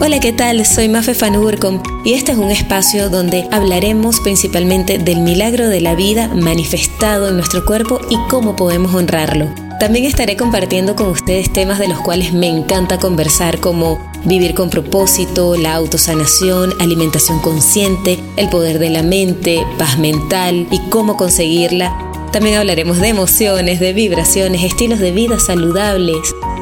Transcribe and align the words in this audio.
Hola, 0.00 0.20
¿qué 0.20 0.32
tal? 0.32 0.64
Soy 0.64 0.88
Mafe 0.88 1.12
Fanurcom 1.12 1.82
y 2.04 2.12
este 2.12 2.30
es 2.30 2.38
un 2.38 2.52
espacio 2.52 3.10
donde 3.10 3.48
hablaremos 3.50 4.20
principalmente 4.20 4.98
del 4.98 5.22
milagro 5.22 5.68
de 5.68 5.80
la 5.80 5.96
vida 5.96 6.28
manifestado 6.28 7.28
en 7.28 7.34
nuestro 7.34 7.64
cuerpo 7.64 8.00
y 8.08 8.16
cómo 8.30 8.54
podemos 8.54 8.94
honrarlo. 8.94 9.52
También 9.80 10.04
estaré 10.04 10.36
compartiendo 10.36 10.94
con 10.94 11.08
ustedes 11.08 11.52
temas 11.52 11.80
de 11.80 11.88
los 11.88 11.98
cuales 11.98 12.32
me 12.32 12.46
encanta 12.46 12.98
conversar 12.98 13.58
como 13.58 13.98
vivir 14.24 14.54
con 14.54 14.70
propósito, 14.70 15.56
la 15.56 15.74
autosanación, 15.74 16.74
alimentación 16.78 17.40
consciente, 17.40 18.20
el 18.36 18.48
poder 18.50 18.78
de 18.78 18.90
la 18.90 19.02
mente, 19.02 19.66
paz 19.78 19.98
mental 19.98 20.68
y 20.70 20.78
cómo 20.90 21.16
conseguirla. 21.16 21.92
También 22.30 22.56
hablaremos 22.56 22.98
de 22.98 23.08
emociones, 23.08 23.80
de 23.80 23.92
vibraciones, 23.92 24.62
estilos 24.62 25.00
de 25.00 25.10
vida 25.10 25.40
saludables, 25.40 26.18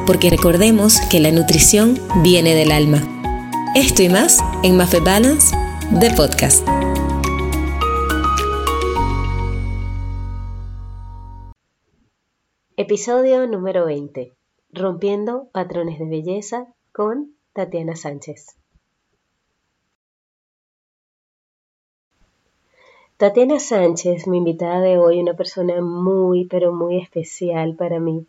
porque 0.07 0.31
recordemos 0.31 0.99
que 1.11 1.19
la 1.19 1.31
nutrición 1.31 1.99
viene 2.23 2.55
del 2.55 2.71
alma. 2.71 3.16
Esto 3.79 4.01
y 4.01 4.09
más 4.09 4.43
en 4.63 4.75
Mafe 4.75 5.01
Balance 5.01 5.55
de 5.91 6.09
podcast. 6.17 6.67
Episodio 12.75 13.45
número 13.45 13.85
20. 13.85 14.33
Rompiendo 14.71 15.49
patrones 15.51 15.99
de 15.99 16.05
belleza 16.05 16.73
con 16.91 17.35
Tatiana 17.53 17.95
Sánchez. 17.95 18.57
Tatiana 23.17 23.59
Sánchez, 23.59 24.25
mi 24.25 24.39
invitada 24.39 24.81
de 24.81 24.97
hoy, 24.97 25.19
una 25.19 25.35
persona 25.35 25.81
muy, 25.81 26.45
pero 26.45 26.73
muy 26.73 26.99
especial 26.99 27.75
para 27.75 27.99
mí. 27.99 28.25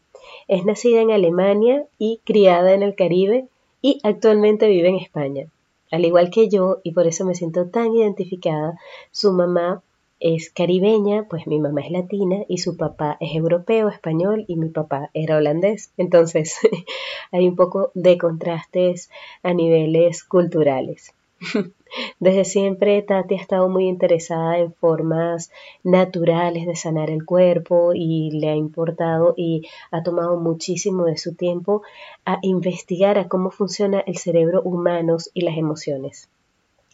Es 0.47 0.67
nacida 0.67 1.01
en 1.01 1.11
Alemania 1.11 1.87
y 1.97 2.20
criada 2.27 2.75
en 2.75 2.83
el 2.83 2.95
Caribe 2.95 3.48
y 3.81 4.01
actualmente 4.03 4.69
vive 4.69 4.89
en 4.89 4.97
España. 4.97 5.47
Al 5.91 6.05
igual 6.05 6.31
que 6.31 6.49
yo, 6.49 6.79
y 6.83 6.93
por 6.93 7.07
eso 7.07 7.25
me 7.25 7.34
siento 7.34 7.69
tan 7.69 7.95
identificada, 7.95 8.79
su 9.11 9.33
mamá 9.33 9.83
es 10.20 10.51
caribeña, 10.51 11.27
pues 11.29 11.47
mi 11.47 11.61
mamá 11.61 11.81
es 11.83 11.91
latina 11.91 12.45
y 12.48 12.59
su 12.59 12.77
papá 12.77 13.17
es 13.20 13.35
europeo, 13.35 13.89
español 13.89 14.45
y 14.48 14.57
mi 14.57 14.69
papá 14.69 15.11
era 15.15 15.37
holandés. 15.37 15.93
Entonces 15.97 16.59
hay 17.33 17.47
un 17.47 17.57
poco 17.57 17.91
de 17.95 18.19
contrastes 18.19 19.11
a 19.43 19.55
niveles 19.55 20.25
culturales. 20.25 21.15
Desde 22.20 22.44
siempre 22.44 23.00
Tati 23.03 23.34
ha 23.34 23.41
estado 23.41 23.69
muy 23.69 23.86
interesada 23.86 24.58
en 24.58 24.72
formas 24.72 25.50
naturales 25.84 26.67
de 26.67 26.77
sanar 26.77 27.11
el 27.11 27.25
cuerpo 27.25 27.92
y 27.95 28.30
le 28.33 28.48
ha 28.48 28.56
importado 28.56 29.34
y 29.36 29.69
ha 29.91 30.03
tomado 30.03 30.39
muchísimo 30.39 31.05
de 31.05 31.17
su 31.17 31.34
tiempo 31.34 31.83
a 32.25 32.39
investigar 32.42 33.19
a 33.19 33.28
cómo 33.28 33.50
funciona 33.50 34.00
el 34.00 34.19
cerebro 34.19 34.62
humano 34.62 35.17
y 35.33 35.42
las 35.42 35.56
emociones. 35.56 36.28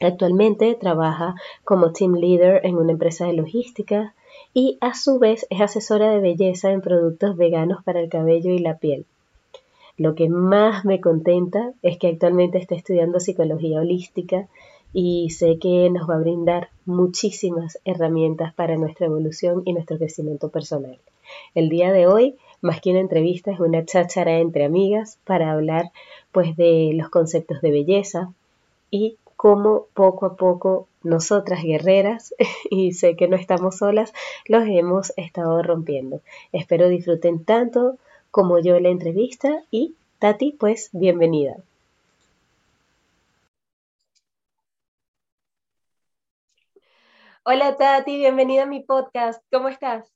Actualmente 0.01 0.75
trabaja 0.75 1.35
como 1.65 1.93
team 1.93 2.15
leader 2.15 2.61
en 2.65 2.77
una 2.77 2.93
empresa 2.93 3.27
de 3.27 3.35
logística 3.35 4.15
y 4.53 4.77
a 4.81 4.95
su 4.95 5.19
vez 5.19 5.47
es 5.51 5.61
asesora 5.61 6.11
de 6.11 6.21
belleza 6.21 6.71
en 6.71 6.81
productos 6.81 7.37
veganos 7.37 7.83
para 7.85 8.01
el 8.01 8.09
cabello 8.09 8.51
y 8.51 8.59
la 8.59 8.79
piel. 8.79 9.07
Lo 9.97 10.15
que 10.15 10.29
más 10.29 10.85
me 10.85 11.01
contenta 11.01 11.73
es 11.83 11.99
que 11.99 12.09
actualmente 12.09 12.59
está 12.59 12.75
estudiando 12.75 13.21
psicología 13.21 13.81
holística 13.81 14.49
y 14.93 15.31
sé 15.31 15.59
que 15.59 15.89
nos 15.91 16.09
va 16.09 16.17
a 16.17 16.21
brindar 16.21 16.71
muchísimas 16.85 17.79
herramientas 17.85 18.55
para 18.55 18.77
nuestra 18.77 19.07
evolución 19.07 19.63
y 19.65 19.73
nuestro 19.73 19.99
crecimiento 19.99 20.49
personal. 20.49 20.99
El 21.55 21.69
día 21.69 21.93
de 21.93 22.07
hoy, 22.07 22.37
más 22.61 22.81
que 22.81 22.91
una 22.91 23.01
entrevista, 23.01 23.51
es 23.53 23.61
una 23.61 23.85
cháchara 23.85 24.39
entre 24.39 24.65
amigas 24.65 25.19
para 25.25 25.53
hablar 25.53 25.91
pues 26.33 26.57
de 26.57 26.93
los 26.95 27.09
conceptos 27.09 27.61
de 27.61 27.71
belleza 27.71 28.33
y 28.91 29.17
cómo 29.37 29.87
poco 29.95 30.27
a 30.27 30.37
poco 30.37 30.89
nosotras 31.03 31.63
guerreras, 31.63 32.35
y 32.71 32.93
sé 32.93 33.15
que 33.15 33.29
no 33.29 33.37
estamos 33.37 33.79
solas, 33.79 34.13
los 34.47 34.65
hemos 34.67 35.13
estado 35.17 35.63
rompiendo. 35.63 36.21
Espero 36.53 36.89
disfruten 36.89 37.45
tanto 37.45 37.99
como 38.35 38.59
yo 38.59 38.81
la 38.81 38.89
entrevista 38.89 39.63
y 39.71 39.95
Tati, 40.19 40.57
pues 40.59 40.91
bienvenida. 40.93 41.55
Hola 47.45 47.77
Tati, 47.77 48.17
bienvenida 48.17 48.65
a 48.65 48.67
mi 48.67 48.81
podcast. 48.81 49.41
¿Cómo 49.53 49.69
estás? 49.69 50.13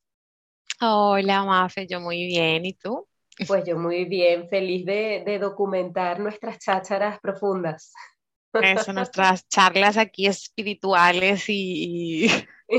Hola 0.81 1.45
Mafe, 1.45 1.87
yo 1.87 2.01
muy 2.01 2.27
bien. 2.27 2.67
¿Y 2.67 2.73
tú? 2.73 3.07
Pues 3.47 3.63
yo 3.65 3.79
muy 3.79 4.05
bien, 4.05 4.49
feliz 4.49 4.85
de, 4.85 5.39
documentar 5.41 6.19
nuestras 6.19 6.59
chácharas 6.59 7.21
profundas. 7.21 7.93
Eso, 8.53 8.93
nuestras 8.93 9.47
charlas 9.47 9.97
aquí 9.97 10.27
espirituales 10.27 11.45
y, 11.49 12.27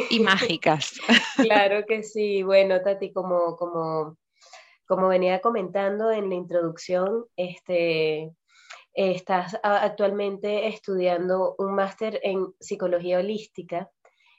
y, 0.09 0.19
mágicas. 0.19 0.99
Claro 1.37 1.85
que 1.87 2.03
sí. 2.03 2.43
Bueno, 2.43 2.81
Tati, 2.81 3.13
como, 3.13 3.55
como, 3.55 4.17
como 4.89 5.07
venía 5.07 5.39
comentando 5.39 6.11
en 6.11 6.29
la 6.29 6.35
introducción, 6.35 7.25
este, 7.37 8.31
estás 8.91 9.55
actualmente 9.61 10.67
estudiando 10.67 11.53
un 11.59 11.75
máster 11.75 12.19
en 12.23 12.47
psicología 12.59 13.19
holística 13.19 13.87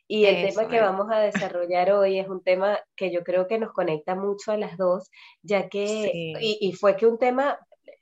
y 0.09 0.25
el 0.25 0.49
tema 0.49 0.67
que 0.67 0.81
vamos 0.81 1.07
a 1.13 1.21
desarrollar 1.21 1.93
hoy 1.93 2.19
es 2.19 2.29
un 2.29 2.43
tema 2.43 2.81
que 2.97 3.13
yo 3.13 3.23
creo 3.23 3.47
que 3.47 3.61
nos 3.61 3.73
conecta 3.73 4.17
mucho 4.17 4.51
a 4.51 4.57
las 4.57 4.77
dos, 4.77 5.09
ya 5.41 5.69
que, 5.69 6.11
y, 6.41 6.73
fue 6.73 6.97
que 6.97 7.07
un 7.07 7.17
tema, 7.17 7.57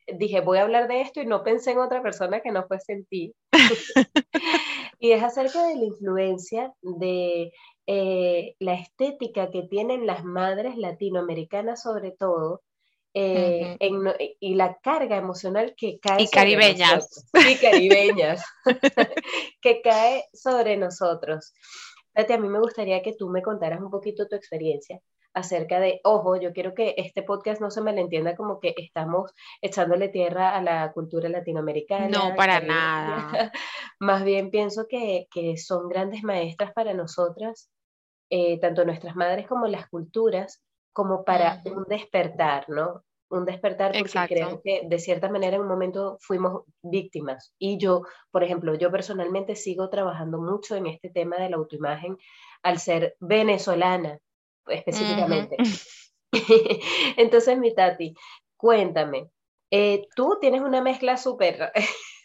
dije, 0.06 0.40
voy 0.40 0.56
a 0.56 0.62
hablar 0.62 0.88
de 0.88 1.02
esto 1.02 1.20
y 1.20 1.26
no 1.26 1.44
pensé 1.44 1.72
en 1.72 1.80
otra 1.80 2.02
persona 2.02 2.40
que 2.40 2.50
no 2.50 2.66
fuese 2.66 2.94
en 2.94 3.04
ti. 3.04 3.34
y 4.98 5.10
es 5.12 5.22
acerca 5.22 5.66
de 5.66 5.76
la 5.76 5.84
influencia 5.84 6.72
de 6.80 7.52
eh, 7.88 8.54
la 8.60 8.74
estética 8.74 9.50
que 9.50 9.62
tienen 9.62 10.06
las 10.06 10.22
madres 10.22 10.76
latinoamericanas 10.76 11.82
sobre 11.82 12.12
todo, 12.12 12.62
eh, 13.14 13.76
y 14.38 14.54
la 14.54 14.78
carga 14.80 15.16
emocional 15.16 15.74
que 15.76 15.98
cae. 15.98 16.22
Y 16.22 16.28
caribeñas. 16.28 17.26
Y 17.34 17.56
caribeñas. 17.56 18.44
que 19.62 19.80
cae 19.80 20.26
sobre 20.32 20.76
nosotros 20.76 21.52
a 22.26 22.38
mí 22.38 22.48
me 22.48 22.58
gustaría 22.58 23.02
que 23.02 23.14
tú 23.14 23.28
me 23.28 23.42
contaras 23.42 23.80
un 23.80 23.90
poquito 23.90 24.26
tu 24.26 24.36
experiencia 24.36 25.00
acerca 25.34 25.78
de, 25.78 26.00
ojo, 26.02 26.36
yo 26.36 26.52
quiero 26.52 26.74
que 26.74 26.94
este 26.96 27.22
podcast 27.22 27.60
no 27.60 27.70
se 27.70 27.80
me 27.80 27.92
le 27.92 28.00
entienda 28.00 28.34
como 28.34 28.58
que 28.58 28.74
estamos 28.76 29.32
echándole 29.60 30.08
tierra 30.08 30.56
a 30.56 30.62
la 30.62 30.90
cultura 30.92 31.28
latinoamericana. 31.28 32.08
No, 32.08 32.34
para 32.34 32.60
nada. 32.60 33.52
Más 34.00 34.24
bien 34.24 34.50
pienso 34.50 34.86
que, 34.88 35.28
son 35.56 35.88
grandes 35.88 36.24
maestras 36.24 36.72
para 36.72 36.92
nosotras, 36.92 37.70
eh, 38.30 38.58
tanto 38.60 38.84
nuestras 38.84 39.16
madres 39.16 39.46
como 39.46 39.66
las 39.66 39.88
culturas, 39.88 40.62
como 40.92 41.24
para 41.24 41.62
un 41.64 41.84
despertar, 41.84 42.68
¿no? 42.68 43.04
un 43.30 43.44
despertar 43.44 43.92
porque 43.92 44.26
creo 44.26 44.62
que 44.62 44.82
de 44.86 44.98
cierta 44.98 45.28
manera 45.28 45.56
en 45.56 45.62
un 45.62 45.68
momento 45.68 46.16
fuimos 46.20 46.62
víctimas. 46.82 47.52
Y 47.58 47.78
yo, 47.78 48.02
por 48.30 48.42
ejemplo, 48.42 48.74
yo 48.74 48.90
personalmente 48.90 49.54
sigo 49.54 49.90
trabajando 49.90 50.40
mucho 50.40 50.76
en 50.76 50.86
este 50.86 51.10
tema 51.10 51.36
de 51.36 51.50
la 51.50 51.56
autoimagen 51.56 52.16
al 52.62 52.78
ser 52.78 53.16
venezolana 53.20 54.18
específicamente. 54.66 55.56
Entonces, 57.16 57.58
mi 57.58 57.74
Tati, 57.74 58.14
cuéntame, 58.56 59.30
eh, 59.70 60.06
tú 60.14 60.38
tienes 60.40 60.60
una 60.60 60.82
mezcla 60.82 61.16
súper, 61.16 61.72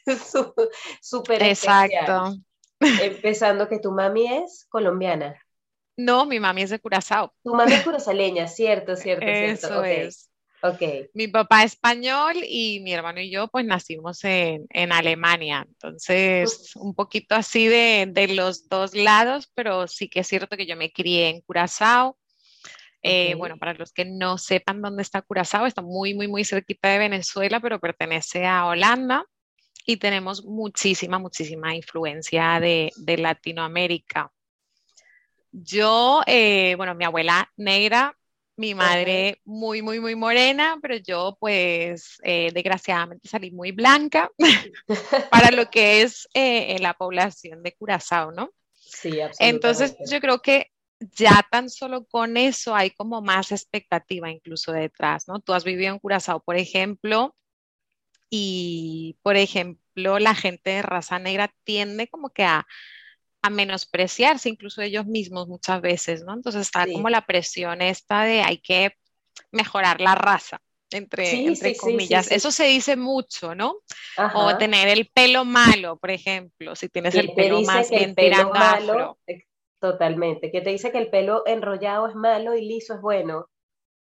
súper 1.01 1.43
Exacto. 1.43 2.35
Empezando 2.79 3.69
que 3.69 3.79
tu 3.79 3.91
mami 3.91 4.27
es 4.27 4.67
colombiana. 4.69 5.41
No, 5.95 6.25
mi 6.25 6.39
mami 6.39 6.63
es 6.63 6.69
de 6.69 6.79
Curazao. 6.79 7.33
Tu 7.43 7.53
mami 7.53 7.73
es 7.73 7.83
curazaleña, 7.83 8.47
cierto, 8.47 8.95
cierto, 8.95 9.25
cierto. 9.25 9.67
Eso 9.67 9.83
es. 9.83 10.29
Mi 11.13 11.27
papá 11.27 11.63
es 11.63 11.73
español 11.73 12.35
y 12.47 12.79
mi 12.79 12.93
hermano 12.93 13.19
y 13.19 13.29
yo 13.29 13.49
pues 13.49 13.65
nacimos 13.65 14.23
en, 14.23 14.91
Alemania. 14.93 15.65
Entonces, 15.67 16.71
un 16.75 16.95
poquito 16.95 17.35
así 17.35 17.67
de, 17.67 18.29
los 18.33 18.69
dos 18.69 18.95
lados, 18.95 19.51
pero 19.53 19.87
sí 19.87 20.07
que 20.07 20.21
es 20.21 20.27
cierto 20.27 20.55
que 20.55 20.65
yo 20.65 20.77
me 20.77 20.91
crié 20.91 21.29
en 21.29 21.41
Curazao. 21.41 22.17
Eh, 23.01 23.35
bueno, 23.35 23.57
para 23.57 23.73
los 23.73 23.91
que 23.91 24.05
no 24.05 24.37
sepan 24.37 24.81
dónde 24.81 25.01
está 25.01 25.21
Curazao, 25.21 25.65
está 25.65 25.81
muy, 25.81 26.13
muy, 26.13 26.29
muy 26.29 26.45
cerquita 26.45 26.87
de 26.87 26.99
Venezuela, 26.99 27.59
pero 27.59 27.81
pertenece 27.81 28.45
a 28.45 28.65
Holanda 28.65 29.25
y 29.85 29.97
tenemos 29.97 30.45
muchísima, 30.45 31.19
muchísima 31.19 31.75
influencia 31.75 32.61
de, 32.61 32.93
Latinoamérica. 33.17 34.31
Yo, 35.53 36.21
eh, 36.25 36.73
bueno, 36.75 36.95
mi 36.95 37.05
abuela 37.05 37.49
negra 37.55 38.17
mi 38.55 38.75
madre 38.75 39.41
muy, 39.45 39.81
muy, 39.81 39.99
muy 39.99 40.15
morena, 40.15 40.77
pero 40.81 40.95
yo 40.97 41.37
pues 41.39 42.19
eh, 42.23 42.51
desgraciadamente 42.53 43.27
salí 43.27 43.51
muy 43.51 43.71
blanca 43.71 44.29
para 45.31 45.51
lo 45.51 45.69
que 45.69 46.01
es 46.01 46.27
eh, 46.33 46.77
la 46.79 46.93
población 46.93 47.63
de 47.63 47.73
Curazao, 47.73 48.31
¿no? 48.31 48.51
Sí, 48.73 49.19
absolutamente. 49.19 49.47
Entonces 49.47 49.97
yo 50.11 50.19
creo 50.19 50.39
que 50.39 50.71
ya 50.99 51.45
tan 51.49 51.69
solo 51.69 52.05
con 52.05 52.37
eso 52.37 52.75
hay 52.75 52.91
como 52.91 53.21
más 53.21 53.51
expectativa 53.51 54.29
incluso 54.29 54.71
detrás, 54.71 55.27
¿no? 55.27 55.39
Tú 55.39 55.53
has 55.53 55.63
vivido 55.63 55.91
en 55.91 55.99
Curazao, 55.99 56.41
por 56.41 56.55
ejemplo, 56.55 57.35
y, 58.29 59.17
por 59.21 59.35
ejemplo, 59.35 60.17
la 60.17 60.33
gente 60.33 60.71
de 60.71 60.81
raza 60.81 61.19
negra 61.19 61.53
tiende 61.63 62.07
como 62.07 62.29
que 62.29 62.43
a, 62.43 62.65
menospreciarse 63.49 64.49
incluso 64.49 64.81
ellos 64.81 65.05
mismos 65.05 65.47
muchas 65.47 65.81
veces, 65.81 66.23
¿no? 66.23 66.33
Entonces 66.33 66.61
está 66.61 66.85
como 66.91 67.09
la 67.09 67.25
presión 67.25 67.81
esta 67.81 68.23
de 68.23 68.41
hay 68.41 68.57
que 68.57 68.95
mejorar 69.51 70.01
la 70.01 70.15
raza 70.15 70.61
entre, 70.91 71.45
entre 71.45 71.75
comillas. 71.75 72.31
Eso 72.31 72.51
se 72.51 72.65
dice 72.65 72.95
mucho, 72.95 73.55
¿no? 73.55 73.77
O 74.35 74.57
tener 74.57 74.87
el 74.87 75.07
pelo 75.07 75.45
malo, 75.45 75.97
por 75.97 76.11
ejemplo, 76.11 76.75
si 76.75 76.89
tienes 76.89 77.15
el 77.15 77.33
pelo 77.33 77.61
más 77.61 77.89
bien 77.89 78.15
tirando 78.15 78.53
malo, 78.53 79.17
Totalmente, 79.79 80.49
que 80.49 80.61
te 80.61 80.69
dice 80.69 80.93
que 80.93 80.97
el 80.97 81.09
pelo 81.09 81.43
enrollado 81.45 82.07
es 82.07 82.15
malo 82.15 82.55
y 82.55 82.61
liso 82.61 82.93
es 82.93 83.01
bueno. 83.01 83.49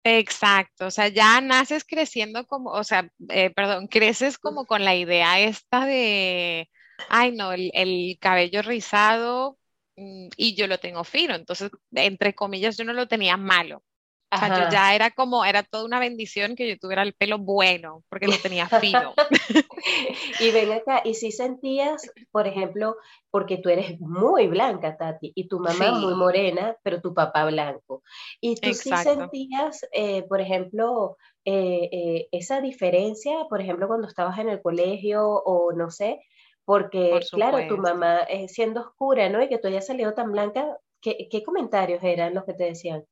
Exacto, 0.04 0.86
o 0.86 0.90
sea, 0.92 1.08
ya 1.08 1.40
naces 1.40 1.82
creciendo 1.84 2.46
como, 2.46 2.70
o 2.70 2.84
sea, 2.84 3.10
eh, 3.30 3.50
perdón, 3.50 3.88
creces 3.88 4.38
como 4.38 4.66
con 4.66 4.84
la 4.84 4.94
idea 4.94 5.40
esta 5.40 5.84
de, 5.84 6.70
ay 7.08 7.32
no, 7.32 7.52
el, 7.52 7.70
el 7.74 8.18
cabello 8.20 8.62
rizado 8.62 9.58
mm, 9.96 10.28
y 10.36 10.54
yo 10.54 10.66
lo 10.66 10.78
tengo 10.78 11.04
fino, 11.04 11.34
entonces, 11.34 11.70
entre 11.92 12.34
comillas, 12.34 12.76
yo 12.76 12.84
no 12.84 12.92
lo 12.92 13.08
tenía 13.08 13.36
malo. 13.36 13.82
O 14.34 14.36
sea, 14.36 14.48
yo 14.48 14.70
ya 14.70 14.94
era 14.94 15.10
como, 15.10 15.44
era 15.44 15.62
toda 15.62 15.84
una 15.84 16.00
bendición 16.00 16.56
que 16.56 16.68
yo 16.68 16.78
tuviera 16.78 17.02
el 17.02 17.14
pelo 17.14 17.38
bueno, 17.38 18.02
porque 18.08 18.26
lo 18.26 18.36
tenía 18.38 18.66
fino. 18.68 19.14
y 20.40 20.50
ven 20.50 20.72
acá, 20.72 21.02
y 21.04 21.14
si 21.14 21.30
sentías, 21.30 22.10
por 22.32 22.46
ejemplo, 22.46 22.96
porque 23.30 23.58
tú 23.58 23.68
eres 23.68 24.00
muy 24.00 24.48
blanca, 24.48 24.96
Tati, 24.96 25.32
y 25.34 25.46
tu 25.48 25.60
mamá 25.60 25.92
muy 25.92 26.14
morena, 26.14 26.76
pero 26.82 27.00
tu 27.00 27.14
papá 27.14 27.44
blanco. 27.46 28.02
Y 28.40 28.56
tú 28.56 28.74
sí 28.74 28.90
sentías, 28.96 29.86
eh, 29.92 30.24
por 30.24 30.40
ejemplo, 30.40 31.16
eh, 31.44 31.88
eh, 31.92 32.28
esa 32.32 32.60
diferencia, 32.60 33.46
por 33.48 33.60
ejemplo, 33.60 33.86
cuando 33.86 34.08
estabas 34.08 34.38
en 34.38 34.48
el 34.48 34.60
colegio 34.60 35.24
o 35.28 35.72
no 35.72 35.90
sé, 35.90 36.20
porque 36.64 37.20
claro, 37.30 37.66
tu 37.68 37.78
mamá 37.78 38.26
siendo 38.48 38.80
oscura, 38.80 39.28
¿no? 39.28 39.42
Y 39.42 39.48
que 39.48 39.58
tú 39.58 39.68
hayas 39.68 39.86
salido 39.86 40.14
tan 40.14 40.32
blanca, 40.32 40.78
¿qué, 41.00 41.28
¿qué 41.30 41.42
comentarios 41.42 42.02
eran 42.02 42.34
los 42.34 42.44
que 42.44 42.54
te 42.54 42.64
decían? 42.64 43.04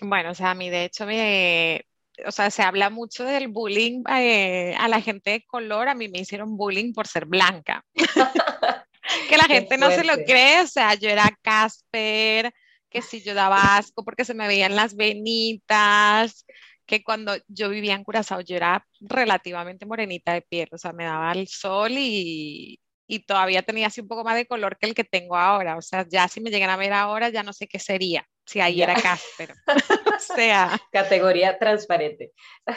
Bueno, 0.00 0.30
o 0.30 0.34
sea, 0.34 0.50
a 0.50 0.54
mí 0.54 0.68
de 0.68 0.84
hecho 0.84 1.06
me, 1.06 1.86
o 2.24 2.30
sea, 2.30 2.50
se 2.50 2.62
habla 2.62 2.90
mucho 2.90 3.24
del 3.24 3.48
bullying 3.48 4.02
eh, 4.18 4.74
a 4.78 4.88
la 4.88 5.00
gente 5.00 5.30
de 5.30 5.44
color, 5.44 5.88
a 5.88 5.94
mí 5.94 6.08
me 6.08 6.20
hicieron 6.20 6.56
bullying 6.56 6.92
por 6.92 7.06
ser 7.06 7.26
blanca. 7.26 7.84
que 9.28 9.36
la 9.36 9.44
gente 9.44 9.76
no 9.76 9.90
se 9.90 10.04
lo 10.04 10.14
cree, 10.24 10.62
o 10.62 10.66
sea, 10.66 10.94
yo 10.94 11.08
era 11.08 11.30
Casper, 11.42 12.52
que 12.88 13.02
si 13.02 13.22
yo 13.22 13.34
daba 13.34 13.76
asco 13.76 14.04
porque 14.04 14.24
se 14.24 14.34
me 14.34 14.48
veían 14.48 14.76
las 14.76 14.96
venitas, 14.96 16.46
que 16.86 17.02
cuando 17.02 17.34
yo 17.48 17.68
vivía 17.68 17.94
en 17.94 18.04
Curazao 18.04 18.40
yo 18.40 18.56
era 18.56 18.86
relativamente 19.00 19.86
morenita 19.86 20.32
de 20.34 20.42
piel, 20.42 20.68
o 20.72 20.78
sea, 20.78 20.92
me 20.92 21.04
daba 21.04 21.32
el 21.32 21.48
sol 21.48 21.92
y, 21.92 22.80
y 23.08 23.20
todavía 23.20 23.62
tenía 23.62 23.88
así 23.88 24.00
un 24.00 24.08
poco 24.08 24.24
más 24.24 24.36
de 24.36 24.46
color 24.46 24.76
que 24.78 24.86
el 24.86 24.94
que 24.94 25.04
tengo 25.04 25.36
ahora. 25.36 25.76
O 25.76 25.82
sea, 25.82 26.06
ya 26.08 26.28
si 26.28 26.40
me 26.40 26.50
llegan 26.50 26.70
a 26.70 26.76
ver 26.76 26.92
ahora, 26.92 27.28
ya 27.28 27.42
no 27.42 27.52
sé 27.52 27.68
qué 27.68 27.78
sería, 27.78 28.26
si 28.44 28.60
ahí 28.60 28.82
era 28.82 28.94
Casper. 28.94 29.54
o 30.16 30.18
sea. 30.18 30.78
Categoría 30.92 31.58
transparente. 31.58 32.32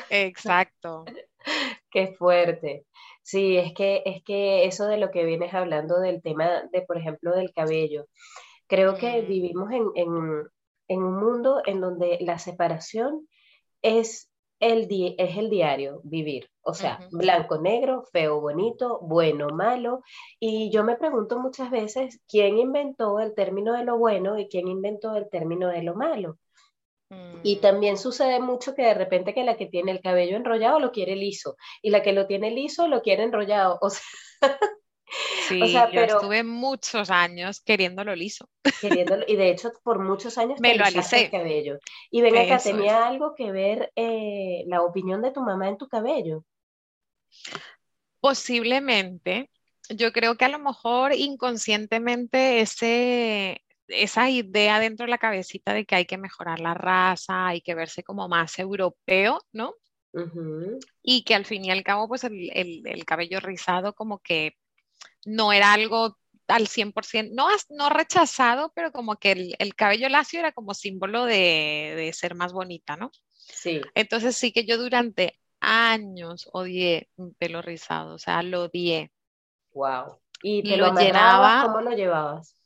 Exacto. 0.09 1.05
qué 1.91 2.15
fuerte. 2.17 2.85
Sí, 3.21 3.57
es 3.57 3.73
que, 3.73 4.01
es 4.05 4.23
que 4.23 4.65
eso 4.65 4.87
de 4.87 4.97
lo 4.97 5.11
que 5.11 5.25
vienes 5.25 5.53
hablando 5.53 5.99
del 5.99 6.21
tema 6.21 6.63
de, 6.71 6.81
por 6.81 6.97
ejemplo, 6.97 7.35
del 7.35 7.53
cabello. 7.53 8.07
Creo 8.67 8.97
que 8.97 9.21
mm. 9.21 9.27
vivimos 9.27 9.71
en, 9.71 9.85
en 10.87 11.03
un 11.03 11.19
mundo 11.19 11.61
en 11.65 11.81
donde 11.81 12.17
la 12.21 12.39
separación 12.39 13.27
es 13.81 14.29
el 14.59 14.87
es 15.17 15.37
el 15.37 15.49
diario 15.49 16.01
vivir, 16.03 16.49
o 16.61 16.73
sea, 16.73 17.07
blanco, 17.11 17.57
negro, 17.59 18.03
feo, 18.11 18.41
bonito, 18.41 18.99
bueno, 19.01 19.47
malo. 19.49 20.01
Y 20.39 20.69
yo 20.69 20.83
me 20.83 20.97
pregunto 20.97 21.39
muchas 21.39 21.71
veces 21.71 22.19
quién 22.27 22.57
inventó 22.57 23.19
el 23.19 23.33
término 23.33 23.73
de 23.73 23.85
lo 23.85 23.97
bueno 23.97 24.37
y 24.37 24.49
quién 24.49 24.67
inventó 24.67 25.15
el 25.15 25.29
término 25.29 25.69
de 25.69 25.83
lo 25.83 25.95
malo. 25.95 26.37
Y 27.41 27.55
mm. 27.55 27.61
también 27.61 27.97
sucede 27.97 28.39
mucho 28.39 28.75
que 28.75 28.83
de 28.83 28.93
repente 28.93 29.33
que 29.33 29.43
la 29.43 29.57
que 29.57 29.65
tiene 29.65 29.91
el 29.91 30.01
cabello 30.01 30.35
enrollado 30.35 30.79
lo 30.79 30.91
quiere 30.91 31.15
liso 31.15 31.55
y 31.81 31.89
la 31.89 32.03
que 32.03 32.13
lo 32.13 32.27
tiene 32.27 32.51
liso 32.51 32.87
lo 32.87 33.01
quiere 33.01 33.23
enrollado. 33.23 33.79
O 33.81 33.89
sea, 33.89 34.57
Sí, 35.47 35.59
yo 35.73 36.01
estuve 36.01 36.43
muchos 36.43 37.09
años 37.09 37.61
queriéndolo 37.61 38.15
liso. 38.15 38.49
Queriéndolo, 38.81 39.25
y 39.27 39.35
de 39.35 39.49
hecho 39.49 39.71
por 39.83 39.99
muchos 39.99 40.37
años 40.37 40.59
me 40.59 40.75
lo 40.75 40.85
alisé 40.85 41.25
el 41.25 41.31
cabello. 41.31 41.79
Y 42.11 42.21
ven 42.21 42.37
acá, 42.37 42.59
¿tenía 42.59 43.07
algo 43.07 43.33
que 43.35 43.51
ver 43.51 43.91
eh, 43.95 44.63
la 44.67 44.83
opinión 44.83 45.21
de 45.21 45.31
tu 45.31 45.41
mamá 45.41 45.67
en 45.67 45.77
tu 45.77 45.87
cabello? 45.87 46.43
Posiblemente. 48.19 49.49
Yo 49.89 50.11
creo 50.11 50.35
que 50.35 50.45
a 50.45 50.49
lo 50.49 50.59
mejor 50.59 51.13
inconscientemente 51.13 52.61
ese, 52.61 53.63
esa 53.87 54.29
idea 54.29 54.79
dentro 54.79 55.05
de 55.05 55.09
la 55.09 55.17
cabecita 55.17 55.73
de 55.73 55.85
que 55.85 55.95
hay 55.95 56.05
que 56.05 56.17
mejorar 56.17 56.59
la 56.59 56.75
raza, 56.75 57.47
hay 57.47 57.61
que 57.61 57.73
verse 57.73 58.03
como 58.03 58.27
más 58.27 58.59
europeo, 58.59 59.41
¿no? 59.51 59.73
Y 61.03 61.23
que 61.23 61.35
al 61.35 61.45
fin 61.45 61.65
y 61.65 61.71
al 61.71 61.83
cabo, 61.83 62.07
pues 62.07 62.23
el, 62.23 62.51
el, 62.53 63.05
cabello 63.05 63.39
rizado 63.39 63.93
como 63.93 64.19
que 64.19 64.55
no 65.29 65.53
era 65.53 65.73
algo 65.73 66.17
al 66.47 66.67
100%, 66.67 67.31
no, 67.33 67.47
no 67.69 67.89
rechazado, 67.89 68.71
pero 68.75 68.91
como 68.91 69.17
que 69.17 69.55
el, 69.57 69.75
cabello 69.75 70.09
lacio 70.09 70.39
era 70.39 70.51
como 70.51 70.73
símbolo 70.73 71.25
de, 71.25 72.11
ser 72.13 72.35
más 72.35 72.53
bonita, 72.53 72.97
¿no? 72.97 73.11
Sí. 73.35 73.81
Entonces 73.93 74.35
sí 74.35 74.51
que 74.51 74.65
yo 74.65 74.77
durante 74.77 75.39
años 75.59 76.49
odié 76.51 77.09
un 77.17 77.33
pelo 77.35 77.61
rizado, 77.61 78.15
o 78.15 78.19
sea, 78.19 78.41
lo 78.41 78.63
odié. 78.63 79.11
Wow. 79.73 80.19
¿Y 80.41 80.63
te 80.63 80.77
lo, 80.77 80.93
llenaba? 80.93 81.63
¿Cómo 81.65 81.81
lo 81.81 81.91
llevabas? 81.91 82.58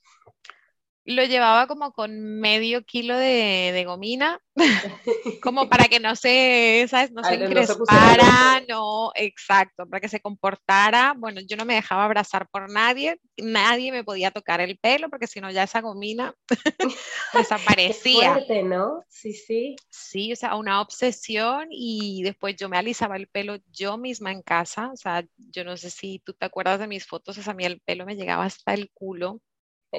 Lo 1.05 1.23
llevaba 1.25 1.67
como 1.67 1.91
con 1.91 2.39
medio 2.39 2.83
kilo 2.85 3.17
de, 3.17 3.83
gomina, 3.85 4.39
como 5.43 5.67
para 5.67 5.85
que 5.89 5.99
no 5.99 6.15
se, 6.15 6.85
¿sabes? 6.89 7.11
No 7.11 7.23
se 7.23 7.35
encrespara, 7.35 8.63
no, 8.69 9.11
exacto, 9.15 9.85
para 9.85 9.99
que 9.99 10.07
se 10.07 10.21
comportara. 10.21 11.13
Bueno, 11.17 11.41
yo 11.41 11.57
no 11.57 11.65
me 11.65 11.75
dejaba 11.75 12.05
abrazar 12.05 12.47
por 12.49 12.71
nadie, 12.71 13.19
nadie 13.37 13.91
me 13.91 14.05
podía 14.05 14.31
tocar 14.31 14.61
el 14.61 14.77
pelo, 14.77 15.09
porque 15.09 15.27
si 15.27 15.41
no 15.41 15.51
ya 15.51 15.63
esa 15.63 15.81
gomina 15.81 16.33
desaparecía. 17.33 18.33
fuerte, 18.33 18.63
¿no? 18.63 19.03
Sí, 19.09 19.33
sí. 19.33 19.75
Sí, 19.89 20.31
o 20.31 20.35
sea, 20.37 20.55
una 20.55 20.79
obsesión 20.79 21.67
y 21.69 22.23
después 22.23 22.55
yo 22.55 22.69
me 22.69 22.77
alisaba 22.77 23.17
el 23.17 23.27
pelo 23.27 23.57
yo 23.73 23.97
misma 23.97 24.31
en 24.31 24.41
casa, 24.41 24.89
o 24.93 24.95
sea, 24.95 25.25
yo 25.37 25.65
no 25.65 25.75
sé 25.75 25.89
si 25.89 26.19
tú 26.19 26.33
te 26.33 26.45
acuerdas 26.45 26.79
de 26.79 26.87
mis 26.87 27.05
fotos, 27.05 27.37
o 27.37 27.43
sea, 27.43 27.51
a 27.51 27.55
mí 27.55 27.65
el 27.65 27.81
pelo 27.81 28.05
me 28.05 28.15
llegaba 28.15 28.45
hasta 28.45 28.73
el 28.73 28.89
culo 28.93 29.41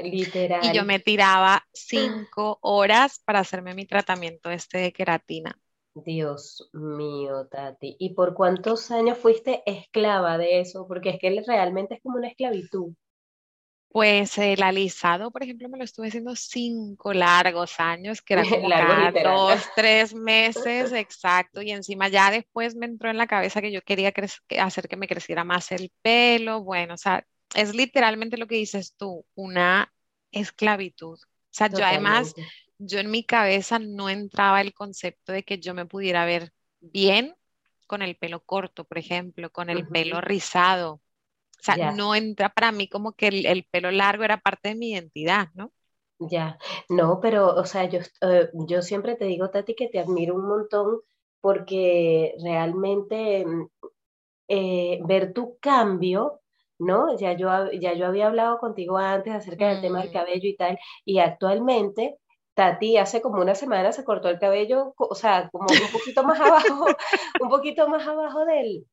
Literal. 0.02 0.64
Y 0.64 0.76
yo 0.76 0.84
me 0.84 0.98
tiraba 0.98 1.64
cinco 1.72 2.58
horas 2.62 3.20
para 3.24 3.40
hacerme 3.40 3.74
mi 3.74 3.86
tratamiento 3.86 4.50
este 4.50 4.78
de 4.78 4.92
queratina. 4.92 5.56
Dios 5.94 6.68
mío, 6.72 7.46
Tati. 7.46 7.96
¿Y 7.98 8.14
por 8.14 8.34
cuántos 8.34 8.90
años 8.90 9.18
fuiste 9.18 9.62
esclava 9.64 10.38
de 10.38 10.60
eso? 10.60 10.86
Porque 10.88 11.10
es 11.10 11.18
que 11.20 11.42
realmente 11.46 11.94
es 11.94 12.02
como 12.02 12.18
una 12.18 12.28
esclavitud. 12.28 12.92
Pues 13.94 14.38
el 14.38 14.60
alisado, 14.64 15.30
por 15.30 15.44
ejemplo, 15.44 15.68
me 15.68 15.78
lo 15.78 15.84
estuve 15.84 16.08
haciendo 16.08 16.34
cinco 16.34 17.12
largos 17.12 17.78
años, 17.78 18.22
que 18.22 18.34
era 18.34 18.42
como 18.50 18.68
cada 18.68 19.12
dos, 19.12 19.62
tres 19.76 20.12
meses, 20.12 20.92
exacto. 20.92 21.62
Y 21.62 21.70
encima 21.70 22.08
ya 22.08 22.32
después 22.32 22.74
me 22.74 22.86
entró 22.86 23.10
en 23.10 23.18
la 23.18 23.28
cabeza 23.28 23.60
que 23.60 23.70
yo 23.70 23.82
quería 23.82 24.12
hacer 24.58 24.88
que 24.88 24.96
me 24.96 25.06
creciera 25.06 25.44
más 25.44 25.70
el 25.70 25.92
pelo. 26.02 26.64
Bueno, 26.64 26.94
o 26.94 26.96
sea, 26.96 27.24
es 27.54 27.74
literalmente 27.74 28.36
lo 28.36 28.46
que 28.46 28.56
dices 28.56 28.94
tú, 28.96 29.24
una 29.34 29.92
esclavitud. 30.30 31.18
O 31.18 31.56
sea, 31.56 31.68
yo 31.68 31.84
además, 31.84 32.34
yo 32.78 32.98
en 32.98 33.10
mi 33.10 33.24
cabeza 33.24 33.78
no 33.78 34.10
entraba 34.10 34.60
el 34.60 34.74
concepto 34.74 35.32
de 35.32 35.44
que 35.44 35.58
yo 35.58 35.74
me 35.74 35.86
pudiera 35.86 36.24
ver 36.24 36.52
bien 36.80 37.34
con 37.86 38.02
el 38.02 38.16
pelo 38.16 38.40
corto, 38.40 38.84
por 38.84 38.98
ejemplo, 38.98 39.50
con 39.50 39.70
el 39.70 39.86
pelo 39.86 40.20
rizado. 40.20 40.94
O 40.94 41.62
sea, 41.62 41.92
no 41.92 42.14
entra 42.14 42.50
para 42.50 42.72
mí 42.72 42.88
como 42.88 43.12
que 43.12 43.28
el, 43.28 43.66
pelo 43.70 43.90
largo 43.90 44.24
era 44.24 44.38
parte 44.38 44.70
de 44.70 44.74
mi 44.74 44.90
identidad, 44.90 45.48
¿no? 45.54 45.72
Ya, 46.18 46.58
no, 46.88 47.20
pero, 47.20 47.54
o 47.54 47.64
sea, 47.64 47.84
yo, 47.86 48.00
eh, 48.20 48.50
yo 48.52 48.82
siempre 48.82 49.16
te 49.16 49.24
digo, 49.24 49.50
Tati, 49.50 49.74
que 49.74 49.88
te 49.88 49.98
admiro 49.98 50.34
un 50.34 50.46
montón 50.46 51.00
porque 51.40 52.34
realmente 52.42 53.44
mm, 53.44 53.68
eh, 54.48 55.00
ver 55.04 55.32
tu 55.32 55.58
cambio 55.58 56.40
¿no? 56.78 57.16
Ya 57.18 57.32
yo, 57.34 57.48
ya 57.72 57.94
yo 57.94 58.06
había 58.06 58.26
hablado 58.26 58.58
contigo 58.58 58.98
antes 58.98 59.34
acerca 59.34 59.68
del 59.68 59.80
tema 59.80 60.00
del 60.00 60.10
mm. 60.10 60.12
cabello 60.12 60.48
y 60.48 60.56
tal, 60.56 60.78
y 61.04 61.18
actualmente 61.18 62.18
Tati 62.54 62.96
hace 62.98 63.20
como 63.20 63.40
una 63.42 63.54
semana 63.54 63.92
se 63.92 64.04
cortó 64.04 64.28
el 64.28 64.38
cabello, 64.38 64.94
o 64.96 65.14
sea, 65.14 65.48
como 65.50 65.66
un 65.68 65.92
poquito 65.92 66.22
más 66.24 66.40
abajo, 66.40 66.86
un 67.40 67.48
poquito 67.48 67.88
más 67.88 68.06
abajo 68.06 68.44
del, 68.44 68.86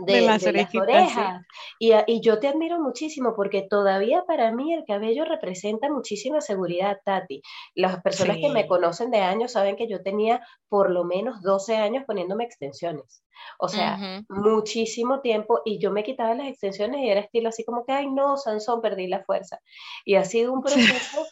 de, 0.00 0.20
las, 0.22 0.46
orejas. 0.46 1.42
Y, 1.78 2.20
yo 2.20 2.38
te 2.38 2.48
admiro 2.48 2.80
muchísimo 2.80 3.34
porque 3.34 3.62
todavía 3.62 4.24
para 4.26 4.52
mí 4.52 4.72
el 4.72 4.84
cabello 4.84 5.24
representa 5.24 5.90
muchísima 5.90 6.40
seguridad, 6.40 6.98
Tati. 7.04 7.42
Las 7.74 8.02
personas 8.02 8.38
que 8.38 8.48
me 8.48 8.66
conocen 8.66 9.10
de 9.10 9.20
años 9.20 9.52
saben 9.52 9.76
que 9.76 9.88
yo 9.88 10.02
tenía 10.02 10.46
por 10.68 10.90
lo 10.90 11.04
menos 11.04 11.42
12 11.42 11.76
años 11.76 12.04
poniéndome 12.06 12.44
extensiones. 12.44 13.22
O 13.58 13.68
sea, 13.68 14.22
muchísimo 14.28 15.20
tiempo 15.20 15.62
y 15.64 15.78
yo 15.78 15.90
me 15.90 16.04
quitaba 16.04 16.34
las 16.34 16.48
extensiones 16.48 17.00
y 17.00 17.08
era 17.08 17.20
estilo 17.20 17.48
así 17.48 17.64
como 17.64 17.84
que, 17.84 17.92
ay 17.92 18.08
no, 18.10 18.36
Sansón, 18.36 18.80
perdí 18.80 19.06
la 19.06 19.24
fuerza. 19.24 19.58
Y 20.04 20.14
ha 20.14 20.24
sido 20.24 20.52
un 20.52 20.62
proceso 20.62 21.26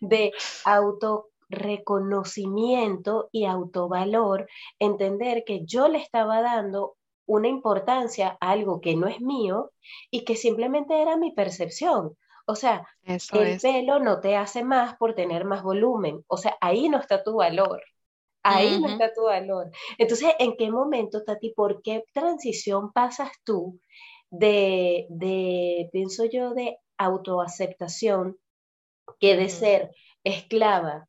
de 0.00 0.32
auto 0.64 1.30
reconocimiento 1.50 3.28
y 3.32 3.44
autovalor, 3.44 4.48
entender 4.78 5.44
que 5.44 5.64
yo 5.66 5.88
le 5.88 5.98
estaba 5.98 6.40
dando 6.42 6.96
una 7.30 7.46
importancia 7.46 8.36
a 8.40 8.50
algo 8.50 8.80
que 8.80 8.96
no 8.96 9.06
es 9.06 9.20
mío 9.20 9.70
y 10.10 10.24
que 10.24 10.34
simplemente 10.34 11.00
era 11.00 11.16
mi 11.16 11.30
percepción. 11.30 12.16
O 12.44 12.56
sea, 12.56 12.88
el 13.04 13.60
pelo 13.60 14.00
no 14.00 14.18
te 14.18 14.36
hace 14.36 14.64
más 14.64 14.96
por 14.96 15.14
tener 15.14 15.44
más 15.44 15.62
volumen. 15.62 16.24
O 16.26 16.36
sea, 16.36 16.56
ahí 16.60 16.88
no 16.88 16.98
está 16.98 17.22
tu 17.22 17.36
valor. 17.36 17.80
Ahí 18.42 18.80
no 18.80 18.88
está 18.88 19.12
tu 19.12 19.24
valor. 19.24 19.70
Entonces, 19.96 20.34
¿en 20.40 20.56
qué 20.56 20.72
momento, 20.72 21.22
Tati, 21.22 21.50
por 21.50 21.82
qué 21.82 22.04
transición 22.12 22.90
pasas 22.92 23.30
tú 23.44 23.78
de, 24.30 25.06
de 25.10 25.88
pienso 25.92 26.24
yo, 26.24 26.52
de 26.52 26.78
autoaceptación 26.98 28.38
que 29.20 29.36
de 29.36 29.50
ser 29.50 29.94
esclava 30.24 31.06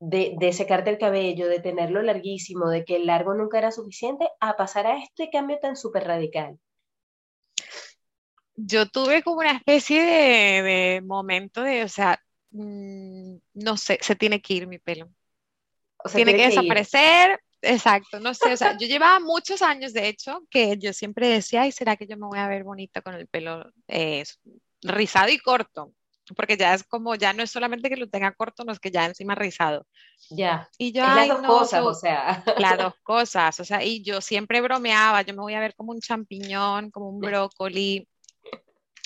de, 0.00 0.52
secarte 0.52 0.90
el 0.90 0.98
cabello, 0.98 1.48
de 1.48 1.60
tenerlo 1.60 2.02
larguísimo, 2.02 2.68
de 2.68 2.84
que 2.84 2.96
el 2.96 3.06
largo 3.06 3.34
nunca 3.34 3.58
era 3.58 3.70
suficiente, 3.70 4.28
a 4.40 4.56
pasar 4.56 4.86
a 4.86 4.98
este 4.98 5.30
cambio 5.30 5.58
tan 5.60 5.76
súper 5.76 6.04
radical? 6.04 6.58
Yo 8.54 8.86
tuve 8.86 9.22
como 9.22 9.38
una 9.38 9.52
especie 9.52 10.02
de, 10.02 11.00
momento 11.00 11.62
de, 11.62 11.84
o 11.84 11.88
sea, 11.88 12.20
mm, 12.50 13.36
no 13.54 13.76
sé, 13.76 13.98
se 14.02 14.14
tiene 14.14 14.42
que 14.42 14.54
ir 14.54 14.66
mi 14.66 14.78
pelo. 14.78 15.08
O 16.04 16.08
sea, 16.08 16.16
tiene, 16.16 16.36
que, 16.36 16.46
desaparecer, 16.48 17.40
exacto, 17.62 18.20
no 18.20 18.34
sé, 18.34 18.52
o 18.52 18.56
sea, 18.56 18.76
yo 18.80 18.86
llevaba 18.86 19.20
muchos 19.20 19.62
años, 19.62 19.94
de 19.94 20.08
hecho, 20.08 20.42
que 20.50 20.76
yo 20.78 20.92
siempre 20.92 21.28
decía, 21.28 21.62
ay, 21.62 21.72
¿será 21.72 21.96
que 21.96 22.06
yo 22.06 22.16
me 22.18 22.26
voy 22.26 22.38
a 22.38 22.48
ver 22.48 22.64
bonita 22.64 23.00
con 23.00 23.14
el 23.14 23.26
pelo 23.26 23.72
eh, 23.88 24.24
rizado 24.82 25.30
y 25.30 25.38
corto? 25.38 25.94
Porque 26.34 26.56
ya 26.56 26.74
es 26.74 26.84
como, 26.84 27.14
ya 27.14 27.32
no 27.32 27.42
es 27.42 27.50
solamente 27.50 27.88
que 27.88 27.96
lo 27.96 28.08
tenga 28.08 28.32
corto, 28.32 28.64
no 28.64 28.72
es 28.72 28.80
que 28.80 28.90
ya 28.90 29.06
encima 29.06 29.34
rizado. 29.34 29.86
Ya. 30.30 30.68
Y 30.78 30.92
yo, 30.92 31.02
las 31.02 31.28
dos 31.28 31.42
cosas, 31.46 31.84
o 31.84 31.94
sea. 31.94 32.44
Las 32.58 32.78
dos 32.78 32.94
cosas, 33.02 33.60
o 33.60 33.64
sea, 33.64 33.84
y 33.84 34.02
yo 34.02 34.20
siempre 34.20 34.60
bromeaba, 34.60 35.22
yo 35.22 35.34
me 35.34 35.42
voy 35.42 35.54
a 35.54 35.60
ver 35.60 35.74
como 35.74 35.92
un 35.92 36.00
champiñón, 36.00 36.90
como 36.90 37.08
un 37.08 37.20
brócoli. 37.20 38.08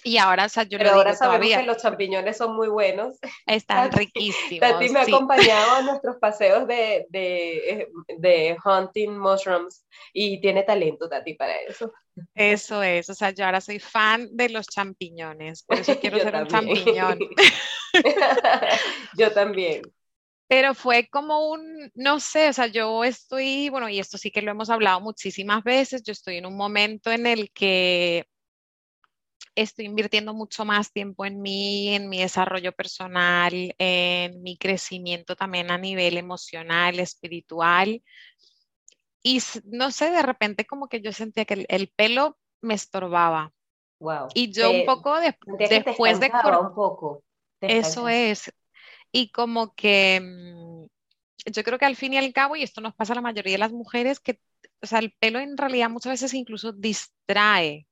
Y 0.06 0.18
ahora, 0.18 0.44
o 0.44 0.48
sea, 0.48 0.62
yo 0.62 0.78
Pero 0.78 0.92
ahora 0.92 1.16
sabemos 1.16 1.48
que 1.48 1.64
los 1.64 1.78
champiñones 1.78 2.36
son 2.36 2.54
muy 2.54 2.68
buenos. 2.68 3.16
Están 3.44 3.90
riquísimos. 3.90 4.60
Tati 4.60 4.88
me 4.88 5.00
ha 5.00 5.02
acompañado 5.02 5.74
a 5.74 5.82
nuestros 5.82 6.16
paseos 6.18 6.68
de, 6.68 7.06
de, 7.08 7.88
de 8.16 8.56
hunting 8.64 9.18
mushrooms 9.18 9.84
y 10.12 10.40
tiene 10.40 10.62
talento, 10.62 11.08
Tati, 11.08 11.34
para 11.34 11.60
eso. 11.62 11.92
Eso 12.36 12.84
es, 12.84 13.10
o 13.10 13.14
sea, 13.14 13.30
yo 13.30 13.46
ahora 13.46 13.60
soy 13.60 13.80
fan 13.80 14.28
de 14.30 14.48
los 14.48 14.68
champiñones, 14.68 15.64
por 15.64 15.80
eso 15.80 15.98
quiero 16.00 16.20
ser 16.20 16.36
un 16.36 16.46
champiñón. 16.46 17.18
yo 19.18 19.32
también. 19.32 19.82
Pero 20.46 20.76
fue 20.76 21.08
como 21.08 21.50
un, 21.50 21.90
no 21.96 22.20
sé, 22.20 22.50
o 22.50 22.52
sea, 22.52 22.68
yo 22.68 23.02
estoy, 23.02 23.70
bueno, 23.70 23.88
y 23.88 23.98
esto 23.98 24.18
sí 24.18 24.30
que 24.30 24.40
lo 24.42 24.52
hemos 24.52 24.70
hablado 24.70 25.00
muchísimas 25.00 25.64
veces, 25.64 26.04
yo 26.04 26.12
estoy 26.12 26.36
en 26.36 26.46
un 26.46 26.56
momento 26.56 27.10
en 27.10 27.26
el 27.26 27.50
que 27.50 28.24
estoy 29.56 29.86
invirtiendo 29.86 30.34
mucho 30.34 30.64
más 30.64 30.92
tiempo 30.92 31.24
en 31.24 31.40
mí, 31.40 31.94
en 31.94 32.08
mi 32.08 32.20
desarrollo 32.20 32.72
personal, 32.72 33.74
en 33.78 34.42
mi 34.42 34.56
crecimiento 34.56 35.34
también 35.34 35.70
a 35.70 35.78
nivel 35.78 36.18
emocional, 36.18 37.00
espiritual. 37.00 38.02
Y 39.22 39.42
no 39.64 39.90
sé, 39.90 40.10
de 40.10 40.22
repente 40.22 40.66
como 40.66 40.88
que 40.88 41.00
yo 41.00 41.12
sentía 41.12 41.46
que 41.46 41.66
el, 41.68 41.88
pelo 41.88 42.38
me 42.60 42.74
estorbaba. 42.74 43.52
Wow. 43.98 44.28
Y 44.34 44.52
yo 44.52 44.70
un 44.70 44.84
poco 44.84 45.18
después 45.18 46.20
de... 46.20 46.30
Un 46.60 46.74
poco. 46.74 47.24
Eso 47.60 48.08
es. 48.08 48.52
Y 49.10 49.30
como 49.30 49.74
que 49.74 50.20
mm, 50.20 51.50
yo 51.50 51.64
creo 51.64 51.78
que 51.78 51.86
al 51.86 51.96
fin 51.96 52.12
y 52.12 52.18
al 52.18 52.32
cabo, 52.34 52.56
y 52.56 52.62
esto 52.62 52.82
nos 52.82 52.94
pasa 52.94 53.14
a 53.14 53.16
la 53.16 53.22
mayoría 53.22 53.52
de 53.52 53.58
las 53.58 53.72
mujeres, 53.72 54.20
que 54.20 54.38
o 54.82 54.86
sea, 54.86 54.98
el 54.98 55.12
pelo 55.12 55.38
en 55.38 55.56
realidad 55.56 55.88
muchas 55.90 56.12
veces 56.12 56.34
incluso 56.34 56.72
distrae 56.72 57.86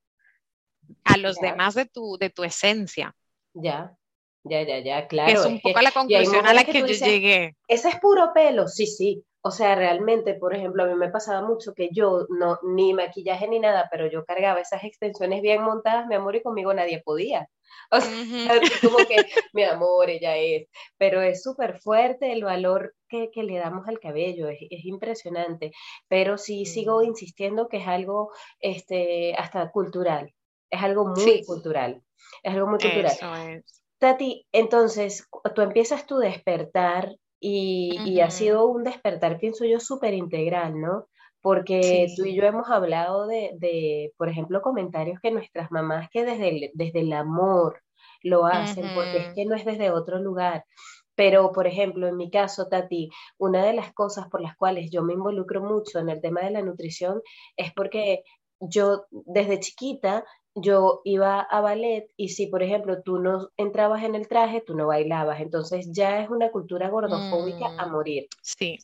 a 1.03 1.17
los 1.17 1.37
demás 1.37 1.75
de 1.75 1.85
tu, 1.85 2.17
de 2.17 2.29
tu 2.29 2.43
esencia. 2.43 3.15
Ya, 3.53 3.95
ya, 4.43 4.61
ya, 4.63 4.79
ya, 4.79 5.07
claro. 5.07 5.31
Es 5.31 5.45
un 5.45 5.59
poco 5.59 5.81
la 5.81 5.91
conclusión 5.91 6.45
a 6.45 6.53
la 6.53 6.63
que, 6.63 6.79
yo 6.79 6.85
llegué. 6.85 7.55
Ese 7.67 7.89
es 7.89 7.99
puro 7.99 8.31
pelo, 8.33 8.67
sí, 8.67 8.85
sí. 8.85 9.23
O 9.41 9.51
sea, 9.51 9.75
realmente, 9.75 10.33
por 10.33 10.55
ejemplo, 10.55 10.83
a 10.83 10.87
mí 10.87 10.95
me 10.95 11.09
pasaba 11.09 11.47
mucho 11.47 11.75
que 11.75 11.89
yo 11.91 12.25
no, 12.29 12.57
ni 12.63 12.93
maquillaje 12.93 13.47
ni 13.47 13.59
nada, 13.59 13.87
pero 13.91 14.07
yo 14.07 14.25
cargaba 14.25 14.59
esas 14.59 14.83
extensiones 14.83 15.41
bien 15.43 15.61
montadas, 15.61 16.07
mi 16.07 16.15
amor, 16.15 16.35
y 16.35 16.41
conmigo 16.41 16.73
nadie 16.73 17.01
podía. 17.03 17.47
O 17.91 18.01
sea, 18.01 18.59
como 18.81 18.97
que, 18.97 19.17
mi 19.53 19.63
amor, 19.63 20.09
ella 20.09 20.35
es. 20.37 20.67
Pero 20.97 21.21
es 21.21 21.43
súper 21.43 21.79
fuerte 21.79 22.31
el 22.31 22.43
valor 22.43 22.95
que, 23.07 23.29
que, 23.31 23.43
le 23.43 23.59
damos 23.59 23.87
al 23.87 23.99
cabello, 23.99 24.47
es, 24.49 24.57
es 24.71 24.85
impresionante. 24.85 25.71
Pero 26.07 26.39
sí 26.39 26.65
sigo 26.65 27.03
insistiendo 27.03 27.67
que 27.67 27.77
es 27.77 27.87
algo 27.87 28.31
este, 28.59 29.35
hasta 29.35 29.69
cultural, 29.71 30.33
es 30.75 30.83
algo 30.83 31.07
muy 31.07 31.43
cultural. 31.45 32.01
Es 32.43 32.53
algo 32.53 32.67
muy 32.67 32.79
cultural. 32.79 33.63
Tati, 33.97 34.45
entonces, 34.51 35.27
tú 35.55 35.61
empiezas 35.61 36.05
tu 36.05 36.17
despertar 36.17 37.15
y, 37.39 38.19
ha 38.19 38.29
sido 38.29 38.67
un 38.67 38.83
despertar, 38.83 39.39
pienso 39.39 39.65
yo, 39.65 39.79
súper 39.79 40.13
integral, 40.13 40.79
¿no? 40.79 41.07
Porque 41.41 42.07
tú 42.15 42.25
y 42.25 42.35
yo 42.35 42.43
hemos 42.43 42.69
hablado 42.69 43.27
de, 43.27 44.11
por 44.17 44.29
ejemplo, 44.29 44.61
comentarios 44.61 45.19
que 45.21 45.31
nuestras 45.31 45.71
mamás 45.71 46.09
que 46.09 46.25
desde 46.25 46.49
el, 46.49 46.71
desde 46.73 47.01
el 47.01 47.13
amor 47.13 47.81
lo 48.23 48.45
hacen, 48.45 48.85
porque 48.95 49.17
es 49.17 49.33
que 49.35 49.45
no 49.45 49.55
es 49.55 49.63
desde 49.63 49.91
otro 49.91 50.19
lugar. 50.19 50.65
Pero, 51.13 51.51
por 51.51 51.67
ejemplo, 51.67 52.07
en 52.07 52.17
mi 52.17 52.29
caso, 52.29 52.67
Tati, 52.67 53.09
una 53.37 53.63
de 53.63 53.73
las 53.73 53.93
cosas 53.93 54.27
por 54.27 54.41
las 54.41 54.57
cuales 54.57 54.89
yo 54.91 55.03
me 55.03 55.13
involucro 55.13 55.61
mucho 55.61 55.99
en 55.99 56.09
el 56.09 56.19
tema 56.19 56.41
de 56.41 56.51
la 56.51 56.61
nutrición 56.61 57.21
es 57.55 57.71
porque 57.73 58.23
yo 58.59 59.05
desde 59.11 59.59
chiquita 59.59 60.25
yo 60.55 61.01
iba 61.03 61.41
a 61.41 61.59
ballet 61.59 62.07
y 62.15 62.29
si, 62.29 62.47
por 62.47 62.63
ejemplo, 62.63 63.03
tú 63.03 63.19
no 63.19 63.49
entrabas 63.57 64.03
en 64.03 64.15
el 64.15 64.27
traje, 64.27 64.61
tú 64.61 64.73
no 64.73 64.87
bailabas. 64.87 65.41
Entonces 65.41 65.89
ya 65.91 66.21
es 66.21 66.29
una 66.29 66.49
cultura 66.49 66.89
gordofóbica 66.89 67.67
a 67.77 67.87
mm, 67.87 67.91
morir. 67.91 68.27
Sí. 68.41 68.79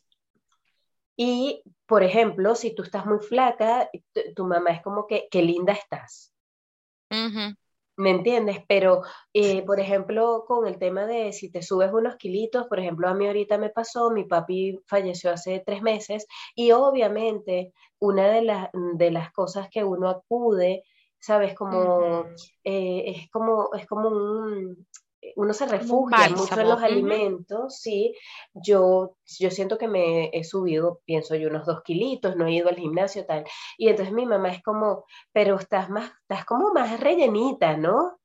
Y, 1.16 1.62
por 1.86 2.02
ejemplo, 2.02 2.54
si 2.54 2.74
tú 2.74 2.82
estás 2.82 3.06
muy 3.06 3.20
flaca, 3.20 3.90
tu, 4.34 4.44
mamá 4.44 4.70
es 4.70 4.82
como 4.82 5.06
que, 5.06 5.28
qué 5.30 5.42
linda 5.42 5.72
estás. 5.72 6.32
¿Me 7.96 8.10
entiendes? 8.10 8.58
Pero, 8.68 9.02
eh, 9.34 9.62
por 9.62 9.78
ejemplo, 9.78 10.44
con 10.46 10.66
el 10.66 10.78
tema 10.78 11.06
de 11.06 11.32
si 11.32 11.50
te 11.50 11.62
subes 11.62 11.92
unos 11.92 12.16
kilitos, 12.16 12.66
por 12.66 12.80
ejemplo, 12.80 13.08
a 13.08 13.14
mí 13.14 13.26
ahorita 13.26 13.58
me 13.58 13.68
pasó, 13.68 14.10
mi 14.10 14.24
papi 14.24 14.80
falleció 14.86 15.30
hace 15.30 15.62
tres 15.64 15.82
meses 15.82 16.26
y 16.54 16.72
obviamente 16.72 17.72
una 17.98 18.28
de, 18.28 18.42
las 18.42 18.70
de 18.72 19.10
las 19.10 19.30
cosas 19.32 19.68
que 19.70 19.84
uno 19.84 20.08
acude 20.08 20.84
¿sabes? 21.22 21.54
Como, 21.54 22.26
eh, 22.64 23.04
es 23.06 23.30
como, 23.30 23.70
es 23.74 23.86
como 23.86 24.08
un, 24.08 24.88
uno 25.36 25.52
se 25.54 25.66
refugia 25.66 26.28
mucho 26.30 26.60
en 26.60 26.68
los 26.68 26.82
alimentos, 26.82 27.78
sí. 27.78 28.14
Yo, 28.52 29.16
yo 29.38 29.50
siento 29.52 29.78
que 29.78 29.86
me 29.86 30.30
he 30.32 30.42
subido, 30.42 31.00
pienso 31.04 31.36
yo, 31.36 31.48
unos 31.48 31.64
dos 31.64 31.82
kilitos, 31.84 32.36
no 32.36 32.46
he 32.46 32.54
ido 32.54 32.68
al 32.68 32.76
gimnasio, 32.76 33.24
tal. 33.24 33.44
Y 33.78 33.88
entonces 33.88 34.12
mi 34.12 34.26
mamá 34.26 34.50
es 34.50 34.62
como, 34.64 35.04
pero 35.32 35.56
estás 35.56 35.88
más, 35.90 36.10
estás 36.22 36.44
como 36.44 36.72
más 36.72 36.98
rellenita, 36.98 37.76
¿no? 37.76 38.18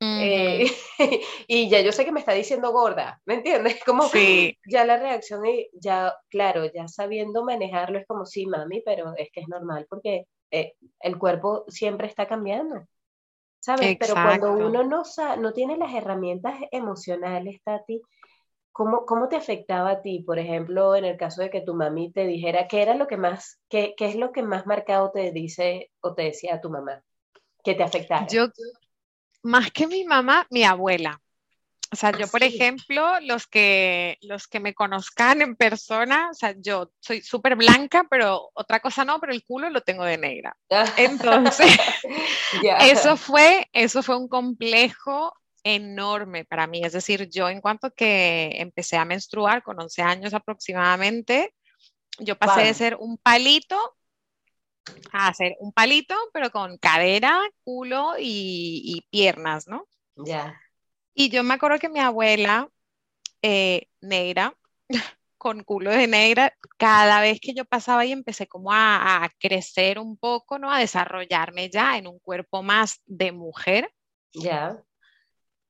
Eh, 0.00 0.64
y 1.48 1.68
ya 1.68 1.80
yo 1.80 1.92
sé 1.92 2.04
que 2.06 2.12
me 2.12 2.20
está 2.20 2.32
diciendo 2.32 2.72
gorda, 2.72 3.20
¿me 3.26 3.34
entiendes? 3.34 3.78
Como 3.84 4.04
sí. 4.04 4.56
ya 4.64 4.84
la 4.84 4.96
reacción, 4.96 5.44
y 5.44 5.68
ya, 5.72 6.14
claro, 6.30 6.64
ya 6.72 6.86
sabiendo 6.86 7.44
manejarlo 7.44 7.98
es 7.98 8.06
como, 8.06 8.24
sí, 8.24 8.46
mami, 8.46 8.80
pero 8.82 9.12
es 9.16 9.28
que 9.32 9.40
es 9.40 9.48
normal 9.48 9.86
porque 9.90 10.26
eh, 10.50 10.74
el 11.00 11.18
cuerpo 11.18 11.64
siempre 11.68 12.06
está 12.06 12.26
cambiando, 12.26 12.86
¿sabes? 13.60 13.96
Pero 13.98 14.14
cuando 14.22 14.52
uno 14.52 14.84
no, 14.84 15.02
no 15.38 15.52
tiene 15.52 15.76
las 15.76 15.94
herramientas 15.94 16.54
emocionales, 16.70 17.60
Tati, 17.64 18.02
¿cómo, 18.72 19.06
¿cómo 19.06 19.28
te 19.28 19.36
afectaba 19.36 19.90
a 19.90 20.02
ti, 20.02 20.20
por 20.20 20.38
ejemplo, 20.38 20.96
en 20.96 21.04
el 21.04 21.16
caso 21.16 21.42
de 21.42 21.50
que 21.50 21.62
tu 21.62 21.74
mami 21.74 22.12
te 22.12 22.26
dijera 22.26 22.68
qué 22.68 22.82
era 22.82 22.94
lo 22.94 23.06
que 23.06 23.16
más, 23.16 23.60
qué, 23.68 23.94
qué 23.96 24.06
es 24.06 24.16
lo 24.16 24.32
que 24.32 24.42
más 24.42 24.66
marcado 24.66 25.10
te 25.10 25.32
dice 25.32 25.90
o 26.00 26.14
te 26.14 26.22
decía 26.22 26.60
tu 26.60 26.70
mamá? 26.70 27.02
que 27.64 27.74
te 27.74 27.82
afectaba? 27.82 28.26
Yo, 28.28 28.48
más 29.42 29.70
que 29.70 29.86
mi 29.86 30.04
mamá, 30.04 30.46
mi 30.50 30.64
abuela. 30.64 31.20
O 31.90 31.96
sea, 31.96 32.12
yo, 32.12 32.28
por 32.28 32.42
ejemplo, 32.42 33.18
los 33.22 33.46
que, 33.46 34.18
los 34.20 34.46
que 34.46 34.60
me 34.60 34.74
conozcan 34.74 35.40
en 35.40 35.56
persona, 35.56 36.28
o 36.30 36.34
sea, 36.34 36.54
yo 36.58 36.90
soy 37.00 37.22
súper 37.22 37.56
blanca, 37.56 38.06
pero 38.10 38.50
otra 38.54 38.80
cosa 38.80 39.04
no, 39.04 39.18
pero 39.20 39.32
el 39.32 39.44
culo 39.44 39.70
lo 39.70 39.80
tengo 39.80 40.04
de 40.04 40.18
negra. 40.18 40.56
Entonces, 40.96 41.78
eso, 42.80 43.16
fue, 43.16 43.68
eso 43.72 44.02
fue 44.02 44.16
un 44.16 44.28
complejo 44.28 45.32
enorme 45.64 46.44
para 46.44 46.66
mí. 46.66 46.82
Es 46.84 46.92
decir, 46.92 47.28
yo 47.30 47.48
en 47.48 47.60
cuanto 47.60 47.90
que 47.92 48.52
empecé 48.56 48.96
a 48.96 49.04
menstruar 49.04 49.62
con 49.62 49.80
11 49.80 50.02
años 50.02 50.34
aproximadamente, 50.34 51.54
yo 52.18 52.36
pasé 52.36 52.64
de 52.64 52.74
ser 52.74 52.96
un 52.96 53.16
palito 53.18 53.76
a 55.12 55.32
ser 55.34 55.56
un 55.60 55.72
palito, 55.72 56.14
pero 56.32 56.50
con 56.50 56.78
cadera, 56.78 57.40
culo 57.64 58.14
y, 58.18 59.04
piernas, 59.10 59.68
¿no? 59.68 59.86
Ya. 60.16 60.58
Y 61.18 61.30
yo 61.30 61.42
me 61.42 61.54
acuerdo 61.54 61.80
que 61.80 61.88
mi 61.88 61.98
abuela, 61.98 62.68
eh, 63.42 63.88
negra, 64.00 64.54
con 65.36 65.64
culo 65.64 65.90
de 65.90 66.06
negra, 66.06 66.54
cada 66.76 67.20
vez 67.20 67.40
que 67.40 67.54
yo 67.54 67.64
pasaba 67.64 68.04
y 68.06 68.12
empecé 68.12 68.46
como 68.46 68.72
a, 68.72 69.24
a, 69.24 69.28
crecer 69.40 69.98
un 69.98 70.16
poco, 70.16 70.60
¿no? 70.60 70.70
A 70.70 70.78
desarrollarme 70.78 71.70
ya 71.70 71.98
en 71.98 72.06
un 72.06 72.20
cuerpo 72.20 72.62
más 72.62 73.02
de 73.06 73.32
mujer. 73.32 73.92
Ya 74.32 74.80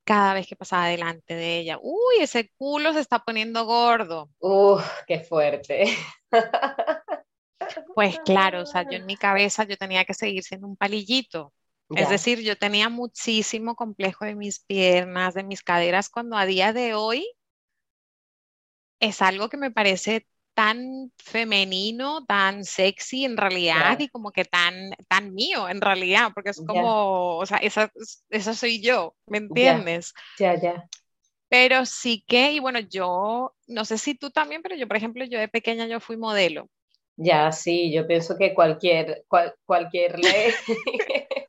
cada 0.04 0.32
vez 0.32 0.46
que 0.46 0.56
pasaba 0.56 0.86
delante 0.86 1.34
de 1.34 1.58
ella. 1.58 1.78
Uy, 1.82 2.16
ese 2.20 2.50
culo 2.56 2.94
se 2.94 3.00
está 3.00 3.18
poniendo 3.18 3.66
gordo. 3.66 4.30
Uf, 4.38 4.82
qué 5.06 5.20
fuerte. 5.20 5.84
Pues 7.94 8.18
claro, 8.20 8.62
o 8.62 8.66
sea, 8.66 8.82
yo 8.84 8.96
en 8.96 9.04
mi 9.04 9.16
cabeza 9.16 9.64
yo 9.64 9.76
tenía 9.76 10.04
que 10.04 10.14
seguir 10.14 10.44
siendo 10.44 10.68
un 10.68 10.76
palillito. 10.76 11.52
Es 11.94 12.08
decir, 12.10 12.40
yo 12.40 12.56
tenía 12.56 12.88
muchísimo 12.88 13.74
complejo 13.74 14.24
de 14.24 14.34
mis 14.34 14.60
piernas, 14.60 15.34
de 15.34 15.42
mis 15.42 15.62
caderas, 15.62 16.08
cuando 16.10 16.36
a 16.36 16.46
día 16.46 16.72
de 16.72 16.94
hoy 16.94 17.26
es 19.00 19.22
algo 19.22 19.48
que 19.48 19.56
me 19.56 19.70
parece 19.70 20.26
tan 20.54 21.12
femenino, 21.18 22.24
tan 22.26 22.64
sexy 22.64 23.24
en 23.24 23.36
realidad 23.36 23.98
y 24.00 24.08
como 24.08 24.32
que 24.32 24.44
tan, 24.44 24.90
tan 25.06 25.32
mío 25.32 25.68
en 25.68 25.80
realidad, 25.80 26.32
porque 26.34 26.50
es 26.50 26.60
como, 26.66 27.36
o 27.36 27.46
sea, 27.46 27.58
esa, 27.58 27.92
esa, 28.28 28.54
soy 28.54 28.82
yo, 28.82 29.14
¿me 29.26 29.38
entiendes? 29.38 30.14
Ya, 30.38 30.60
ya. 30.60 30.88
Pero 31.48 31.86
sí 31.86 32.24
que, 32.26 32.52
y 32.52 32.58
bueno, 32.58 32.80
yo, 32.80 33.54
no 33.68 33.84
sé 33.84 33.98
si 33.98 34.14
tú 34.16 34.30
también, 34.30 34.62
pero 34.62 34.74
yo, 34.74 34.88
por 34.88 34.96
ejemplo, 34.96 35.24
yo 35.24 35.38
de 35.38 35.48
pequeña 35.48 35.86
yo 35.86 36.00
fui 36.00 36.16
modelo. 36.16 36.68
Ya, 37.16 37.50
sí, 37.52 37.92
yo 37.92 38.06
pienso 38.06 38.36
que 38.36 38.54
cualquier, 38.54 39.24
cualquier 39.64 40.18
ley, 40.18 40.52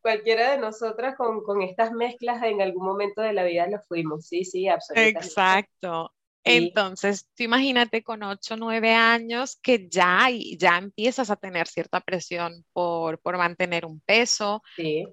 cualquiera 0.00 0.52
de 0.52 0.58
nosotras 0.58 1.16
con, 1.16 1.42
con, 1.42 1.62
estas 1.62 1.92
mezclas 1.92 2.42
en 2.42 2.60
algún 2.60 2.84
momento 2.84 3.20
de 3.22 3.32
la 3.32 3.44
vida 3.44 3.66
lo 3.68 3.80
fuimos, 3.80 4.26
sí, 4.26 4.44
sí, 4.44 4.68
absolutamente. 4.68 5.26
Exacto. 5.26 6.12
Entonces, 6.42 7.28
tú 7.36 7.42
imagínate 7.44 8.02
con 8.02 8.22
8 8.22 8.54
o 8.54 8.56
9 8.56 8.94
años 8.94 9.56
que 9.62 9.88
ya, 9.90 10.28
ya 10.58 10.78
empiezas 10.78 11.30
a 11.30 11.36
tener 11.36 11.68
cierta 11.68 12.00
presión 12.00 12.64
por, 12.72 13.20
por 13.20 13.36
mantener 13.36 13.84
un 13.84 14.00
peso. 14.00 14.62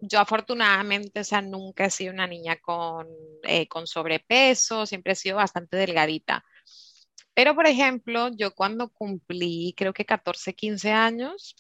Yo 0.02 0.20
afortunadamente, 0.20 1.20
o 1.20 1.24
sea, 1.24 1.42
nunca 1.42 1.86
he 1.86 1.92
sido 1.92 2.14
una 2.14 2.28
niña 2.28 2.58
con, 2.58 3.08
eh, 3.44 3.68
con 3.68 3.88
sobrepeso, 3.88 4.86
siempre 4.86 5.14
he 5.14 5.16
sido 5.16 5.36
bastante 5.38 5.76
delgadita. 5.76 6.46
Pero, 7.34 7.54
por 7.56 7.68
ejemplo, 7.68 8.30
yo 8.36 8.56
cuando 8.56 8.90
cumplí, 8.90 9.74
creo 9.78 9.94
que 9.94 10.06
14, 10.06 10.56
15 10.56 10.92
años, 10.92 11.56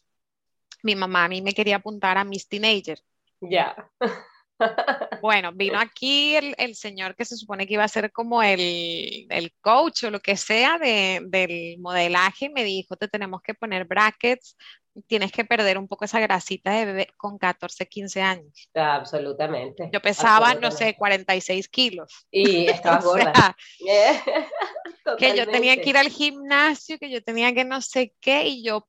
mi 0.82 0.96
mamá 0.96 1.26
a 1.26 1.30
mí 1.30 1.42
me 1.42 1.54
quería 1.54 1.78
apuntar 1.78 2.18
a 2.18 2.24
Miss 2.24 2.48
Teenager. 2.48 3.00
Ya. 3.42 3.76
Bueno, 5.22 5.52
vino 5.54 5.80
aquí 5.80 6.36
el, 6.36 6.76
señor 6.76 7.16
que 7.16 7.26
se 7.26 7.38
supone 7.38 7.68
que 7.68 7.76
iba 7.76 7.84
a 7.84 7.88
ser 7.88 8.12
como 8.12 8.42
el, 8.42 9.28
coach 9.62 10.06
o 10.06 10.10
lo 10.10 10.20
que 10.20 10.36
sea 10.36 10.80
del 10.80 11.78
modelaje 11.80 12.46
y 12.46 12.50
me 12.50 12.64
dijo, 12.64 12.96
te 12.96 13.08
tenemos 13.08 13.42
que 13.42 13.54
poner 13.54 13.86
brackets, 13.86 14.58
tienes 15.06 15.32
que 15.32 15.46
perder 15.46 15.78
un 15.78 15.88
poco 15.88 16.06
esa 16.06 16.20
grasita 16.20 16.72
de 16.72 16.86
bebé 16.86 17.08
con 17.18 17.38
14, 17.38 17.86
15 17.86 18.22
años. 18.22 18.70
Absolutamente. 18.74 19.90
Yo 19.92 20.02
pesaba, 20.02 20.56
no 20.56 20.72
sé, 20.72 20.96
46 20.96 21.70
kilos. 21.70 22.28
Y 22.32 22.68
estaba 22.68 23.00
gorda. 23.04 23.56
que 25.20 25.38
yo 25.38 25.48
tenía 25.48 25.78
que 25.78 25.90
ir 25.90 25.98
al 25.98 26.10
gimnasio, 26.10 26.98
que 26.98 27.10
yo 27.10 27.22
tenía 27.22 27.54
que 27.54 27.64
no 27.64 27.82
sé 27.82 28.14
qué, 28.20 28.48
y 28.48 28.64
yo 28.64 28.88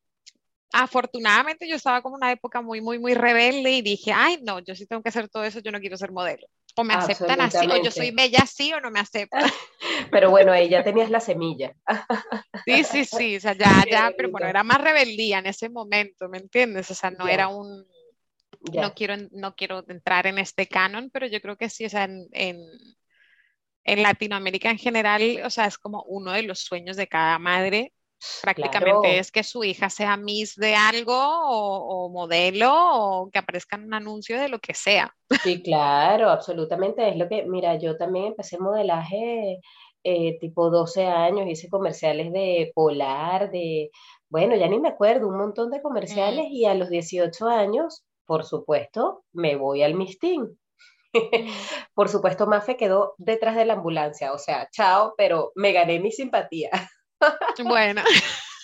afortunadamente 0.73 1.69
yo 1.69 1.77
estaba 1.77 2.03
como 2.03 2.17
una 2.17 2.31
época 2.31 2.61
muy, 2.61 2.81
muy, 2.81 2.99
muy 2.99 3.15
rebelde 3.15 3.71
y 3.73 3.83
dije, 3.83 4.13
ay, 4.13 4.39
no, 4.43 4.59
yo 4.61 4.75
sí 4.75 4.87
tengo 4.87 5.03
que 5.03 5.09
hacer 5.09 5.29
todo 5.29 5.45
eso, 5.45 5.61
yo 5.61 5.73
no 5.73 5.81
quiero 5.81 5.97
ser 5.97 6.13
modelo. 6.13 6.47
O 6.77 6.85
me 6.85 6.95
aceptan 6.95 7.41
así, 7.41 7.67
o 7.67 7.83
yo 7.83 7.91
soy 7.91 8.13
bella 8.13 8.41
así 8.43 8.73
o 8.73 8.81
no 8.81 8.91
me 8.91 9.01
aceptan. 9.01 9.43
Pero 10.13 10.31
bueno, 10.31 10.53
ahí 10.53 10.69
ya 10.69 10.85
tenías 10.85 11.11
la 11.11 11.21
semilla. 11.21 11.75
Sí, 12.67 12.85
sí, 12.85 13.05
sí, 13.07 13.37
o 13.37 13.41
sea, 13.41 13.55
ya, 13.55 13.85
ya, 13.91 14.13
pero 14.15 14.31
bueno, 14.31 14.47
era 14.47 14.63
más 14.63 14.79
rebeldía 14.79 15.39
en 15.39 15.47
ese 15.47 15.71
momento, 15.71 16.29
¿me 16.29 16.37
entiendes? 16.37 16.91
O 16.91 16.95
sea, 16.95 17.11
no 17.11 17.27
era 17.27 17.49
un, 17.49 17.87
no 18.75 18.93
quiero, 18.95 19.15
no 19.31 19.55
quiero 19.55 19.85
entrar 19.89 20.27
en 20.27 20.39
este 20.39 20.67
canon, 20.67 21.09
pero 21.11 21.27
yo 21.27 21.41
creo 21.41 21.57
que 21.57 21.71
sí, 21.71 21.87
o 21.87 21.89
sea, 21.89 22.05
en, 22.05 22.27
en, 22.33 22.59
en 23.85 24.03
Latinoamérica 24.03 24.71
en 24.71 24.77
general, 24.77 25.41
o 25.45 25.49
sea, 25.49 25.65
es 25.65 25.79
como 25.79 26.03
uno 26.03 26.33
de 26.33 26.43
los 26.43 26.61
sueños 26.61 26.99
de 26.99 27.07
cada 27.07 27.39
madre 27.39 27.95
Prácticamente 28.43 29.19
es 29.19 29.31
que 29.31 29.43
su 29.43 29.65
hija 29.65 29.91
sea 29.91 30.17
Miss 30.17 30.57
de 30.57 30.75
algo 30.75 31.15
o, 31.17 32.09
modelo 32.11 32.73
o 32.73 33.31
que 33.31 33.39
aparezca 33.39 33.77
en 33.77 33.85
un 33.85 33.95
anuncio 33.95 34.41
de 34.41 34.49
lo 34.49 34.59
que 34.59 34.75
sea. 34.75 35.15
Sí, 35.43 35.63
claro, 35.63 36.31
absolutamente. 36.31 37.09
Es 37.09 37.17
lo 37.17 37.29
que, 37.29 37.45
mira, 37.45 37.77
yo 37.77 37.97
también 37.97 38.27
empecé 38.27 38.59
modelaje 38.59 39.61
eh, 40.05 40.39
tipo 40.41 40.71
12 40.71 41.07
años, 41.07 41.49
hice 41.49 41.69
comerciales 41.69 42.33
de 42.33 42.73
Polar, 42.75 43.51
de, 43.51 43.91
bueno, 44.29 44.57
ya 44.57 44.69
ni 44.69 44.79
me 44.79 44.89
acuerdo, 44.89 45.29
un 45.29 45.37
montón 45.37 45.71
de 45.71 45.83
comerciales 45.83 46.47
mm. 46.49 46.53
y 46.53 46.65
a 46.67 46.75
los 46.75 46.89
18 46.89 47.47
años, 47.49 48.05
por 48.25 48.45
supuesto, 48.45 49.25
me 49.33 49.57
voy 49.57 49.83
al 49.83 49.95
mistín. 49.95 50.59
Por 51.95 52.11
supuesto, 52.11 52.47
Mafe 52.47 52.77
quedó 52.77 53.15
detrás 53.17 53.57
de 53.57 53.65
la 53.65 53.75
ambulancia, 53.75 54.35
o 54.35 54.39
sea, 54.39 54.69
chao, 54.71 55.15
pero 55.17 55.53
me 55.55 55.73
gané 55.73 56.01
mi 56.01 56.13
simpatía. 56.13 56.71
Bueno. 57.65 58.03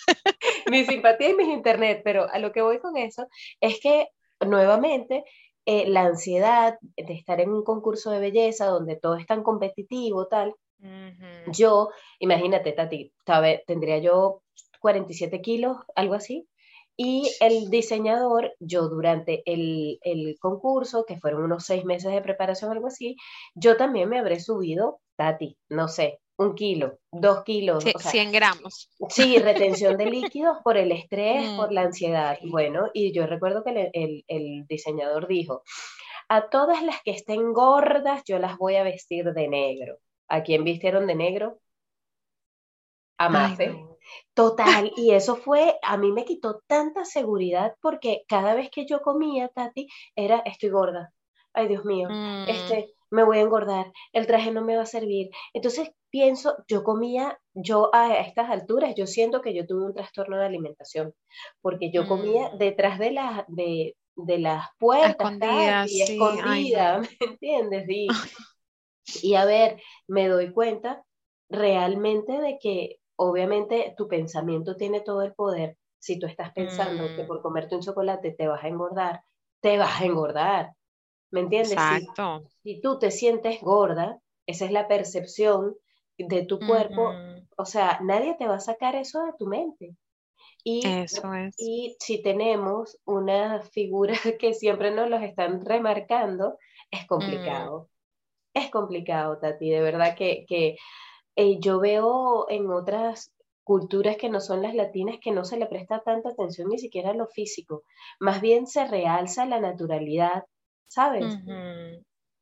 mi 0.69 0.85
simpatía 0.85 1.29
y 1.29 1.35
mis 1.35 1.47
internet, 1.47 2.01
pero 2.03 2.29
a 2.31 2.39
lo 2.39 2.51
que 2.51 2.61
voy 2.61 2.79
con 2.79 2.97
eso 2.97 3.27
es 3.59 3.79
que 3.79 4.07
nuevamente 4.39 5.23
eh, 5.65 5.87
la 5.87 6.03
ansiedad 6.03 6.77
de 6.95 7.13
estar 7.13 7.39
en 7.41 7.51
un 7.51 7.63
concurso 7.63 8.11
de 8.11 8.19
belleza 8.19 8.67
donde 8.67 8.95
todo 8.97 9.15
es 9.15 9.25
tan 9.25 9.43
competitivo, 9.43 10.27
tal. 10.27 10.53
Yo, 11.47 11.89
imagínate, 12.19 12.71
Tati, 12.73 13.11
tendría 13.65 13.97
yo 13.97 14.43
47 14.79 15.41
kilos, 15.41 15.77
algo 15.95 16.13
así. 16.13 16.47
Y 16.95 17.29
el 17.39 17.71
diseñador, 17.71 18.53
yo 18.59 18.87
durante 18.87 19.41
el, 19.51 19.97
el, 20.03 20.37
concurso, 20.39 21.05
que 21.05 21.17
fueron 21.17 21.43
unos 21.43 21.65
seis 21.65 21.83
meses 21.85 22.11
de 22.11 22.21
preparación, 22.21 22.71
algo 22.71 22.87
así, 22.87 23.17
yo 23.55 23.77
también 23.77 24.09
me 24.09 24.19
habré 24.19 24.39
subido, 24.39 25.01
Tati, 25.15 25.57
no 25.69 25.87
sé, 25.87 26.19
un 26.37 26.55
kilo, 26.55 26.99
dos 27.11 27.43
kilos. 27.43 27.83
100 27.83 28.31
gramos. 28.31 28.89
Sí, 29.09 29.37
retención 29.37 29.97
de 29.97 30.05
líquidos 30.05 30.57
por 30.63 30.77
el 30.77 30.91
estrés, 30.91 31.49
por 31.51 31.71
mm. 31.71 31.73
la 31.73 31.81
ansiedad. 31.81 32.37
Bueno, 32.43 32.89
y 32.93 33.13
yo 33.13 33.25
recuerdo 33.25 33.63
que 33.63 33.91
el, 33.93 34.65
diseñador 34.67 35.27
dijo, 35.27 35.63
a 36.27 36.49
todas 36.49 36.83
las 36.83 37.01
que 37.03 37.11
estén 37.11 37.53
gordas 37.53 38.23
yo 38.25 38.39
las 38.39 38.57
voy 38.57 38.75
a 38.75 38.83
vestir 38.83 39.33
de 39.33 39.47
negro. 39.47 39.97
¿A 40.27 40.43
quién 40.43 40.63
vistieron 40.63 41.07
de 41.07 41.15
negro? 41.15 41.59
A 43.17 43.29
Mafe. 43.29 43.75
Total, 44.33 44.91
y 44.97 45.11
eso 45.11 45.35
fue, 45.35 45.77
a 45.81 45.97
mí 45.97 46.11
me 46.11 46.25
quitó 46.25 46.61
tanta 46.67 47.05
seguridad 47.05 47.75
porque 47.81 48.23
cada 48.27 48.53
vez 48.55 48.69
que 48.69 48.85
yo 48.85 49.01
comía, 49.01 49.49
Tati, 49.49 49.87
era, 50.15 50.39
estoy 50.39 50.69
gorda. 50.69 51.13
Ay, 51.53 51.69
Dios 51.69 51.85
mío, 51.85 52.09
mm. 52.11 52.49
este, 52.49 52.94
me 53.15 53.23
voy 53.23 53.37
a 53.37 53.41
engordar, 53.41 53.91
el 54.13 54.27
traje 54.27 54.51
no 54.51 54.61
me 54.61 54.75
va 54.75 54.83
a 54.83 54.87
servir. 54.87 55.29
Entonces 55.53 55.89
pienso, 56.09 56.55
yo 56.67 56.83
comía, 56.83 57.39
yo 57.53 57.89
a 57.93 58.15
estas 58.17 58.49
alturas, 58.49 58.93
yo 58.95 59.07
siento 59.07 59.41
que 59.41 59.53
yo 59.53 59.65
tuve 59.65 59.85
un 59.85 59.93
trastorno 59.93 60.37
de 60.37 60.45
alimentación, 60.45 61.13
porque 61.61 61.91
yo 61.91 62.07
comía 62.07 62.49
mm. 62.49 62.57
detrás 62.57 62.99
de, 62.99 63.11
la, 63.11 63.45
de, 63.47 63.95
de 64.15 64.39
las 64.39 64.67
puertas 64.77 65.89
y 65.91 66.01
escondida, 66.01 66.99
¿me 67.19 67.27
entiendes? 67.27 67.85
Y, 67.89 68.07
y 69.23 69.35
a 69.35 69.45
ver, 69.45 69.81
me 70.07 70.27
doy 70.27 70.51
cuenta 70.51 71.03
realmente 71.49 72.39
de 72.39 72.57
que 72.59 72.97
obviamente 73.17 73.93
tu 73.97 74.07
pensamiento 74.07 74.75
tiene 74.75 75.01
todo 75.01 75.21
el 75.21 75.33
poder. 75.33 75.77
Si 75.99 76.19
tú 76.19 76.27
estás 76.27 76.51
pensando 76.51 77.07
que 77.15 77.23
mm. 77.23 77.27
por 77.27 77.41
comerte 77.41 77.75
un 77.75 77.81
chocolate 77.81 78.31
te 78.31 78.47
vas 78.47 78.63
a 78.63 78.67
engordar, 78.67 79.21
te 79.61 79.77
vas 79.77 80.01
a 80.01 80.05
engordar. 80.05 80.73
¿Me 81.31 81.41
entiendes? 81.41 81.73
Exacto. 81.73 82.47
Si, 82.63 82.81
tú 82.81 82.99
te 82.99 83.11
sientes 83.11 83.61
gorda, 83.61 84.19
esa 84.45 84.65
es 84.65 84.71
la 84.71 84.87
percepción 84.87 85.75
de 86.17 86.45
tu 86.45 86.59
cuerpo. 86.59 87.11
O 87.57 87.65
sea, 87.65 87.99
nadie 88.01 88.35
te 88.37 88.47
va 88.47 88.55
a 88.55 88.59
sacar 88.59 88.95
eso 88.95 89.23
de 89.23 89.33
tu 89.37 89.47
mente. 89.47 89.95
Y, 90.63 90.85
eso 90.87 91.31
es. 91.33 91.55
y 91.59 91.95
si 91.99 92.23
tenemos 92.23 92.97
una 93.05 93.61
figura 93.61 94.13
que 94.39 94.53
siempre 94.53 94.91
nos 94.91 95.09
los 95.09 95.21
están 95.21 95.63
remarcando, 95.63 96.57
es 96.89 97.05
complicado. 97.05 97.89
es 98.53 98.71
complicado, 98.71 99.37
Tati, 99.37 99.69
de 99.69 99.81
verdad 99.81 100.15
que, 100.15 100.45
que 100.47 100.77
eh, 101.35 101.59
yo 101.59 101.79
veo 101.79 102.49
en 102.49 102.71
otras 102.71 103.31
culturas 103.63 104.15
que 104.17 104.29
no 104.29 104.39
son 104.39 104.61
las 104.61 104.73
latinas 104.75 105.17
que 105.21 105.31
no 105.31 105.43
se 105.43 105.57
le 105.57 105.65
presta 105.65 106.01
tanta 106.01 106.29
atención 106.29 106.69
ni 106.69 106.77
siquiera 106.77 107.09
a 107.11 107.15
lo 107.15 107.27
físico, 107.27 107.83
más 108.19 108.39
bien 108.39 108.67
se 108.67 108.85
realza 108.85 109.45
la 109.45 109.59
naturalidad, 109.59 110.45
¿sabes? 110.87 111.25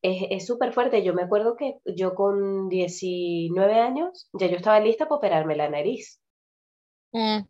Es 0.01 0.45
súper 0.45 0.73
fuerte. 0.73 1.03
Yo 1.03 1.13
me 1.13 1.23
acuerdo 1.23 1.56
que 1.56 1.77
yo 1.86 2.13
con 2.13 2.67
19 2.67 3.79
años 3.79 4.29
ya 4.34 4.47
yo 4.47 4.58
estaba 4.58 4.79
lista 4.79 5.06
para 5.06 5.17
operarme 5.17 5.56
la 5.56 5.69
nariz. 5.69 6.19
Mm. 7.13 7.43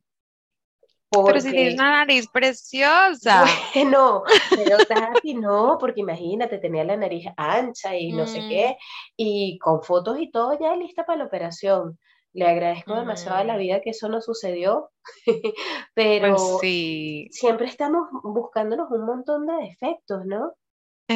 Pero 1.25 1.41
si 1.41 1.51
tienes 1.51 1.75
una 1.75 1.91
nariz 1.91 2.27
preciosa. 2.27 3.45
Bueno, 3.73 4.23
pero 4.49 4.77
Tati 4.86 5.36
no, 5.36 5.77
porque 5.79 6.01
imagínate, 6.01 6.58
tenía 6.58 6.84
la 6.84 6.97
nariz 6.97 7.25
ancha 7.38 7.95
y 7.95 8.12
no 8.12 8.25
sé 8.25 8.39
qué, 8.49 8.69
mm. 8.69 9.13
y 9.17 9.60
con 9.60 9.84
fotos 9.84 10.19
y 10.19 10.32
todo 10.32 10.58
ya 10.60 10.75
lista 10.75 11.06
para 11.06 11.19
la 11.19 11.25
operación. 11.25 11.99
Le 12.34 12.47
agradezco 12.47 12.95
demasiado 12.95 13.38
a 13.38 13.43
la 13.43 13.56
mm. 13.56 13.60
vida 13.60 13.82
que 13.82 13.91
eso 13.91 14.10
no 14.10 14.21
sucedió, 14.21 14.89
pero 15.93 16.36
pues 16.36 16.58
sí. 16.62 17.27
siempre 17.32 17.67
estamos 17.67 18.08
buscándonos 18.23 18.89
un 18.89 19.06
montón 19.06 19.45
de 19.45 19.53
defectos, 19.67 20.25
¿no? 20.25 20.53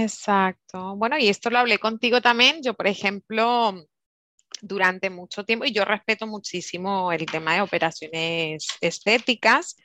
Exacto. 0.03 0.95
Bueno, 0.95 1.17
y 1.17 1.29
esto 1.29 1.49
lo 1.49 1.59
hablé 1.59 1.79
contigo 1.79 2.21
también. 2.21 2.61
Yo, 2.63 2.73
por 2.73 2.87
ejemplo, 2.87 3.73
durante 4.61 5.09
mucho 5.09 5.43
tiempo, 5.43 5.65
y 5.65 5.71
yo 5.71 5.85
respeto 5.85 6.27
muchísimo 6.27 7.11
el 7.11 7.25
tema 7.25 7.55
de 7.55 7.61
operaciones 7.61 8.67
estéticas, 8.81 9.75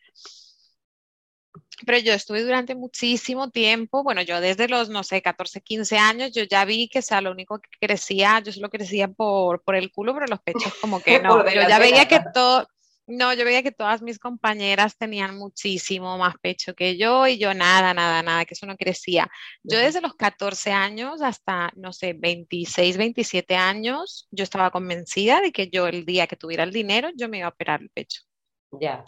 pero 1.84 1.98
yo 1.98 2.12
estuve 2.12 2.42
durante 2.42 2.74
muchísimo 2.74 3.50
tiempo, 3.50 4.02
bueno, 4.02 4.22
yo 4.22 4.40
desde 4.40 4.68
los, 4.68 4.88
no 4.88 5.02
sé, 5.02 5.20
14, 5.20 5.60
15 5.60 5.98
años, 5.98 6.32
yo 6.32 6.44
ya 6.44 6.64
vi 6.64 6.88
que, 6.88 7.02
sea, 7.02 7.20
lo 7.20 7.32
único 7.32 7.58
que 7.58 7.68
crecía, 7.80 8.40
yo 8.40 8.52
solo 8.52 8.70
crecía 8.70 9.08
por, 9.08 9.62
por 9.62 9.74
el 9.74 9.90
culo, 9.90 10.14
pero 10.14 10.26
los 10.26 10.40
pechos 10.40 10.72
como 10.80 11.00
que 11.00 11.20
no. 11.22 11.44
yo 11.50 11.68
ya 11.68 11.78
veía 11.78 12.06
que 12.06 12.20
todo, 12.32 12.68
no, 13.06 13.34
yo 13.34 13.44
veía 13.44 13.62
que 13.62 13.72
todas 13.72 14.00
mis 14.00 14.18
compañeras 14.18 14.96
tenían 14.96 15.36
muchísimo 15.36 16.16
más 16.18 16.36
pecho 16.40 16.74
que 16.74 16.96
yo 16.96 17.26
y 17.26 17.38
yo 17.38 17.52
nada, 17.52 17.92
nada, 17.94 18.22
nada, 18.22 18.44
que 18.44 18.54
eso 18.54 18.66
no 18.66 18.76
crecía. 18.76 19.28
Yo 19.62 19.78
desde 19.78 20.00
los 20.00 20.14
14 20.14 20.70
años 20.72 21.20
hasta, 21.20 21.72
no 21.76 21.92
sé, 21.92 22.14
26, 22.14 22.96
27 22.96 23.56
años, 23.56 24.28
yo 24.30 24.44
estaba 24.44 24.70
convencida 24.70 25.40
de 25.40 25.52
que 25.52 25.68
yo 25.68 25.88
el 25.88 26.04
día 26.04 26.26
que 26.26 26.36
tuviera 26.36 26.62
el 26.62 26.72
dinero, 26.72 27.10
yo 27.16 27.28
me 27.28 27.38
iba 27.38 27.46
a 27.46 27.50
operar 27.50 27.82
el 27.82 27.90
pecho. 27.90 28.22
Ya. 28.70 29.04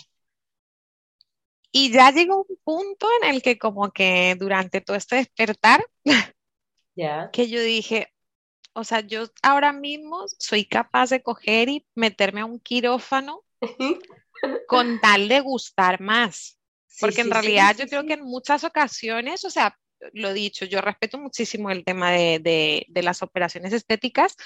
Y 1.71 1.93
ya 1.93 2.11
llegó 2.11 2.47
un 2.49 2.57
punto 2.63 3.09
en 3.23 3.35
el 3.35 3.43
que 3.43 3.59
como 3.59 3.91
que 3.93 4.37
durante 4.39 4.81
todo 4.81 4.97
este 4.97 5.17
despertar, 5.17 5.85
que 7.33 7.49
yo 7.49 7.61
dije, 7.61 8.13
o 8.73 8.85
sea, 8.85 9.01
yo 9.01 9.25
ahora 9.43 9.73
mismo 9.73 10.25
soy 10.39 10.67
capaz 10.67 11.11
de 11.11 11.23
coger 11.23 11.69
y 11.69 11.87
meterme 11.95 12.41
a 12.41 12.45
un 12.45 12.59
quirófano 12.59 13.45
con 14.67 15.01
tal 15.01 15.29
de 15.29 15.41
gustar 15.41 16.01
más. 16.01 16.59
Porque 17.01 17.23
en 17.23 17.31
realidad 17.31 17.77
yo 17.77 17.87
creo 17.87 18.07
que 18.07 18.13
en 18.13 18.23
muchas 18.23 18.63
ocasiones, 18.63 19.45
o 19.45 19.51
sea, 19.51 19.77
lo 20.13 20.33
dicho, 20.33 20.65
yo 20.65 20.81
respeto 20.81 21.19
muchísimo 21.19 21.71
el 21.71 21.85
tema 21.85 22.13
de, 22.13 22.87
de 22.89 23.03
las 23.03 23.23
operaciones 23.23 23.73
estéticas, 23.73 24.37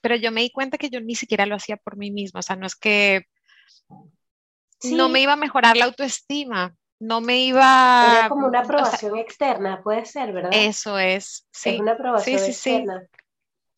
pero 0.00 0.16
yo 0.16 0.32
me 0.32 0.42
di 0.42 0.50
cuenta 0.50 0.78
que 0.78 0.90
yo 0.90 1.00
ni 1.00 1.14
siquiera 1.14 1.44
lo 1.44 1.56
hacía 1.56 1.76
por 1.76 1.96
mí 1.96 2.10
misma, 2.10 2.40
o 2.40 2.42
sea, 2.42 2.56
no 2.56 2.66
es 2.66 2.76
que 2.76 3.26
no 4.84 5.08
me 5.08 5.20
iba 5.20 5.32
a 5.32 5.36
mejorar 5.36 5.76
la 5.76 5.86
autoestima, 5.86 6.74
no 7.00 7.20
me 7.20 7.40
iba... 7.40 8.18
Era 8.18 8.28
como 8.28 8.46
una 8.46 8.60
aprobación 8.60 9.16
externa, 9.16 9.82
puede 9.82 10.04
ser, 10.06 10.32
¿verdad? 10.32 10.50
Eso 10.52 10.98
es, 10.98 11.46
sí. 11.50 11.70
Es 11.70 11.80
una 11.80 11.92
aprobación 11.92 12.42
externa. 12.42 13.06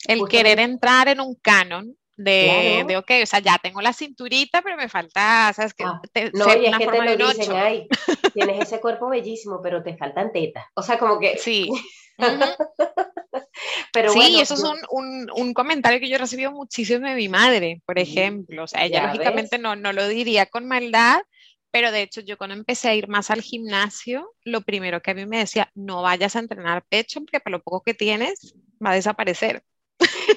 El 0.07 0.29
querer 0.29 0.61
entrar 0.61 1.09
en 1.09 1.21
un 1.21 1.35
canon 1.35 1.97
de, 2.23 2.85
de, 2.87 2.97
ok, 2.99 3.11
o 3.23 3.27
sea, 3.27 3.39
ya 3.39 3.57
tengo 3.63 3.81
la 3.81 3.95
cinturita, 3.95 4.61
pero 4.61 4.77
me 4.77 4.91
falta, 4.91 5.53
¿sabes? 5.55 5.73
Que 5.73 5.85
ah, 5.85 6.01
no, 6.35 6.55
y 6.55 6.67
es 6.67 6.77
que 6.77 6.87
te 6.87 7.17
lo 7.17 7.29
dicen, 7.29 7.53
ahí, 7.53 7.89
tienes 8.35 8.61
ese 8.61 8.79
cuerpo 8.79 9.09
bellísimo, 9.09 9.61
pero 9.63 9.83
te 9.83 9.97
faltan 9.97 10.31
tetas. 10.31 10.67
O 10.75 10.83
sea, 10.83 10.99
como 10.99 11.19
que... 11.19 11.39
Sí. 11.39 11.71
Pero 13.93 14.13
sí, 14.13 14.39
eso 14.41 14.55
es 14.55 14.63
un, 14.91 15.31
un, 15.35 15.55
comentario 15.55 15.99
que 16.01 16.09
yo 16.09 16.17
he 16.17 16.19
recibido 16.19 16.53
muchísimo 16.53 17.07
de 17.09 17.15
mi 17.15 17.29
madre, 17.29 17.83
por 17.87 17.99
ejemplo. 17.99 18.65
O 18.65 18.67
sea, 18.67 18.85
ella 18.85 19.07
lógicamente 19.07 19.59
no, 19.59 19.75
no 19.75 19.93
lo 19.93 20.07
diría 20.07 20.47
con 20.47 20.67
maldad, 20.67 21.21
pero 21.71 21.91
de 21.91 22.03
hecho 22.03 22.21
yo 22.21 22.37
cuando 22.37 22.55
empecé 22.55 22.89
a 22.89 22.95
ir 22.95 23.09
más 23.09 23.31
al 23.31 23.43
gimnasio, 23.43 24.35
lo 24.45 24.61
primero 24.61 25.01
que 25.01 25.13
a 25.13 25.15
mí 25.15 25.27
me 25.27 25.39
decía, 25.39 25.71
no 25.75 26.03
vayas 26.03 26.37
a 26.37 26.41
entrenar 26.41 26.85
pecho 26.89 27.21
porque 27.21 27.41
para 27.41 27.57
lo 27.57 27.63
poco 27.63 27.83
que 27.83 27.95
tienes 27.95 28.55
va 28.85 28.91
a 28.91 28.95
desaparecer. 28.95 29.63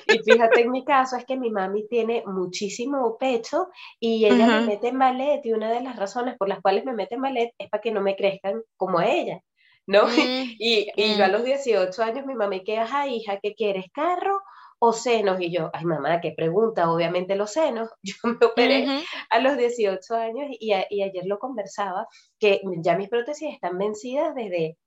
Y 0.08 0.20
fíjate, 0.20 0.62
en 0.62 0.72
mi 0.72 0.84
caso 0.84 1.18
es 1.18 1.26
que 1.26 1.38
mi 1.38 1.50
mami 1.50 1.88
tiene 1.88 2.24
muchísimo 2.26 3.18
pecho 3.18 3.70
y 4.00 4.26
ella 4.26 4.46
me 4.46 4.62
mete 4.62 4.90
en 4.90 5.00
ballet 5.00 5.42
y 5.44 5.54
una 5.54 5.72
de 5.72 5.82
las 5.82 5.96
razones 5.96 6.38
por 6.38 6.50
las 6.50 6.62
cuales 6.62 6.86
me 6.86 6.94
mete 6.94 7.16
en 7.16 7.22
ballet 7.22 7.54
es 7.58 7.70
para 7.70 7.82
que 7.82 7.92
no 7.92 8.02
me 8.02 8.16
crezcan 8.16 8.62
como 8.78 9.02
ella. 9.02 9.42
¿no? 9.88 10.04
Mm, 10.24 10.56
y, 10.60 10.88
y 10.96 11.18
yo 11.18 11.26
a 11.26 11.28
mm. 11.28 11.32
los 11.32 11.44
18 11.44 12.04
años 12.04 12.26
mi 12.26 12.36
mamá, 12.36 12.56
¿qué 12.66 12.78
ajá, 12.78 13.08
hija, 13.08 13.40
qué 13.42 13.56
quieres, 13.56 13.86
carro 13.94 14.42
o 14.80 14.94
senos? 14.94 15.40
Y 15.42 15.52
yo, 15.52 15.70
ay 15.74 15.86
mamá, 15.86 16.22
qué 16.22 16.34
pregunta, 16.36 16.92
obviamente 16.92 17.36
los 17.36 17.52
senos. 17.52 17.90
Yo 18.04 18.16
me 18.24 18.46
operé 18.46 19.04
a 19.30 19.40
los 19.40 19.58
18 19.58 20.16
años 20.16 20.48
y, 20.60 20.74
y, 20.90 21.02
ayer 21.04 21.26
lo 21.26 21.40
conversaba, 21.40 22.08
que 22.40 22.62
ya 22.78 22.98
mis 22.98 23.10
prótesis 23.10 23.54
están 23.54 23.78
vencidas 23.78 24.36
desde, 24.36 24.78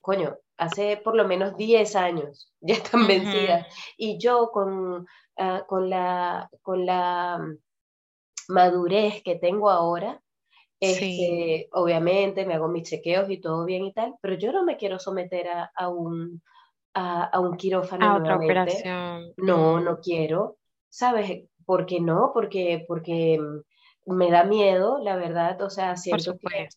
coño, 0.00 0.36
hace 0.56 0.96
por 0.98 1.16
lo 1.16 1.26
menos 1.26 1.56
10 1.56 1.96
años, 1.96 2.52
ya 2.60 2.74
están 2.74 3.06
vencidas. 3.06 3.66
Y 3.96 4.18
yo 4.18 4.50
con, 4.52 5.06
ah, 5.36 5.64
con, 5.66 5.90
la, 5.90 6.50
con 6.62 6.86
la 6.86 7.40
madurez 8.48 9.22
que 9.22 9.36
tengo 9.36 9.70
ahora, 9.70 10.20
este, 10.78 11.68
Obviamente 11.72 12.44
me 12.44 12.54
hago 12.54 12.68
mis 12.68 12.88
chequeos 12.88 13.30
y 13.30 13.40
todo 13.40 13.64
bien 13.64 13.84
y 13.84 13.92
tal, 13.92 14.14
pero 14.20 14.34
yo 14.34 14.52
no 14.52 14.64
me 14.64 14.76
quiero 14.76 14.98
someter 14.98 15.48
a, 15.48 15.88
un, 15.88 16.42
a, 16.94 17.40
un 17.40 17.56
quirófano. 17.56 18.06
A 18.06 18.16
otra 18.18 18.36
operación. 18.36 19.32
No, 19.36 19.80
no 19.80 20.00
quiero. 20.00 20.58
¿Sabes? 20.90 21.48
¿Por 21.64 21.86
qué 21.86 22.00
no? 22.00 22.30
Porque, 22.32 22.84
porque 22.86 23.40
me 24.04 24.30
da 24.30 24.44
miedo, 24.44 24.98
la 25.02 25.16
verdad. 25.16 25.60
O 25.62 25.70
sea, 25.70 25.96
siento 25.96 26.36
Que, 26.38 26.68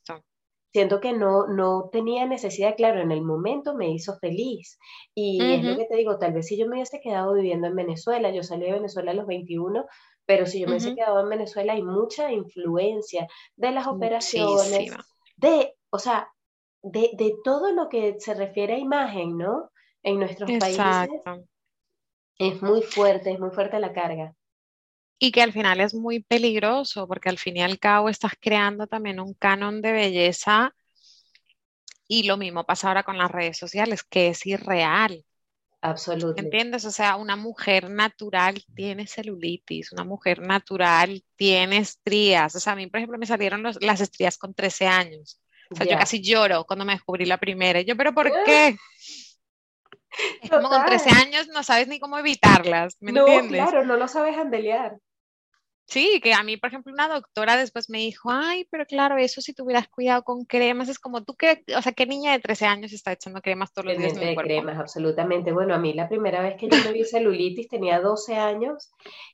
siento 0.72 1.00
que 1.00 1.14
no, 1.14 1.48
no 1.48 1.90
tenía 1.92 2.26
necesidad, 2.26 2.76
claro, 2.76 3.02
en 3.02 3.12
el 3.12 3.22
momento 3.22 3.76
me 3.76 3.90
hizo 3.90 4.18
feliz. 4.20 4.78
Y 5.16 5.42
es 5.42 5.64
lo 5.64 5.78
que 5.78 5.86
te 5.86 5.96
digo, 5.96 6.18
tal 6.18 6.34
vez 6.34 6.48
si 6.48 6.58
yo 6.58 6.68
me 6.68 6.76
hubiese 6.76 7.00
quedado 7.02 7.34
viviendo 7.34 7.68
en 7.68 7.76
Venezuela, 7.76 8.32
yo 8.32 8.44
salí 8.44 8.66
de 8.66 8.74
Venezuela 8.74 9.12
a 9.12 9.16
los 9.16 9.26
21, 9.26 9.86
pero 10.26 10.46
si 10.46 10.60
yo 10.60 10.68
me 10.68 10.74
hubiese 10.74 10.96
quedado 10.96 11.22
en 11.22 11.30
Venezuela, 11.30 11.74
hay 11.74 11.82
mucha 11.82 12.32
influencia 12.32 13.28
de 13.56 13.72
las 13.72 13.88
operaciones, 13.88 14.92
de, 15.38 15.76
o 15.90 15.98
sea, 15.98 16.32
de, 16.84 17.12
de, 17.14 17.36
todo 17.44 17.72
lo 17.72 17.90
que 17.90 18.20
se 18.20 18.34
refiere 18.34 18.76
a 18.76 18.80
imagen, 18.80 19.38
¿no? 19.38 19.72
En 20.04 20.20
nuestros 20.20 20.50
Exacto. 20.50 21.24
países. 21.24 21.46
Es 22.38 22.62
muy 22.62 22.82
fuerte, 22.84 23.32
es 23.32 23.40
muy 23.40 23.50
fuerte 23.50 23.80
la 23.80 23.92
carga. 23.92 24.34
Y 25.20 25.32
que 25.32 25.42
al 25.42 25.52
final 25.52 25.82
es 25.82 25.94
muy 25.94 26.22
peligroso, 26.22 27.08
porque 27.08 27.30
al 27.30 27.38
fin 27.38 27.58
y 27.58 27.62
al 27.62 27.78
cabo 27.78 28.10
estás 28.10 28.34
creando 28.40 28.88
también 28.88 29.20
un 29.20 29.34
canon 29.34 29.82
de 29.82 29.92
belleza. 29.92 30.74
Y 32.08 32.24
lo 32.24 32.38
mismo 32.38 32.66
pasa 32.66 32.88
ahora 32.88 33.04
con 33.04 33.18
las 33.18 33.30
redes 33.30 33.58
sociales, 33.58 34.04
que 34.04 34.30
es 34.30 34.46
irreal. 34.46 35.26
Absolutamente. 35.82 36.42
¿Entiendes? 36.42 36.86
O 36.86 36.92
sea, 36.92 37.16
una 37.16 37.36
mujer 37.36 37.90
natural 37.90 38.64
tiene 38.76 39.08
celulitis, 39.08 39.92
una 39.92 40.04
mujer 40.04 40.42
natural 40.42 41.24
tiene 41.36 41.78
estrías. 41.78 42.56
O 42.56 42.60
sea, 42.60 42.74
a 42.74 42.76
mí, 42.76 42.88
por 42.88 43.00
ejemplo, 43.00 43.18
me 43.18 43.26
salieron 43.26 43.64
las 43.64 44.02
estrías 44.02 44.38
con 44.38 44.54
13 44.54 44.88
años. 44.88 45.42
O 45.72 45.76
sea, 45.76 45.86
yo 45.86 45.98
casi 45.98 46.22
lloro 46.22 46.66
cuando 46.66 46.84
me 46.84 46.94
descubrí 46.94 47.26
la 47.26 47.38
primera. 47.38 47.80
Y 47.80 47.86
yo, 47.86 47.96
¿pero 47.96 48.14
por 48.14 48.32
qué? 48.44 48.76
Es 50.42 50.50
como 50.50 50.70
con 50.70 50.86
13 50.86 51.10
años 51.12 51.48
no 51.50 51.64
sabes 51.64 51.88
ni 51.88 52.00
cómo 52.00 52.18
evitarlas, 52.18 52.98
¿me 53.00 53.12
no, 53.12 53.26
claro, 53.48 53.86
no 53.86 53.96
lo 53.96 54.08
sabes 54.08 54.38
andelear. 54.38 54.98
Sí, 55.90 56.20
que 56.22 56.34
a 56.34 56.44
mí, 56.44 56.56
por 56.56 56.68
ejemplo, 56.68 56.94
una 56.94 57.08
doctora 57.08 57.58
después 57.58 57.90
me 57.90 57.98
dijo, 57.98 58.30
ay, 58.32 58.68
pero 58.70 58.86
claro, 58.86 59.18
eso 59.18 59.42
si 59.42 59.56
tuvieras 59.56 59.88
cuidado 59.88 60.24
con 60.24 60.46
cremas, 60.46 60.88
es 60.88 61.00
como 61.00 61.24
tú 61.24 61.36
que, 61.36 61.64
o 61.76 61.82
sea, 61.82 61.94
¿qué 61.94 62.06
niña 62.06 62.32
de 62.32 62.40
13 62.40 62.68
años 62.68 62.94
está 62.94 63.14
echando 63.14 63.42
cremas 63.42 63.74
todos 63.74 63.88
los 63.88 63.98
días 63.98 64.14
en 64.14 64.36
cuerpo? 64.36 64.42
cremas, 64.42 64.78
absolutamente. 64.78 65.52
Bueno, 65.52 65.74
a 65.74 65.80
mí 65.80 65.94
la 65.94 66.08
primera 66.08 66.42
vez 66.42 66.58
que 66.58 66.70
yo 66.70 66.78
me 66.86 66.94
vi 66.94 67.06
celulitis 67.06 67.70
tenía 67.70 68.00
12 68.00 68.36
años 68.36 68.92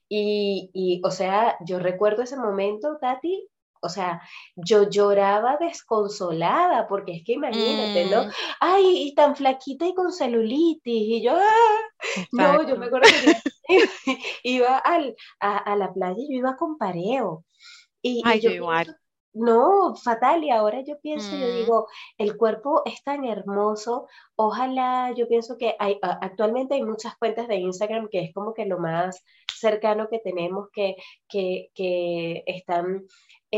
y, 0.08 0.70
y, 0.74 1.02
o 1.04 1.12
sea, 1.12 1.58
yo 1.66 1.80
recuerdo 1.80 2.24
ese 2.24 2.38
momento, 2.38 2.98
Tati, 3.02 3.50
o 3.82 3.90
sea, 3.90 4.22
yo 4.56 4.90
lloraba 4.90 5.58
desconsolada, 5.58 6.88
porque 6.88 7.18
es 7.18 7.24
que 7.24 7.34
imagínate, 7.34 8.06
¿no? 8.06 8.24
Mm. 8.24 8.32
Ay, 8.62 9.08
y 9.08 9.14
tan 9.14 9.36
flaquita 9.36 9.86
y 9.86 9.94
con 9.94 10.14
celulitis, 10.14 10.82
y 10.86 11.22
yo, 11.22 11.34
¡ah! 11.36 12.22
no, 12.32 12.68
yo 12.68 12.78
me 12.78 12.86
acuerdo 12.86 13.10
que 13.10 13.36
iba 14.44 14.78
al, 14.78 15.16
a, 15.40 15.76
la 15.76 15.94
playa 15.94 16.18
y 16.18 16.34
yo 16.34 16.40
iba 16.40 16.56
con 16.58 16.78
pareo. 16.78 17.46
Y, 18.02 18.22
Ay, 18.26 18.40
yo 18.40 18.52
igual. 18.52 18.98
no, 19.34 19.96
fatal. 19.96 20.44
Y 20.44 20.52
ahora 20.52 20.82
yo 20.82 21.00
pienso, 21.02 21.32
yo 21.36 21.48
mm. 21.48 21.56
digo, 21.58 21.88
el 22.18 22.38
cuerpo 22.38 22.84
es 22.86 23.04
tan 23.04 23.26
hermoso. 23.26 24.08
Ojalá, 24.36 25.12
yo 25.14 25.28
pienso 25.28 25.58
que 25.58 25.76
hay, 25.80 25.98
actualmente 26.02 26.76
hay 26.76 26.84
muchas 26.84 27.16
cuentas 27.18 27.48
de 27.48 27.56
Instagram 27.56 28.08
que 28.10 28.20
es 28.20 28.34
como 28.34 28.54
que 28.54 28.66
lo 28.66 28.80
más 28.80 29.24
cercano 29.56 30.08
que 30.10 30.20
tenemos 30.20 30.70
que, 30.72 30.96
que, 31.28 31.70
que 31.74 32.44
están 32.46 33.06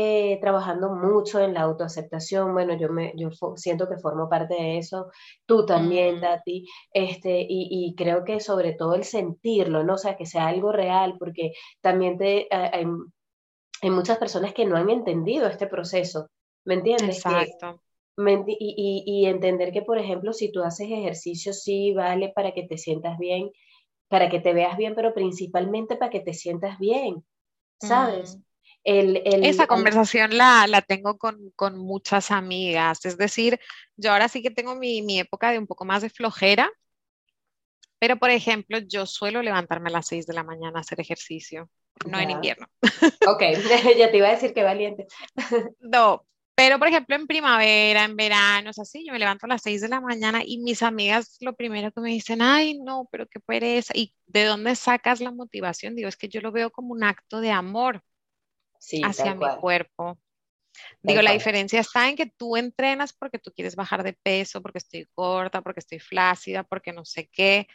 eh, 0.00 0.38
trabajando 0.40 0.90
mucho 0.90 1.40
en 1.40 1.54
la 1.54 1.62
autoaceptación. 1.62 2.52
Bueno, 2.52 2.78
yo, 2.78 2.88
me, 2.88 3.12
yo 3.16 3.30
siento 3.56 3.88
que 3.88 3.96
formo 3.96 4.28
parte 4.28 4.54
de 4.54 4.78
eso, 4.78 5.10
tú 5.44 5.66
también, 5.66 6.20
Tati, 6.20 6.68
este, 6.92 7.44
y, 7.48 7.94
creo 7.96 8.22
que 8.22 8.38
sobre 8.38 8.74
todo 8.74 8.94
el 8.94 9.02
sentirlo, 9.02 9.82
¿no? 9.82 9.94
O 9.94 9.98
sea, 9.98 10.16
que 10.16 10.24
sea 10.24 10.46
algo 10.46 10.70
real, 10.70 11.16
porque 11.18 11.52
también 11.80 12.16
te, 12.16 12.46
hay, 12.50 12.86
muchas 13.90 14.18
personas 14.18 14.54
que 14.54 14.66
no 14.66 14.76
han 14.76 14.88
entendido 14.88 15.48
este 15.48 15.66
proceso, 15.66 16.28
¿me 16.64 16.74
entiendes? 16.74 17.16
Exacto. 17.16 17.80
y, 18.46 19.02
y, 19.04 19.26
entender 19.26 19.72
que, 19.72 19.82
por 19.82 19.98
ejemplo, 19.98 20.32
si 20.32 20.52
tú 20.52 20.62
haces 20.62 20.88
ejercicio, 20.92 21.52
sí 21.52 21.92
vale 21.92 22.28
para 22.28 22.52
que 22.52 22.62
te 22.62 22.78
sientas 22.78 23.18
bien, 23.18 23.50
para 24.08 24.28
que 24.28 24.40
te 24.40 24.52
veas 24.52 24.76
bien, 24.76 24.94
pero 24.94 25.14
principalmente 25.14 25.96
para 25.96 26.10
que 26.10 26.20
te 26.20 26.34
sientas 26.34 26.78
bien, 26.78 27.24
¿sabes? 27.80 28.38
Esa 28.84 29.66
conversación 29.66 30.36
la, 30.36 30.66
la, 30.66 30.80
tengo 30.80 31.18
con, 31.18 31.50
con, 31.56 31.78
muchas 31.78 32.30
amigas, 32.30 33.04
es 33.04 33.18
decir, 33.18 33.60
yo 33.96 34.12
ahora 34.12 34.28
sí 34.28 34.42
que 34.42 34.50
tengo 34.50 34.74
mi, 34.76 35.02
mi, 35.02 35.20
época 35.20 35.50
de 35.50 35.58
un 35.58 35.66
poco 35.66 35.84
más 35.84 36.00
de 36.00 36.10
flojera, 36.10 36.70
pero 37.98 38.16
por 38.16 38.30
ejemplo, 38.30 38.78
yo 38.78 39.04
suelo 39.04 39.42
levantarme 39.42 39.90
a 39.90 39.92
las 39.92 40.06
6 40.06 40.26
de 40.26 40.34
la 40.34 40.44
mañana 40.44 40.78
a 40.78 40.80
hacer 40.80 41.00
ejercicio, 41.00 41.68
no 42.06 42.18
en 42.18 42.30
invierno. 42.30 42.66
Ok, 43.26 43.42
ya 43.98 44.10
te 44.10 44.16
iba 44.16 44.28
a 44.28 44.32
decir 44.32 44.54
que 44.54 44.62
valiente. 44.62 45.06
no, 45.80 46.24
pero 46.58 46.76
por 46.80 46.88
ejemplo 46.88 47.14
en 47.14 47.28
primavera, 47.28 48.02
en 48.02 48.16
verano, 48.16 48.70
es 48.70 48.80
así, 48.80 49.06
yo 49.06 49.12
me 49.12 49.20
levanto 49.20 49.46
a 49.46 49.48
las 49.48 49.62
6 49.62 49.80
de 49.80 49.86
la 49.86 50.00
mañana 50.00 50.42
y 50.44 50.58
mis 50.58 50.82
amigas 50.82 51.36
lo 51.38 51.54
primero 51.54 51.92
que 51.92 52.00
me 52.00 52.08
dicen, 52.08 52.42
ay, 52.42 52.80
no, 52.80 53.08
pero 53.12 53.28
qué 53.28 53.38
pereza. 53.38 53.92
¿Y 53.94 54.12
de 54.26 54.44
dónde 54.44 54.74
sacas 54.74 55.20
la 55.20 55.30
motivación? 55.30 55.94
Digo, 55.94 56.08
es 56.08 56.16
que 56.16 56.28
yo 56.28 56.40
lo 56.40 56.50
veo 56.50 56.72
como 56.72 56.94
un 56.94 57.04
acto 57.04 57.40
de 57.40 57.52
amor 57.52 58.02
hacia 59.04 59.36
mi 59.36 59.46
cuerpo. 59.60 60.18
Digo, 61.00 61.22
la 61.22 61.30
diferencia 61.32 61.78
está 61.78 62.08
en 62.08 62.16
que 62.16 62.26
tú 62.26 62.56
entrenas 62.56 63.12
porque 63.12 63.38
tú 63.38 63.52
quieres 63.52 63.76
bajar 63.76 64.02
de 64.02 64.14
peso, 64.14 64.60
porque 64.60 64.78
estoy 64.78 65.06
corta, 65.14 65.62
porque 65.62 65.78
estoy 65.78 66.00
flácida, 66.00 66.64
porque 66.64 66.92
no 66.92 67.04
sé 67.04 67.28
qué. 67.32 67.68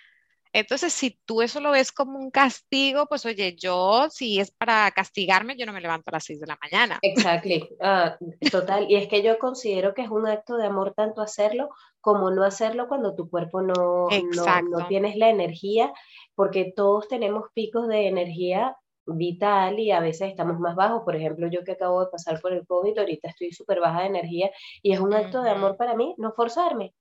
Entonces, 0.53 0.93
si 0.93 1.19
tú 1.25 1.41
eso 1.41 1.59
lo 1.59 1.71
ves 1.71 1.91
como 1.91 2.19
un 2.19 2.29
castigo, 2.29 3.07
pues 3.07 3.25
oye, 3.25 3.55
yo 3.55 4.07
si 4.11 4.39
es 4.39 4.51
para 4.51 4.89
castigarme, 4.91 5.57
yo 5.57 5.65
no 5.65 5.73
me 5.73 5.81
levanto 5.81 6.09
a 6.09 6.13
las 6.13 6.25
6 6.25 6.39
de 6.39 6.47
la 6.47 6.59
mañana. 6.61 6.99
Exactly, 7.01 7.67
ah, 7.81 8.17
total. 8.51 8.85
Y 8.89 8.95
es 8.95 9.07
que 9.07 9.23
yo 9.23 9.39
considero 9.39 9.95
que 9.95 10.03
es 10.03 10.09
un 10.09 10.27
acto 10.27 10.57
de 10.57 10.67
amor 10.67 10.93
tanto 10.95 11.21
hacerlo 11.21 11.69
como 12.01 12.29
no 12.29 12.43
hacerlo 12.43 12.87
cuando 12.87 13.15
tu 13.15 13.29
cuerpo 13.29 13.61
no, 13.61 14.07
no, 14.09 14.61
no 14.69 14.87
tienes 14.87 15.15
la 15.15 15.29
energía, 15.29 15.91
porque 16.35 16.71
todos 16.75 17.07
tenemos 17.07 17.45
picos 17.53 17.87
de 17.87 18.07
energía 18.07 18.77
vital 19.05 19.79
y 19.79 19.91
a 19.91 19.99
veces 19.99 20.29
estamos 20.29 20.59
más 20.59 20.75
bajos. 20.75 21.01
Por 21.03 21.15
ejemplo, 21.15 21.47
yo 21.47 21.63
que 21.63 21.71
acabo 21.71 22.01
de 22.01 22.11
pasar 22.11 22.39
por 22.41 22.53
el 22.53 22.65
COVID, 22.65 22.97
ahorita 22.97 23.29
estoy 23.29 23.51
súper 23.51 23.79
baja 23.79 24.01
de 24.01 24.07
energía 24.07 24.51
y 24.81 24.93
es 24.93 24.99
un 24.99 25.13
acto 25.13 25.41
de 25.41 25.49
amor 25.49 25.77
para 25.77 25.95
mí 25.95 26.13
no 26.17 26.31
forzarme. 26.33 26.93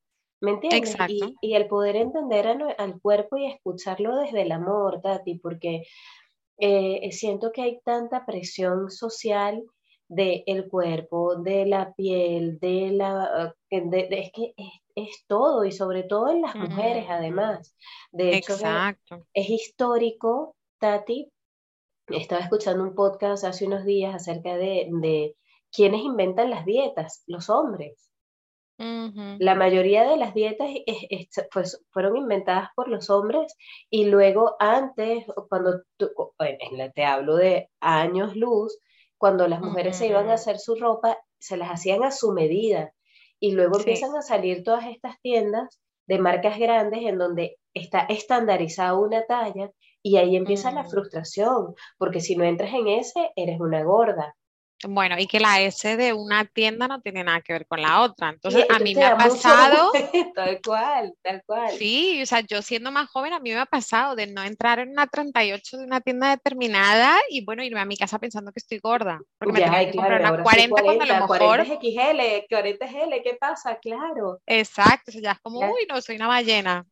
¿Me 0.42 0.50
entiendes? 0.50 0.96
Y, 1.08 1.36
y, 1.40 1.54
el 1.54 1.68
poder 1.68 1.94
entender 1.94 2.48
al 2.48 3.00
cuerpo 3.00 3.36
y 3.36 3.46
escucharlo 3.46 4.16
desde 4.16 4.42
el 4.42 4.50
amor, 4.50 5.00
Tati, 5.00 5.36
porque 5.36 5.84
eh, 6.58 7.12
siento 7.12 7.52
que 7.52 7.62
hay 7.62 7.80
tanta 7.84 8.26
presión 8.26 8.90
social 8.90 9.62
del 10.08 10.42
el 10.46 10.68
cuerpo, 10.68 11.36
de 11.36 11.64
la 11.64 11.94
piel, 11.94 12.58
de 12.58 12.90
la... 12.90 13.54
es 13.70 14.32
que 14.32 14.52
es, 14.96 15.24
todo 15.28 15.64
y 15.64 15.70
sobre 15.70 16.02
todo 16.02 16.28
en 16.30 16.42
las 16.42 16.56
mujeres 16.56 17.06
además. 17.08 17.76
De 18.10 18.36
hecho, 18.36 18.54
es 19.32 19.48
histórico, 19.48 20.56
Tati, 20.78 21.30
estaba 22.08 22.42
escuchando 22.42 22.82
un 22.82 22.96
podcast 22.96 23.44
hace 23.44 23.64
unos 23.64 23.84
días 23.84 24.12
acerca 24.12 24.56
de, 24.56 24.88
de 24.90 25.36
quiénes 25.70 26.02
inventan 26.02 26.50
las 26.50 26.64
dietas, 26.64 27.22
los 27.28 27.48
hombres. 27.48 28.11
La 29.38 29.54
mayoría 29.54 30.08
de 30.08 30.16
las 30.16 30.34
dietas 30.34 30.68
pues, 31.52 31.84
fueron 31.90 32.16
inventadas 32.16 32.70
por 32.74 32.88
los 32.88 33.10
hombres 33.10 33.54
y 33.90 34.06
luego 34.06 34.56
antes, 34.58 35.24
cuando 35.48 35.82
te 36.94 37.04
hablo 37.04 37.36
de 37.36 37.68
años 37.80 38.34
luz, 38.36 38.78
cuando 39.18 39.46
las 39.46 39.60
mujeres 39.60 39.96
se 39.96 40.08
iban 40.08 40.28
a 40.30 40.34
hacer 40.34 40.58
su 40.58 40.74
ropa, 40.74 41.18
se 41.38 41.56
las 41.56 41.68
hacían 41.68 42.02
a 42.02 42.10
su 42.10 42.32
medida. 42.32 42.92
Y 43.38 43.52
luego 43.52 43.78
empiezan 43.78 44.16
a 44.16 44.22
salir 44.22 44.64
todas 44.64 44.86
estas 44.86 45.20
tiendas 45.20 45.80
de 46.06 46.18
marcas 46.18 46.58
grandes 46.58 47.02
en 47.02 47.18
donde 47.18 47.58
está 47.74 48.00
estandarizada 48.08 48.94
una 48.94 49.24
talla 49.26 49.70
y 50.02 50.16
ahí 50.16 50.36
empieza 50.36 50.72
la 50.72 50.84
frustración, 50.84 51.74
porque 51.98 52.20
si 52.20 52.34
no 52.36 52.44
entras 52.44 52.74
en 52.74 52.88
ese, 52.88 53.30
eres 53.36 53.60
una 53.60 53.84
gorda. 53.84 54.34
Bueno, 54.88 55.16
y 55.18 55.26
que 55.26 55.40
la 55.40 55.60
S 55.60 55.96
de 55.96 56.12
una 56.12 56.44
tienda 56.44 56.88
no 56.88 57.00
tiene 57.00 57.24
nada 57.24 57.40
que 57.40 57.52
ver 57.52 57.66
con 57.66 57.80
la 57.80 58.02
otra. 58.02 58.30
Entonces, 58.30 58.66
a 58.68 58.78
mí 58.78 58.94
me 58.94 59.04
ha 59.04 59.16
pasado. 59.16 59.92
tal 60.34 60.60
cual, 60.64 61.14
tal 61.22 61.42
cual. 61.46 61.70
Sí, 61.78 62.20
o 62.22 62.26
sea, 62.26 62.40
yo 62.40 62.62
siendo 62.62 62.90
más 62.90 63.08
joven, 63.10 63.32
a 63.32 63.40
mí 63.40 63.50
me 63.50 63.58
ha 63.58 63.66
pasado 63.66 64.14
de 64.14 64.26
no 64.26 64.42
entrar 64.42 64.78
en 64.78 64.90
una 64.90 65.06
38 65.06 65.78
de 65.78 65.84
una 65.84 66.00
tienda 66.00 66.30
determinada 66.30 67.16
y 67.28 67.44
bueno, 67.44 67.62
irme 67.62 67.80
a 67.80 67.84
mi 67.84 67.96
casa 67.96 68.18
pensando 68.18 68.52
que 68.52 68.58
estoy 68.58 68.78
gorda. 68.78 69.20
Porque 69.38 69.52
me 69.52 69.60
tenía 69.60 69.90
que 69.90 69.96
comprar 69.96 70.20
una 70.20 70.42
40, 70.42 70.82
cuando 70.82 71.04
a 71.04 71.06
lo 71.06 71.14
mejor. 71.14 71.38
40 71.38 71.74
XL, 71.80 72.46
40 72.48 72.86
GL, 72.86 73.22
¿qué 73.22 73.36
pasa? 73.38 73.78
Claro. 73.78 74.40
Exacto, 74.46 75.10
o 75.10 75.12
sea, 75.12 75.22
ya 75.22 75.32
es 75.32 75.40
como, 75.40 75.60
uy, 75.60 75.86
no, 75.88 76.00
soy 76.00 76.16
una 76.16 76.28
ballena. 76.28 76.84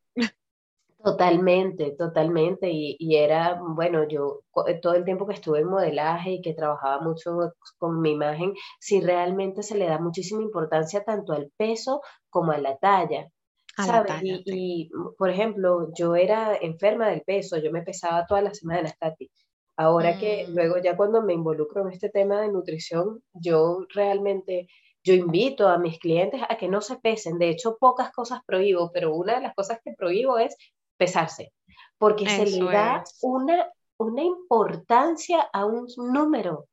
Totalmente, 1.03 1.93
totalmente. 1.93 2.69
Y, 2.71 3.17
era, 3.17 3.59
bueno, 3.61 4.07
yo 4.07 4.43
eh, 4.67 4.79
todo 4.81 4.95
el 4.95 5.05
tiempo 5.05 5.27
que 5.27 5.35
estuve 5.35 5.61
en 5.61 5.69
modelaje 5.69 6.33
y 6.33 6.41
que 6.43 6.55
trabajaba 6.55 7.01
mucho 7.01 7.55
con 7.79 8.01
mi 8.01 8.11
imagen, 8.11 8.55
sí 8.79 9.01
realmente 9.01 9.63
se 9.63 9.79
le 9.79 9.87
da 9.87 9.99
muchísima 9.99 10.43
importancia 10.43 11.03
tanto 11.03 11.33
al 11.33 11.51
peso 11.57 12.03
como 12.29 12.53
a 12.53 12.59
la 12.59 12.77
talla. 12.77 13.29
¿sabes? 13.77 14.13
y, 14.23 14.91
por 15.17 15.31
ejemplo, 15.31 15.91
yo 15.95 16.15
era 16.15 16.55
enferma 16.61 17.09
del 17.09 17.23
peso, 17.23 17.57
yo 17.57 17.71
me 17.73 17.83
pesaba 17.83 18.27
todas 18.27 18.45
las 18.45 18.59
semanas, 18.59 18.95
Tati. 18.99 19.31
Ahora 19.77 20.19
que 20.19 20.47
mm. 20.47 20.55
luego 20.55 20.77
ya 20.83 20.97
cuando 20.97 21.23
me 21.23 21.33
involucro 21.33 21.83
en 21.83 21.93
este 21.93 22.11
tema 22.11 22.43
de 22.43 22.53
nutrición, 22.53 23.23
yo 23.33 23.87
realmente 23.95 24.67
yo 25.03 25.15
invito 25.15 25.69
a 25.69 25.79
mis 25.79 25.99
clientes 25.99 26.43
a 26.47 26.59
que 26.59 26.69
no 26.69 26.83
se 26.83 26.97
pesen. 26.97 27.39
De 27.39 27.49
hecho, 27.49 27.79
pocas 27.81 28.13
cosas 28.13 28.41
prohíbo, 28.45 28.91
pero 28.93 29.15
una 29.15 29.37
de 29.37 29.41
las 29.41 29.55
cosas 29.55 29.79
que 29.83 29.95
prohíbo 29.97 30.39
es 30.39 30.55
pesarse, 31.01 31.55
porque 31.97 32.29
se 32.29 32.45
le 32.45 32.65
da 32.71 33.03
una, 33.23 33.67
una 33.97 34.23
importancia 34.23 35.49
a 35.51 35.65
un 35.65 35.87
número. 35.97 36.69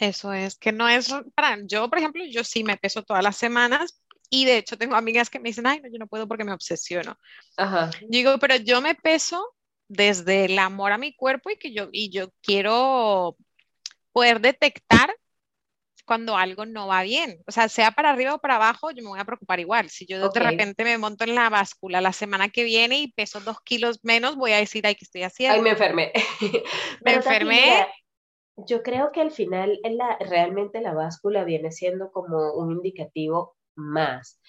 Eso 0.00 0.32
es, 0.32 0.56
que 0.56 0.72
no 0.72 0.88
es 0.88 1.14
para, 1.36 1.58
yo 1.64 1.88
por 1.88 1.98
ejemplo, 1.98 2.24
yo 2.28 2.42
sí 2.42 2.64
me 2.64 2.76
peso 2.76 3.04
todas 3.04 3.22
las 3.22 3.36
semanas 3.36 4.02
y 4.30 4.44
de 4.46 4.58
hecho 4.58 4.76
tengo 4.76 4.96
amigas 4.96 5.30
que 5.30 5.38
me 5.38 5.50
dicen, 5.50 5.68
ay, 5.68 5.80
no, 5.80 5.88
yo 5.88 5.98
no 5.98 6.08
puedo 6.08 6.26
porque 6.26 6.44
me 6.44 6.52
obsesiono. 6.52 7.16
Ajá. 7.56 7.90
Digo, 8.08 8.38
pero 8.40 8.56
yo 8.56 8.80
me 8.80 8.96
peso 8.96 9.54
desde 9.86 10.46
el 10.46 10.58
amor 10.58 10.90
a 10.90 10.98
mi 10.98 11.14
cuerpo 11.14 11.50
y 11.50 11.56
que 11.56 11.72
yo, 11.72 11.88
y 11.92 12.10
yo 12.10 12.30
quiero 12.42 13.36
poder 14.12 14.40
detectar 14.40 15.14
cuando 16.08 16.36
algo 16.36 16.66
no 16.66 16.88
va 16.88 17.02
bien. 17.02 17.40
O 17.46 17.52
sea, 17.52 17.68
sea 17.68 17.92
para 17.92 18.10
arriba 18.10 18.34
o 18.34 18.40
para 18.40 18.56
abajo, 18.56 18.90
yo 18.90 19.02
me 19.02 19.10
voy 19.10 19.20
a 19.20 19.24
preocupar 19.24 19.60
igual. 19.60 19.90
Si 19.90 20.06
yo 20.06 20.30
de 20.30 20.40
repente 20.40 20.82
me 20.82 20.96
monto 20.96 21.24
en 21.24 21.34
la 21.34 21.50
báscula 21.50 22.00
la 22.00 22.12
semana 22.12 22.48
que 22.48 22.64
viene 22.64 22.98
y 22.98 23.12
peso 23.12 23.40
dos 23.40 23.60
kilos 23.60 24.00
menos, 24.02 24.34
voy 24.34 24.52
a 24.52 24.56
decir, 24.56 24.86
ay, 24.86 24.94
¿qué 24.94 25.04
estoy 25.04 25.22
haciendo? 25.22 25.56
Ay, 25.56 25.62
me 25.62 25.70
enfermé. 25.70 26.12
me 27.04 27.14
enfermé. 27.14 27.86
yo 28.56 28.82
creo 28.82 29.12
que 29.12 29.20
al 29.20 29.30
final 29.30 29.78
la, 29.84 30.16
realmente 30.18 30.80
la 30.80 30.94
báscula 30.94 31.44
viene 31.44 31.70
siendo 31.70 32.10
como 32.10 32.54
un 32.54 32.72
indicativo 32.72 33.56
más. 33.76 34.40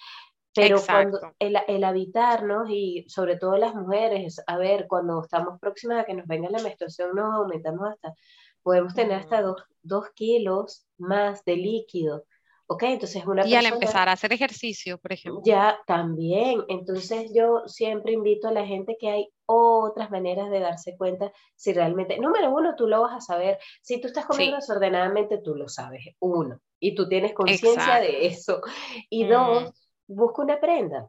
Pero 0.52 0.82
cuando 0.84 1.20
el, 1.38 1.58
el, 1.68 1.84
habitarnos 1.84 2.68
y 2.70 3.04
sobre 3.08 3.36
todo 3.36 3.56
las 3.56 3.74
mujeres, 3.74 4.42
a 4.48 4.56
ver, 4.56 4.86
cuando 4.88 5.22
estamos 5.22 5.60
próximas 5.60 6.00
a 6.00 6.04
que 6.04 6.14
nos 6.14 6.26
venga 6.26 6.50
la 6.50 6.60
menstruación, 6.60 7.14
nos 7.14 7.32
aumentamos 7.34 7.88
hasta 7.88 8.14
podemos 8.62 8.94
tener 8.94 9.20
hasta 9.20 9.42
dos, 9.82 10.10
kilos 10.14 10.86
más 10.98 11.44
de 11.44 11.56
líquido. 11.56 12.24
¿Ok? 12.66 12.84
Entonces 12.84 13.26
una 13.26 13.44
Y 13.44 13.56
al 13.56 13.66
empezar 13.66 14.08
a 14.08 14.12
hacer 14.12 14.32
ejercicio, 14.32 14.98
por 14.98 15.12
ejemplo. 15.12 15.42
Ya, 15.44 15.76
también. 15.88 16.62
Entonces 16.68 17.32
yo 17.34 17.62
siempre 17.66 18.12
invito 18.12 18.46
a 18.46 18.52
la 18.52 18.64
gente 18.64 18.96
que 18.98 19.10
hay 19.10 19.28
otras 19.44 20.12
maneras 20.12 20.50
de 20.50 20.60
darse 20.60 20.96
cuenta 20.96 21.32
si 21.56 21.72
realmente, 21.72 22.18
número 22.20 22.54
uno, 22.54 22.76
tú 22.76 22.86
lo 22.86 23.00
vas 23.00 23.16
a 23.16 23.20
saber. 23.20 23.58
Si 23.82 24.00
tú 24.00 24.06
estás 24.06 24.24
comiendo 24.24 24.56
desordenadamente, 24.56 25.38
tú 25.38 25.56
lo 25.56 25.68
sabes. 25.68 26.04
Uno. 26.20 26.60
Y 26.78 26.94
tú 26.94 27.08
tienes 27.08 27.34
conciencia 27.34 27.96
de 27.96 28.26
eso. 28.28 28.60
Y 29.08 29.26
dos, 29.26 29.72
busca 30.06 30.42
una 30.42 30.60
prenda. 30.60 31.08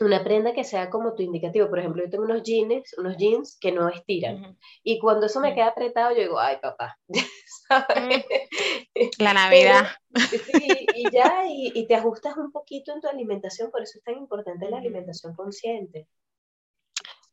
Una 0.00 0.24
prenda 0.24 0.52
que 0.52 0.64
sea 0.64 0.88
como 0.88 1.14
tu 1.14 1.22
indicativo. 1.22 1.68
Por 1.68 1.78
ejemplo, 1.78 2.02
yo 2.02 2.10
tengo 2.10 2.24
unos 2.24 2.42
jeans, 2.42 2.94
unos 2.96 3.16
jeans 3.16 3.58
que 3.60 3.72
no 3.72 3.88
estiran. 3.88 4.56
Y 4.82 4.98
cuando 4.98 5.26
eso 5.26 5.40
me 5.40 5.54
queda 5.54 5.68
apretado, 5.68 6.14
yo 6.14 6.22
digo, 6.22 6.38
ay, 6.38 6.56
papá. 6.62 6.98
La 9.18 9.34
Navidad. 9.34 9.86
sí, 10.14 10.86
y 10.94 11.10
ya, 11.10 11.44
y, 11.46 11.72
y, 11.74 11.86
te 11.86 11.94
ajustas 11.94 12.36
un 12.36 12.50
poquito 12.50 12.92
en 12.92 13.00
tu 13.00 13.08
alimentación, 13.08 13.70
por 13.70 13.82
eso 13.82 13.98
es 13.98 14.04
tan 14.04 14.16
importante 14.16 14.68
la 14.68 14.78
alimentación 14.78 15.34
consciente. 15.34 16.08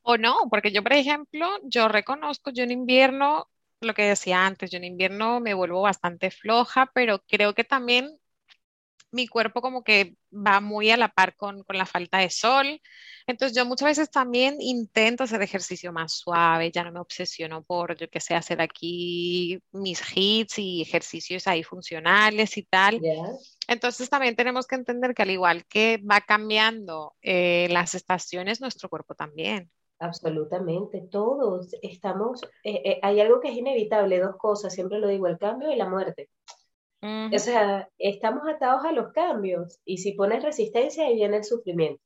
O 0.04 0.18
no, 0.18 0.38
porque 0.50 0.72
yo, 0.72 0.84
por 0.84 0.94
ejemplo, 0.94 1.48
yo 1.64 1.88
reconozco, 1.88 2.52
yo 2.52 2.64
en 2.64 2.72
invierno, 2.72 3.50
lo 3.82 3.94
que 3.94 4.04
decía 4.04 4.46
antes, 4.46 4.72
yo 4.72 4.78
en 4.78 4.86
invierno 4.86 5.40
me 5.40 5.54
vuelvo 5.54 5.82
bastante 5.82 6.32
floja, 6.32 6.90
pero 6.94 7.24
creo 7.28 7.54
que 7.54 7.64
también 7.64 8.18
mi 9.12 9.28
cuerpo 9.28 9.62
como 9.62 9.84
que 9.84 10.16
va 10.32 10.60
muy 10.60 10.90
a 10.92 10.98
la 10.98 11.10
par 11.10 11.36
con, 11.36 11.64
la 11.70 11.86
falta 11.86 12.20
de 12.20 12.30
sol. 12.30 12.82
Entonces 13.26 13.56
yo 13.58 13.66
muchas 13.66 13.88
veces 13.88 14.12
también 14.12 14.58
intento 14.60 15.24
hacer 15.24 15.42
ejercicio 15.42 15.92
más 15.92 16.14
suave, 16.14 16.72
ya 16.72 16.84
no 16.84 16.92
me 16.92 17.00
obsesiono 17.00 17.64
por, 17.64 17.98
yo 17.98 18.10
qué 18.10 18.20
sé, 18.20 18.36
hacer 18.36 18.62
aquí 18.62 19.62
mis 19.72 20.02
hits 20.16 20.60
y 20.60 20.82
ejercicios 20.82 21.48
ahí 21.48 21.64
funcionales 21.64 22.58
y 22.58 22.64
tal. 22.64 23.02
Entonces 23.68 24.10
también 24.10 24.36
tenemos 24.36 24.68
que 24.68 24.76
entender 24.76 25.14
que 25.14 25.24
al 25.24 25.32
igual 25.32 25.66
que 25.66 26.02
va 26.10 26.22
cambiando 26.22 27.16
eh, 27.22 27.68
las 27.70 27.96
estaciones, 27.96 28.62
nuestro 28.62 28.90
cuerpo 28.90 29.16
también. 29.16 29.70
Absolutamente, 30.00 31.08
todos 31.10 31.74
estamos, 31.82 32.44
eh, 32.64 32.82
eh, 32.86 33.00
hay 33.02 33.20
algo 33.20 33.40
que 33.40 33.50
es 33.50 33.58
inevitable, 33.58 34.20
dos 34.20 34.36
cosas, 34.38 34.72
siempre 34.72 35.00
lo 35.00 35.08
digo, 35.08 35.26
el 35.26 35.40
cambio 35.40 35.72
y 35.72 35.76
la 35.76 35.90
muerte. 35.90 36.30
O 37.02 37.40
sea, 37.40 37.88
estamos 37.98 38.44
atados 38.48 38.84
a 38.86 38.92
los 38.92 39.14
cambios 39.14 39.80
y 39.86 39.98
si 39.98 40.14
pones 40.14 40.44
resistencia 40.44 41.06
ahí 41.06 41.16
viene 41.16 41.38
el 41.38 41.44
sufrimiento. 41.44 42.02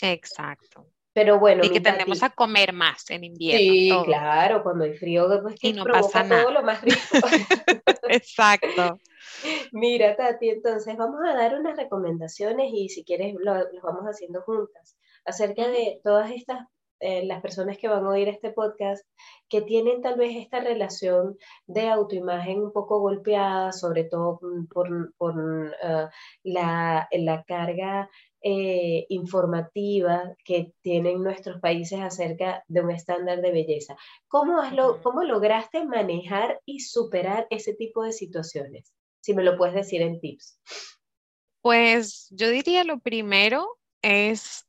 Exacto. 0.00 0.86
Pero 1.12 1.38
bueno. 1.38 1.62
Y 1.64 1.70
que 1.70 1.80
tendemos 1.80 2.22
a 2.22 2.30
comer 2.30 2.72
más 2.72 3.10
en 3.10 3.24
invierno. 3.24 3.60
Sí, 3.60 4.04
claro, 4.06 4.62
cuando 4.62 4.84
hay 4.84 4.94
frío, 4.94 5.28
pues 5.42 5.60
que 5.60 5.68
y 5.68 5.72
no 5.74 5.84
pasa 5.84 6.26
todo 6.26 6.50
lo 6.50 6.62
más 6.62 6.80
rico. 6.80 6.96
Exacto. 8.08 8.98
Mira, 9.72 10.16
Tati, 10.16 10.50
entonces 10.50 10.96
vamos 10.96 11.20
a 11.26 11.34
dar 11.34 11.54
unas 11.58 11.76
recomendaciones 11.76 12.70
y 12.72 12.88
si 12.88 13.04
quieres 13.04 13.34
lo, 13.38 13.52
vamos 13.82 14.04
haciendo 14.04 14.42
juntas 14.42 14.96
acerca 15.24 15.68
de 15.68 16.00
todas 16.02 16.30
estas 16.30 16.66
eh, 17.02 17.24
las 17.26 17.42
personas 17.42 17.78
que 17.78 17.88
van 17.88 18.04
a 18.04 18.10
oír 18.10 18.28
este 18.28 18.52
podcast 18.52 19.04
que 19.48 19.60
tienen 19.60 20.02
tal 20.02 20.16
vez 20.16 20.36
esta 20.36 20.60
relación 20.60 21.36
de 21.66 21.88
autoimagen 21.88 22.62
un 22.62 22.72
poco 22.72 23.00
golpeada, 23.00 23.72
sobre 23.72 24.04
todo 24.04 24.38
por, 24.72 25.12
por 25.16 25.36
uh, 25.36 26.08
la, 26.44 27.08
la, 27.10 27.42
carga 27.42 28.08
eh, 28.40 29.04
informativa 29.08 30.36
que 30.44 30.74
tienen 30.80 31.24
nuestros 31.24 31.60
países 31.60 31.98
acerca 31.98 32.62
de 32.68 32.82
un 32.82 32.92
estándar 32.92 33.40
de 33.40 33.50
belleza. 33.50 33.96
¿Cómo, 34.28 34.60
has 34.60 34.72
lo, 34.72 35.02
¿Cómo 35.02 35.24
lograste 35.24 35.84
manejar 35.84 36.60
y 36.64 36.80
superar 36.80 37.48
ese 37.50 37.74
tipo 37.74 38.04
de 38.04 38.12
situaciones? 38.12 38.94
Si 39.20 39.34
me 39.34 39.42
lo 39.42 39.56
puedes 39.56 39.74
decir 39.74 40.02
en 40.02 40.20
tips. 40.20 40.60
Pues 41.62 42.28
yo 42.30 42.48
diría 42.48 42.84
lo 42.84 43.00
primero 43.00 43.66
es 44.02 44.66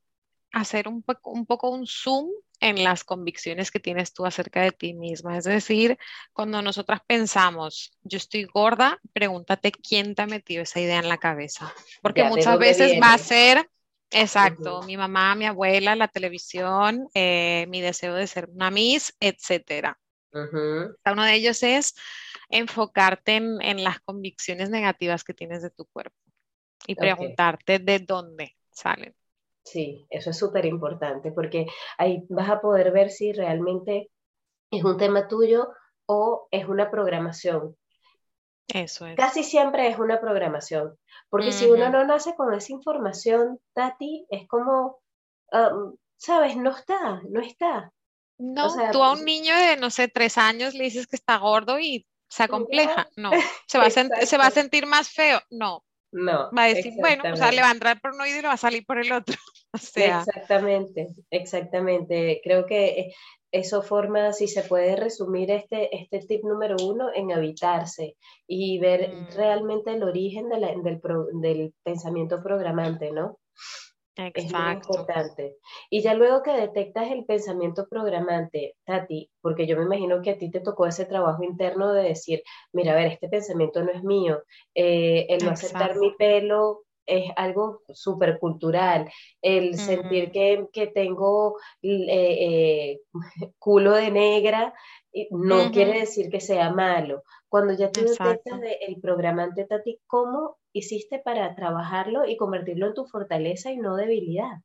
hacer 0.53 0.87
un, 0.87 1.03
un 1.23 1.45
poco 1.45 1.69
un 1.69 1.85
zoom 1.85 2.29
en 2.61 2.81
las 2.81 3.03
convicciones 3.03 3.71
que 3.71 3.79
tienes 3.79 4.13
tú 4.13 4.25
acerca 4.25 4.61
de 4.61 4.71
ti 4.71 4.93
misma. 4.93 5.37
Es 5.37 5.43
decir, 5.43 5.97
cuando 6.31 6.61
nosotras 6.61 7.01
pensamos, 7.05 7.97
yo 8.03 8.17
estoy 8.17 8.45
gorda, 8.45 8.99
pregúntate 9.11 9.71
quién 9.71 10.15
te 10.15 10.21
ha 10.21 10.27
metido 10.27 10.63
esa 10.63 10.79
idea 10.79 10.99
en 10.99 11.09
la 11.09 11.17
cabeza. 11.17 11.73
Porque 12.01 12.23
muchas 12.23 12.57
veces 12.57 12.93
va 13.01 13.15
a 13.15 13.17
ser, 13.17 13.69
exacto, 14.11 14.83
mi 14.83 14.95
mamá, 14.95 15.35
mi 15.35 15.45
abuela, 15.45 15.95
la 15.95 16.07
televisión, 16.07 17.09
eh, 17.13 17.65
mi 17.67 17.81
deseo 17.81 18.13
de 18.13 18.27
ser 18.27 18.47
una 18.49 18.71
Miss, 18.71 19.13
etc. 19.19 19.97
Uno 20.31 21.23
de 21.23 21.33
ellos 21.33 21.63
es 21.63 21.95
enfocarte 22.47 23.35
en, 23.35 23.83
las 23.83 23.99
convicciones 23.99 24.69
negativas 24.69 25.23
que 25.23 25.33
tienes 25.33 25.61
de 25.63 25.69
tu 25.69 25.85
cuerpo 25.87 26.17
y 26.87 26.95
preguntarte 26.95 27.79
de 27.79 27.99
dónde 27.99 28.55
salen. 28.71 29.13
Sí, 29.63 30.06
eso 30.10 30.32
es 30.32 30.38
súper 30.38 30.65
importante 30.65 31.32
porque 31.32 31.67
ahí 31.97 32.26
vas 32.30 32.49
a 32.49 32.60
poder 32.60 32.91
ver 32.91 33.10
si 33.10 33.32
realmente 33.32 34.12
es 34.69 34.84
un 34.84 34.97
tema 34.97 35.28
tuyo 35.28 35.69
o 36.06 36.47
es 36.52 36.67
una 36.67 36.91
programación. 36.91 37.78
Eso 38.67 39.08
es. 39.08 39.15
Casi 39.15 39.43
siempre 39.43 39.88
es 39.88 39.99
una 39.99 40.19
programación, 40.19 40.97
porque 41.30 41.52
si 41.52 41.65
uno 41.65 41.89
no 41.89 42.06
nace 42.06 42.36
con 42.36 42.54
esa 42.54 42.71
información, 42.71 43.60
Tati, 43.73 44.26
es 44.30 44.47
como, 44.47 45.02
¿sabes? 46.17 46.56
No 46.56 46.71
está, 46.71 47.21
no 47.30 47.41
está. 47.41 47.91
No, 48.38 48.67
tú 48.91 49.04
a 49.04 49.13
un 49.13 49.23
niño 49.26 49.56
de, 49.56 49.78
no 49.78 49.89
sé, 49.89 50.08
tres 50.08 50.38
años 50.38 50.73
le 50.73 50.86
dices 50.86 51.08
que 51.08 51.15
está 51.15 51.38
gordo 51.38 51.80
y 51.80 52.06
se 52.30 52.43
acompleja. 52.43 53.08
No, 53.15 53.32
se 53.67 53.78
va, 53.78 53.89
se 54.26 54.38
va 54.38 54.47
a 54.47 54.52
sentir 54.52 54.88
más 54.88 55.10
feo. 55.10 55.39
No, 55.49 55.84
no. 56.13 56.49
Va 56.58 56.65
a 56.65 56.73
decir, 56.73 56.93
bueno, 56.97 57.23
o 57.34 57.36
sea, 57.36 57.52
le 57.52 57.62
va 57.62 57.69
a 57.69 57.73
entrar 57.73 57.99
por 57.99 58.13
un 58.13 58.21
oído 58.21 58.39
y 58.39 58.41
le 58.41 58.47
va 58.47 58.54
a 58.54 58.58
salir 58.58 58.86
por 58.86 58.99
el 58.99 59.12
otro. 59.12 59.36
O 59.76 59.80
sea. 59.80 60.19
Exactamente, 60.19 61.15
exactamente. 61.32 62.41
Creo 62.43 62.67
que 62.67 63.12
eso 63.52 63.82
forma, 63.82 64.32
si 64.32 64.47
se 64.47 64.62
puede 64.62 64.95
resumir 64.95 65.49
este, 65.49 65.95
este 65.95 66.19
tip 66.19 66.43
número 66.43 66.76
uno, 66.84 67.10
en 67.12 67.32
habitarse 67.32 68.15
y 68.45 68.78
ver 68.78 69.12
mm. 69.12 69.36
realmente 69.36 69.91
el 69.91 70.04
origen 70.04 70.49
del, 70.49 70.63
del 71.41 71.73
pensamiento 71.84 72.43
programante, 72.43 73.12
¿no? 73.12 73.39
Es 74.15 74.54
muy 74.54 74.73
importante. 74.73 75.58
Y 75.89 76.02
ya 76.02 76.13
luego 76.13 76.43
que 76.43 76.52
detectas 76.52 77.12
el 77.12 77.26
pensamiento 77.26 77.88
programante, 77.88 78.76
Tati, 78.86 79.32
porque 79.41 79.65
yo 79.65 79.76
me 79.78 79.86
imagino 79.86 80.21
que 80.21 80.32
a 80.32 80.38
ti 80.38 80.52
te 80.52 80.60
tocó 80.60 80.86
ese 80.86 81.06
trabajo 81.06 81.43
interno 81.43 81.93
de 81.93 82.04
decir, 82.04 82.43
mira, 82.73 82.93
a 82.93 82.95
ver, 82.95 83.08
este 83.08 83.28
pensamiento 83.28 83.84
no 83.84 83.91
es 83.91 84.04
mío, 84.04 84.43
eh, 84.76 85.26
el 85.30 85.43
no 85.43 85.52
aceptar 85.52 85.97
mi 85.97 86.12
pelo 86.12 86.84
es 87.06 87.32
algo 87.36 87.82
súper 87.89 88.39
cultural, 88.39 89.12
el 89.41 89.76
sentir 89.78 90.32
que, 90.32 90.91
tengo 90.93 91.58
eh, 91.82 92.06
eh, 92.10 93.02
culo 93.58 93.93
de 93.93 94.12
negra 94.12 94.73
no 95.32 95.71
quiere 95.71 95.99
decir 95.99 96.30
que 96.30 96.39
sea 96.39 96.71
malo. 96.71 97.23
Cuando 97.49 97.73
ya 97.73 97.91
tú 97.91 98.02
detectas 98.02 98.62
el 98.82 98.99
programante, 99.02 99.65
Tati, 99.65 99.99
¿cómo 100.08 100.58
hiciste 100.73 101.19
para 101.19 101.55
trabajarlo 101.55 102.25
y 102.27 102.36
convertirlo 102.36 102.88
en 102.88 102.93
tu 102.93 103.05
fortaleza 103.05 103.71
y 103.71 103.77
no 103.77 103.95
debilidad? 103.95 104.62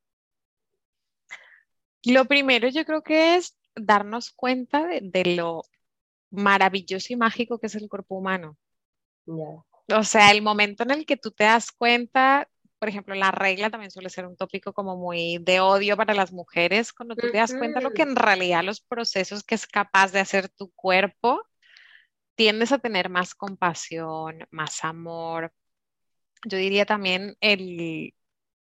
Lo 2.05 2.25
primero 2.25 2.68
yo 2.68 2.85
creo 2.85 3.03
que 3.03 3.37
es 3.37 3.57
darnos 3.75 4.31
cuenta 4.31 4.87
de, 4.87 5.37
lo 5.37 5.62
maravilloso 6.31 7.12
y 7.12 7.16
mágico 7.16 7.59
que 7.59 7.66
es 7.66 7.75
el 7.75 7.88
cuerpo 7.88 8.16
humano. 8.16 8.57
O 9.27 10.03
sea, 10.05 10.31
el 10.31 10.42
momento 10.42 10.83
en 10.83 10.90
el 10.90 11.07
que 11.07 11.16
tú 11.16 11.31
te 11.31 11.44
das 11.44 11.71
cuenta, 11.71 12.49
por 12.79 12.88
ejemplo, 12.88 13.14
la 13.14 13.31
regla 13.31 13.71
también 13.71 13.90
suele 13.90 14.11
ser 14.11 14.27
un 14.27 14.37
tópico 14.37 14.73
como 14.73 14.97
muy 14.97 15.38
de 15.38 15.61
odio 15.61 15.97
para 15.97 16.14
las 16.14 16.33
mujeres, 16.33 16.92
cuando 16.92 17.14
tú 17.14 17.31
te 17.31 17.38
das 17.38 17.55
cuenta 17.55 17.81
de 17.81 17.85
lo 17.85 17.92
que 17.92 18.03
en 18.03 18.16
realidad 18.16 18.64
los 18.64 18.81
procesos 18.81 19.42
que 19.42 19.55
es 19.55 19.66
capaz 19.66 20.12
de 20.12 20.21
hacer 20.21 20.49
tu 20.49 20.71
cuerpo, 20.73 21.42
tiendes 22.35 22.73
a 22.73 22.79
tener 22.79 23.09
más 23.09 23.35
compasión, 23.35 24.47
más 24.51 24.85
amor, 24.85 25.53
yo 26.44 26.59
diría 26.59 26.87
también 26.87 27.37
el 27.40 28.14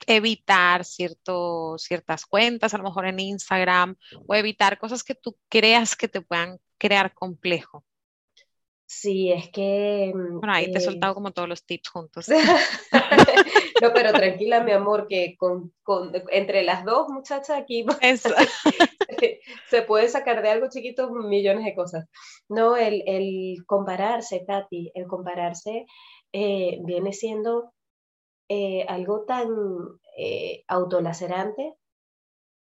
evitar 0.07 0.85
cierto, 0.85 1.77
ciertas 1.77 2.25
cuentas, 2.25 2.73
a 2.73 2.77
lo 2.77 2.83
mejor 2.83 3.05
en 3.05 3.19
Instagram, 3.19 3.95
o 4.27 4.35
evitar 4.35 4.79
cosas 4.79 5.03
que 5.03 5.15
tú 5.15 5.37
creas 5.49 5.95
que 5.95 6.07
te 6.07 6.21
puedan 6.21 6.59
crear 6.77 7.13
complejo. 7.13 7.85
Sí, 8.93 9.31
es 9.31 9.49
que... 9.51 10.11
Mm, 10.13 10.39
bueno, 10.39 10.53
ahí 10.53 10.65
te 10.65 10.79
he 10.79 10.81
eh, 10.81 10.85
soltado 10.85 11.13
como 11.13 11.31
todos 11.31 11.47
los 11.47 11.65
tips 11.65 11.89
juntos. 11.89 12.27
no, 13.81 13.93
pero 13.93 14.11
tranquila, 14.11 14.61
mi 14.63 14.73
amor, 14.73 15.07
que 15.07 15.37
con, 15.37 15.71
entre 16.29 16.63
las 16.63 16.83
dos 16.83 17.07
muchachas 17.07 17.57
aquí 17.57 17.85
se 19.69 19.81
puede 19.83 20.09
sacar 20.09 20.41
de 20.41 20.49
algo 20.49 20.67
chiquito 20.69 21.09
millones 21.09 21.63
de 21.63 21.73
cosas. 21.73 22.09
No, 22.49 22.75
el, 22.75 23.01
el 23.05 23.63
compararse, 23.65 24.43
Tati, 24.45 24.91
el 24.93 25.07
compararse 25.07 25.85
eh, 26.33 26.79
viene 26.83 27.13
siendo 27.13 27.73
eh, 28.49 28.85
algo 28.87 29.23
tan 29.25 29.47
eh, 30.17 30.63
autolacerante. 30.67 31.75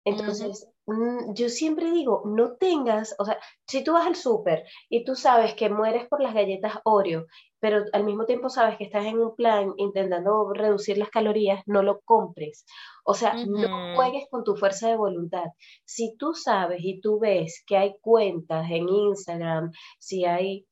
Entonces, 0.05 0.67
mm, 0.85 1.33
yo 1.33 1.49
siempre 1.49 1.91
digo, 1.91 2.23
no 2.25 2.55
tengas, 2.57 3.15
o 3.19 3.25
sea, 3.25 3.39
si 3.67 3.83
tú 3.83 3.93
vas 3.93 4.07
al 4.07 4.15
súper 4.15 4.65
y 4.89 5.03
tú 5.03 5.15
sabes 5.15 5.53
que 5.55 5.69
mueres 5.69 6.07
por 6.07 6.21
las 6.21 6.33
galletas 6.33 6.79
Oreo, 6.83 7.25
pero 7.59 7.83
al 7.91 8.03
mismo 8.03 8.25
tiempo 8.25 8.49
sabes 8.49 8.77
que 8.77 8.85
estás 8.85 9.05
en 9.05 9.19
un 9.19 9.35
plan 9.35 9.73
intentando 9.77 10.53
reducir 10.53 10.97
las 10.97 11.09
calorías, 11.09 11.61
no 11.65 11.83
lo 11.83 11.99
compres. 12.01 12.65
O 13.03 13.13
sea, 13.13 13.33
no 13.33 13.95
juegues 13.95 14.27
con 14.29 14.43
tu 14.43 14.55
fuerza 14.55 14.89
de 14.89 14.95
voluntad. 14.95 15.45
Si 15.85 16.15
tú 16.17 16.33
sabes 16.33 16.79
y 16.83 17.01
tú 17.01 17.19
ves 17.19 17.63
que 17.67 17.77
hay 17.77 17.95
cuentas 18.01 18.69
en 18.69 18.87
Instagram, 18.89 19.71
si 19.99 20.25
hay 20.25 20.65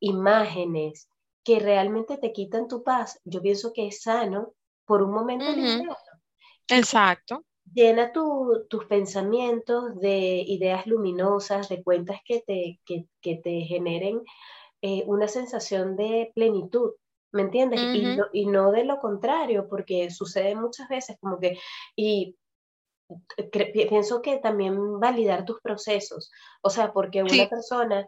imágenes 0.00 1.08
que 1.48 1.60
realmente 1.60 2.18
te 2.18 2.30
quitan 2.30 2.68
tu 2.68 2.82
paz, 2.82 3.22
yo 3.24 3.40
pienso 3.40 3.72
que 3.72 3.86
es 3.86 4.02
sano 4.02 4.52
por 4.84 5.02
un 5.02 5.12
momento 5.12 5.46
Exacto. 6.68 7.42
Llena 7.72 8.12
tus 8.12 8.84
pensamientos 8.86 9.98
de 9.98 10.44
ideas 10.46 10.86
luminosas, 10.86 11.70
de 11.70 11.82
cuentas 11.82 12.20
que 12.22 12.42
te, 12.46 12.80
que, 12.84 13.36
te 13.36 13.60
generen 13.62 14.20
eh, 14.82 15.04
una 15.06 15.26
sensación 15.26 15.96
de 15.96 16.32
plenitud, 16.34 16.92
¿me 17.32 17.40
entiendes? 17.40 17.80
y, 17.94 18.02
no, 18.02 18.26
y, 18.30 18.44
no, 18.44 18.70
de 18.70 18.84
lo 18.84 18.98
contrario, 18.98 19.68
porque 19.70 20.10
sucede 20.10 20.54
muchas 20.54 20.86
veces 20.90 21.16
como 21.18 21.38
que, 21.38 21.58
y 21.96 22.36
pienso 23.88 24.20
que 24.20 24.36
también 24.36 25.00
validar 25.00 25.46
tus 25.46 25.62
procesos, 25.62 26.30
o 26.60 26.68
sea, 26.68 26.92
porque 26.92 27.22
una 27.22 27.48
persona, 27.48 28.06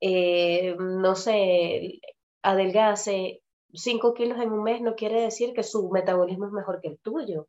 eh, 0.00 0.76
no 0.78 1.16
sé, 1.16 2.00
adelgace 2.42 3.42
5 3.72 4.14
kilos 4.14 4.40
en 4.40 4.52
un 4.52 4.62
mes 4.62 4.80
no 4.80 4.94
quiere 4.94 5.20
decir 5.20 5.52
que 5.54 5.62
su 5.62 5.90
metabolismo 5.90 6.46
es 6.46 6.52
mejor 6.52 6.80
que 6.80 6.88
el 6.88 6.98
tuyo. 6.98 7.48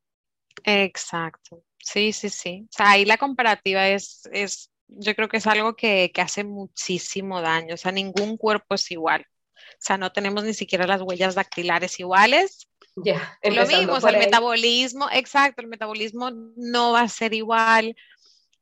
Exacto, 0.63 1.63
sí, 1.79 2.11
sí, 2.13 2.29
sí. 2.29 2.67
O 2.69 2.73
sea, 2.73 2.91
ahí 2.91 3.05
la 3.05 3.17
comparativa 3.17 3.87
es, 3.87 4.29
es 4.31 4.71
yo 4.87 5.15
creo 5.15 5.29
que 5.29 5.37
es 5.37 5.47
algo 5.47 5.75
que, 5.75 6.11
que 6.13 6.21
hace 6.21 6.43
muchísimo 6.43 7.41
daño, 7.41 7.73
o 7.75 7.77
sea, 7.77 7.91
ningún 7.91 8.37
cuerpo 8.37 8.75
es 8.75 8.91
igual. 8.91 9.25
O 9.57 9.83
sea, 9.83 9.97
no 9.97 10.11
tenemos 10.11 10.43
ni 10.43 10.53
siquiera 10.53 10.85
las 10.85 11.01
huellas 11.01 11.35
dactilares 11.35 11.99
iguales. 11.99 12.67
Ya, 12.97 13.39
lo 13.43 13.65
mismo, 13.65 13.93
o 13.93 14.01
sea, 14.01 14.09
el 14.09 14.19
metabolismo, 14.19 15.07
exacto, 15.11 15.61
el 15.61 15.69
metabolismo 15.69 16.29
no 16.57 16.91
va 16.91 17.01
a 17.01 17.07
ser 17.07 17.33
igual. 17.33 17.95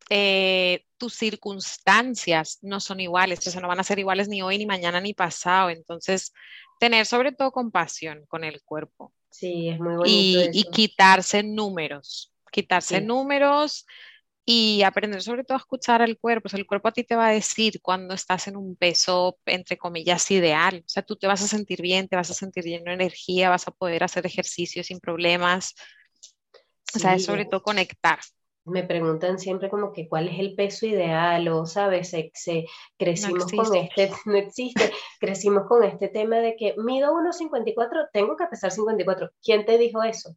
Eh, 0.09 0.85
tus 0.97 1.13
circunstancias 1.13 2.59
no 2.61 2.79
son 2.79 2.99
iguales, 2.99 3.45
o 3.45 3.51
sea, 3.51 3.61
no 3.61 3.67
van 3.67 3.79
a 3.79 3.83
ser 3.83 3.99
iguales 3.99 4.27
ni 4.27 4.41
hoy, 4.41 4.57
ni 4.57 4.65
mañana, 4.65 4.99
ni 4.99 5.13
pasado. 5.13 5.69
Entonces, 5.69 6.33
tener 6.79 7.05
sobre 7.05 7.31
todo 7.31 7.51
compasión 7.51 8.25
con 8.27 8.43
el 8.43 8.61
cuerpo. 8.63 9.13
Sí, 9.29 9.69
es 9.69 9.79
muy 9.79 9.95
bonito. 9.95 10.09
Y, 10.09 10.49
y 10.51 10.63
quitarse 10.65 11.43
números, 11.43 12.33
quitarse 12.51 12.99
números 13.01 13.85
y 14.51 14.81
aprender 14.81 15.21
sobre 15.21 15.43
todo 15.43 15.57
a 15.57 15.61
escuchar 15.61 16.01
al 16.01 16.17
cuerpo. 16.17 16.47
O 16.47 16.49
sea, 16.49 16.59
el 16.59 16.65
cuerpo 16.65 16.87
a 16.87 16.91
ti 16.91 17.03
te 17.03 17.15
va 17.15 17.27
a 17.27 17.31
decir 17.31 17.79
cuando 17.83 18.15
estás 18.15 18.47
en 18.47 18.57
un 18.57 18.75
peso, 18.75 19.37
entre 19.45 19.77
comillas, 19.77 20.31
ideal. 20.31 20.83
O 20.83 20.89
sea, 20.89 21.03
tú 21.03 21.15
te 21.17 21.27
vas 21.27 21.43
a 21.43 21.47
sentir 21.47 21.83
bien, 21.83 22.07
te 22.07 22.15
vas 22.15 22.31
a 22.31 22.33
sentir 22.33 22.63
lleno 22.63 22.85
de 22.85 22.93
energía, 22.93 23.51
vas 23.51 23.67
a 23.67 23.71
poder 23.71 24.03
hacer 24.03 24.25
ejercicio 24.25 24.83
sin 24.83 24.99
problemas. 24.99 25.75
o 26.95 26.99
sea, 26.99 27.13
es 27.13 27.25
sobre 27.25 27.45
todo 27.45 27.61
conectar 27.61 28.19
me 28.65 28.83
preguntan 28.83 29.39
siempre 29.39 29.69
como 29.69 29.91
que 29.93 30.07
cuál 30.07 30.27
es 30.27 30.39
el 30.39 30.55
peso 30.55 30.85
ideal 30.85 31.47
o, 31.47 31.65
¿sabes? 31.65 32.09
Se, 32.09 32.65
crecimos 32.97 33.51
con 33.51 33.75
este, 33.75 34.11
no 34.25 34.37
existe, 34.37 34.91
crecimos 35.19 35.67
con 35.67 35.83
este 35.83 36.07
tema 36.07 36.37
de 36.37 36.55
que 36.55 36.75
mido 36.77 37.13
1,54, 37.13 38.09
tengo 38.13 38.37
que 38.37 38.45
pesar 38.47 38.71
54. 38.71 39.29
¿Quién 39.41 39.65
te 39.65 39.77
dijo 39.77 40.03
eso? 40.03 40.35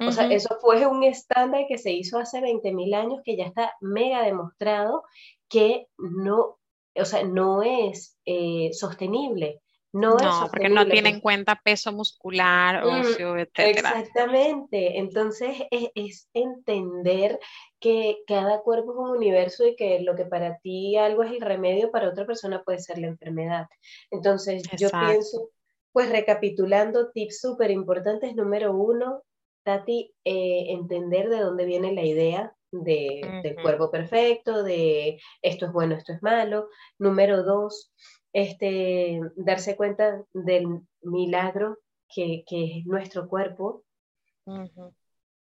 O 0.00 0.12
sea, 0.12 0.30
eso 0.30 0.58
fue 0.60 0.86
un 0.86 1.04
estándar 1.04 1.64
que 1.68 1.78
se 1.78 1.90
hizo 1.90 2.18
hace 2.18 2.40
20.000 2.40 2.94
años 2.94 3.20
que 3.24 3.36
ya 3.36 3.44
está 3.44 3.72
mega 3.80 4.22
demostrado 4.22 5.04
que 5.48 5.86
no, 5.96 6.58
o 6.94 7.04
sea, 7.04 7.22
no 7.22 7.62
es 7.62 8.18
eh, 8.26 8.70
sostenible. 8.72 9.62
No, 9.96 10.14
porque 10.50 10.68
no 10.68 10.86
tiene 10.86 11.08
en 11.08 11.20
cuenta 11.20 11.58
peso 11.64 11.90
muscular, 11.90 12.84
mm, 12.84 12.88
ocio, 12.88 13.38
etc. 13.38 13.50
Exactamente. 13.56 14.98
Entonces 14.98 15.62
es, 15.70 16.28
entender 16.34 17.38
que 17.80 18.18
cada 18.26 18.60
cuerpo 18.60 18.92
es 18.92 18.98
un 18.98 19.16
universo 19.16 19.66
y 19.66 19.74
que 19.74 20.00
lo 20.00 20.14
que 20.14 20.26
para 20.26 20.58
ti 20.58 20.96
algo 20.98 21.22
es 21.22 21.32
el 21.32 21.40
remedio, 21.40 21.90
para 21.90 22.10
otra 22.10 22.26
persona 22.26 22.62
puede 22.62 22.78
ser 22.78 22.98
la 22.98 23.06
enfermedad. 23.06 23.68
Entonces 24.10 24.64
yo 24.76 24.90
pienso, 24.90 25.48
pues 25.92 26.10
recapitulando, 26.10 27.10
tips 27.12 27.40
súper 27.40 27.70
importantes. 27.70 28.34
Número 28.34 28.74
uno, 28.74 29.22
Tati, 29.62 30.12
eh, 30.24 30.66
entender 30.68 31.30
de 31.30 31.40
dónde 31.40 31.64
viene 31.64 31.94
la 31.94 32.02
idea 32.02 32.54
de, 32.70 33.40
del 33.42 33.56
cuerpo 33.62 33.90
perfecto, 33.90 34.62
de 34.62 35.18
esto 35.40 35.66
es 35.66 35.72
bueno, 35.72 35.94
esto 35.94 36.12
es 36.12 36.22
malo. 36.22 36.68
Número 36.98 37.42
dos, 37.44 37.92
este, 38.36 39.18
darse 39.34 39.76
cuenta 39.76 40.22
del 40.34 40.82
milagro 41.00 41.78
que, 42.06 42.44
es 42.46 42.84
nuestro 42.84 43.28
cuerpo. 43.28 43.82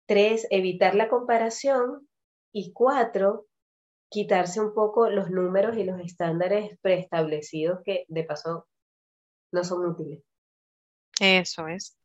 Tres, 0.05 0.47
evitar 0.49 0.95
la 0.95 1.09
comparación. 1.09 2.07
Y 2.53 2.71
cuatro, 2.71 3.47
quitarse 4.07 4.61
un 4.61 4.73
poco 4.73 5.09
los 5.09 5.29
números 5.29 5.75
y 5.75 5.83
los 5.83 5.99
estándares 5.99 6.79
preestablecidos 6.81 7.81
que 7.83 8.05
de 8.07 8.23
paso 8.23 8.65
no 9.51 9.65
son 9.65 9.85
útiles. 9.87 10.23
Eso 11.19 11.67
es. 11.67 11.97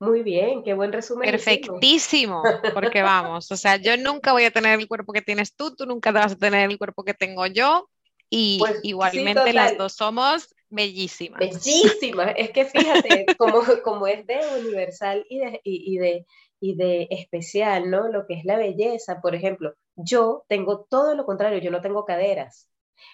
Muy 0.00 0.24
bien, 0.24 0.64
qué 0.64 0.74
buen 0.74 0.92
resumen. 0.92 1.30
Perfectísimo, 1.30 2.42
porque 2.74 3.00
vamos, 3.00 3.52
o 3.52 3.56
sea, 3.56 3.76
yo 3.76 3.96
nunca 3.96 4.32
voy 4.32 4.42
a 4.42 4.50
tener 4.50 4.80
el 4.80 4.88
cuerpo 4.88 5.12
que 5.12 5.22
tienes 5.22 5.54
tú, 5.54 5.76
tú 5.76 5.86
nunca 5.86 6.10
vas 6.10 6.32
a 6.32 6.36
tener 6.36 6.68
el 6.68 6.78
cuerpo 6.78 7.04
que 7.04 7.14
tengo 7.14 7.46
yo, 7.46 7.88
y 8.30 8.58
pues, 8.58 8.80
igualmente 8.82 9.52
las 9.52 9.76
dos 9.76 9.94
somos 9.94 10.54
bellísimas. 10.68 11.38
Bellísimas. 11.38 12.34
Es 12.36 12.50
que 12.50 12.64
fíjate, 12.64 13.26
como, 13.38 13.62
como 13.82 14.06
es 14.06 14.26
de 14.26 14.40
universal 14.60 15.24
y 15.28 15.38
de, 15.38 15.60
y, 15.64 15.98
de, 15.98 16.26
y 16.60 16.76
de 16.76 17.08
especial, 17.10 17.90
¿no? 17.90 18.08
Lo 18.08 18.26
que 18.26 18.34
es 18.34 18.44
la 18.44 18.56
belleza. 18.56 19.20
Por 19.20 19.34
ejemplo, 19.34 19.74
yo 19.94 20.44
tengo 20.48 20.86
todo 20.88 21.14
lo 21.14 21.24
contrario, 21.24 21.58
yo 21.58 21.70
no 21.70 21.80
tengo 21.80 22.04
caderas. 22.04 22.68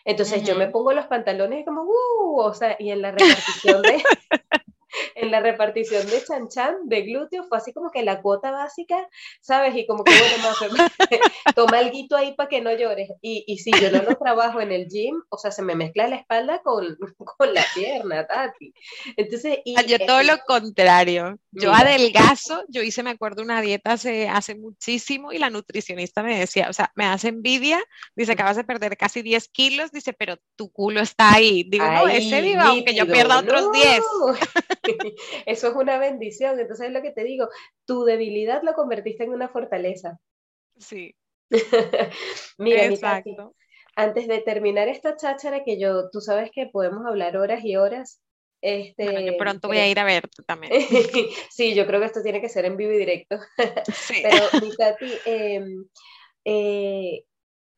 Entonces 0.04 0.44
yo 0.44 0.54
me 0.54 0.68
pongo 0.68 0.92
los 0.92 1.06
pantalones 1.06 1.64
como, 1.64 1.82
uh, 1.82 2.40
o 2.40 2.54
sea, 2.54 2.76
y 2.78 2.90
en 2.90 3.02
la 3.02 3.10
repartición 3.10 3.82
de, 3.82 4.02
en 5.14 5.30
la 5.30 5.40
repartición 5.40 6.06
de 6.06 6.24
chan 6.24 6.48
chan, 6.48 6.74
de 6.84 7.02
glúteo, 7.02 7.44
fue 7.44 7.58
así 7.58 7.72
como 7.72 7.90
que 7.90 8.02
la 8.02 8.22
cuota 8.22 8.50
básica, 8.50 9.08
¿sabes? 9.40 9.74
Y 9.76 9.86
como 9.86 10.04
que, 10.04 10.12
bueno, 10.12 10.76
más, 10.76 10.92
toma 11.54 11.80
el 11.80 11.90
guito 11.90 12.16
ahí 12.16 12.34
para 12.34 12.48
que 12.48 12.60
no 12.60 12.72
llores. 12.72 13.10
Y, 13.20 13.44
y 13.46 13.58
si 13.58 13.70
yo 13.72 13.90
no 13.90 14.02
lo 14.02 14.16
trabajo 14.16 14.60
en 14.60 14.72
el 14.72 14.88
gym, 14.88 15.22
o 15.28 15.38
sea, 15.38 15.50
se 15.50 15.62
me 15.62 15.74
mezcla 15.74 16.08
la 16.08 16.16
espalda 16.16 16.60
con, 16.62 16.96
con 17.38 17.54
la 17.54 17.64
pierna, 17.74 18.26
Tati. 18.26 18.74
Entonces, 19.16 19.58
y, 19.64 19.74
yo 19.86 19.98
todo 20.06 20.22
lo 20.22 20.38
contrario. 20.46 21.38
Yo 21.50 21.72
adelgazo, 21.72 22.64
yo 22.68 22.82
hice, 22.82 23.02
me 23.02 23.10
acuerdo, 23.10 23.42
una 23.42 23.60
dieta 23.60 23.92
hace, 23.92 24.28
hace 24.28 24.54
muchísimo 24.54 25.32
y 25.32 25.38
la 25.38 25.50
nutricionista 25.50 26.22
me 26.22 26.38
decía, 26.38 26.68
o 26.70 26.72
sea, 26.72 26.92
me 26.94 27.04
hace 27.04 27.28
envidia, 27.28 27.82
dice, 28.16 28.32
acabas 28.32 28.56
de 28.56 28.64
perder 28.64 28.96
casi 28.96 29.22
10 29.22 29.48
kilos, 29.48 29.92
dice, 29.92 30.12
pero 30.12 30.36
tu 30.56 30.72
culo 30.72 31.00
está 31.00 31.34
ahí. 31.34 31.64
Digo, 31.68 31.84
no, 31.84 32.08
ese 32.08 32.40
viva, 32.40 32.68
aunque 32.68 32.94
yo 32.94 33.06
pierda 33.06 33.38
otros 33.38 33.70
10. 33.72 34.00
Eso 35.46 35.68
es 35.68 35.74
una 35.74 35.98
bendición. 35.98 36.58
Entonces 36.58 36.86
es 36.86 36.92
lo 36.92 37.02
que 37.02 37.12
te 37.12 37.24
digo, 37.24 37.48
tu 37.84 38.04
debilidad 38.04 38.62
lo 38.62 38.74
convertiste 38.74 39.24
en 39.24 39.30
una 39.30 39.48
fortaleza. 39.48 40.18
Sí. 40.78 41.14
Mira, 42.58 42.84
Exacto. 42.86 43.54
antes 43.96 44.26
de 44.26 44.40
terminar 44.40 44.88
esta 44.88 45.16
cháchara 45.16 45.64
que 45.64 45.78
yo, 45.78 46.10
tú 46.10 46.20
sabes 46.20 46.50
que 46.50 46.66
podemos 46.66 47.04
hablar 47.06 47.36
horas 47.36 47.64
y 47.64 47.76
horas. 47.76 48.20
Este, 48.60 49.26
yo 49.26 49.36
pronto 49.36 49.66
voy 49.66 49.78
a 49.78 49.88
ir 49.88 49.98
a 49.98 50.04
verte 50.04 50.42
también. 50.44 50.72
sí, 51.50 51.74
yo 51.74 51.84
creo 51.86 51.98
que 51.98 52.06
esto 52.06 52.22
tiene 52.22 52.40
que 52.40 52.48
ser 52.48 52.64
en 52.64 52.76
vivo 52.76 52.92
y 52.92 52.98
directo. 52.98 53.38
Pero, 53.56 54.64
mi 54.64 54.76
Tati, 54.76 55.12
em, 55.26 55.84
eh, 56.44 57.24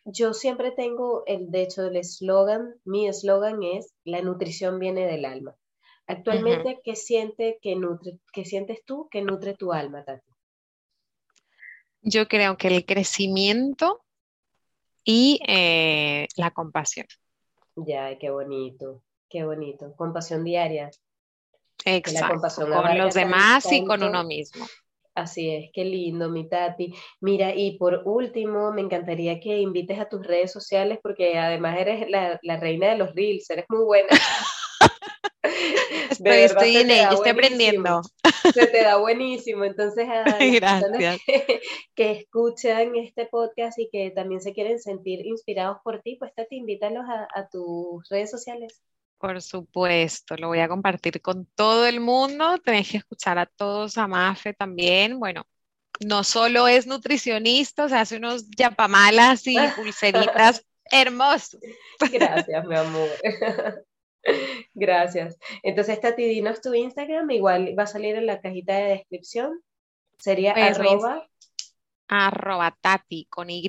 yo 0.05 0.35
siempre 0.35 0.73
tengo, 0.73 1.25
el, 1.27 1.51
de 1.51 1.63
hecho, 1.63 1.87
el 1.87 1.97
eslogan, 1.97 2.75
mi 2.85 3.09
eslogan 3.09 3.63
es, 3.63 3.95
la 4.05 4.21
nutrición 4.21 4.79
viene 4.79 5.07
del 5.07 5.25
alma. 5.25 5.57
Actualmente, 6.07 6.81
¿qué, 6.85 6.97
siente 6.97 7.59
que 7.63 7.77
nutre, 7.77 8.19
¿qué 8.33 8.45
sientes 8.45 8.85
tú 8.85 9.09
que 9.11 9.23
nutre 9.23 9.55
tu 9.55 9.73
alma, 9.73 10.05
Tati? 10.05 10.31
Yo 12.03 12.29
creo 12.29 12.59
que 12.59 12.69
el 12.69 12.85
crecimiento 12.85 14.05
y 15.03 15.41
eh, 15.47 16.29
la 16.37 16.51
compasión. 16.51 17.07
Ya, 17.77 18.19
qué 18.19 18.29
bonito, 18.29 19.03
qué 19.31 19.45
bonito. 19.45 19.95
Compasión 19.97 20.45
diaria. 20.45 20.91
Exacto, 21.87 22.41
con 22.73 22.99
los 22.99 23.15
demás 23.15 23.71
y 23.73 23.85
con 23.85 24.03
uno 24.03 24.25
mismo. 24.25 24.67
Así 25.15 25.49
es, 25.49 25.71
qué 25.73 25.85
lindo, 25.85 26.29
mi 26.29 26.49
Tati. 26.49 26.93
Mira, 27.21 27.55
y 27.55 27.79
por 27.79 28.03
último, 28.05 28.73
me 28.73 28.83
encantaría 28.83 29.41
que 29.41 29.59
invites 29.59 29.99
a 29.99 30.09
tus 30.09 30.27
redes 30.27 30.53
sociales 30.53 30.99
porque 31.03 31.39
además 31.39 31.79
eres 31.79 32.11
la, 32.11 32.39
la 32.43 32.59
reina 32.59 32.89
de 32.91 32.99
los 32.99 33.15
reels, 33.15 33.49
eres 33.49 33.65
muy 33.69 33.85
buena. 33.85 34.09
Estoy, 36.11 36.39
estoy 36.39 36.77
en 36.77 36.91
ello, 36.91 37.11
estoy 37.11 37.31
aprendiendo. 37.31 38.03
Se 38.53 38.67
te 38.67 38.83
da 38.83 38.97
buenísimo. 38.97 39.65
Entonces, 39.65 40.09
a 40.09 40.25
Gracias. 40.39 41.21
Que, 41.95 42.13
escuchan 42.13 42.97
este 42.97 43.27
podcast 43.27 43.79
y 43.79 43.89
que 43.91 44.11
también 44.11 44.41
se 44.41 44.53
quieren 44.53 44.79
sentir 44.79 45.25
inspirados 45.25 45.79
por 45.83 46.01
ti, 46.03 46.17
pues 46.17 46.33
te 46.35 46.47
invítalos 46.51 47.05
a, 47.09 47.29
a 47.35 47.49
tus 47.49 48.09
redes 48.09 48.31
sociales. 48.31 48.83
Por 49.19 49.41
supuesto, 49.41 50.37
lo 50.37 50.49
voy 50.49 50.61
a 50.61 50.69
compartir 50.69 51.23
con 51.23 51.47
todo 51.55 51.87
el 51.87 52.01
mundo. 52.01 52.59
Tenéis 52.59 52.91
que 52.91 52.99
escuchar 52.99 53.39
a 53.39 53.47
todos, 53.47 53.97
a 53.97 54.07
Mafe 54.07 54.53
también. 54.53 55.19
Bueno, 55.19 55.47
no 56.01 56.25
solo 56.25 56.69
es 56.69 56.87
nutricionista, 56.87 57.85
o 57.85 57.89
sea, 57.89 58.01
hace 58.01 58.17
unos 58.17 58.51
yapamalas 58.51 59.47
y 59.47 59.57
pulseritas 59.77 60.65
hermosos. 60.91 61.61
Gracias, 62.13 62.65
mi 62.67 62.77
amor. 62.77 63.09
Gracias. 64.75 65.39
Entonces, 65.63 66.01
Tati, 66.01 66.25
dinos 66.25 66.61
tu 66.61 66.75
Instagram, 66.75 67.31
igual 67.31 67.75
va 67.79 67.85
a 67.85 67.87
salir 67.87 68.17
en 68.17 68.27
la 68.27 68.41
cajita 68.41 68.77
de 68.77 68.85
descripción. 68.85 69.61
Sería 70.19 70.53
arroba 70.53 71.29
arroba 72.09 72.77
tati 72.81 73.27
con 73.31 73.51
Y, 73.51 73.69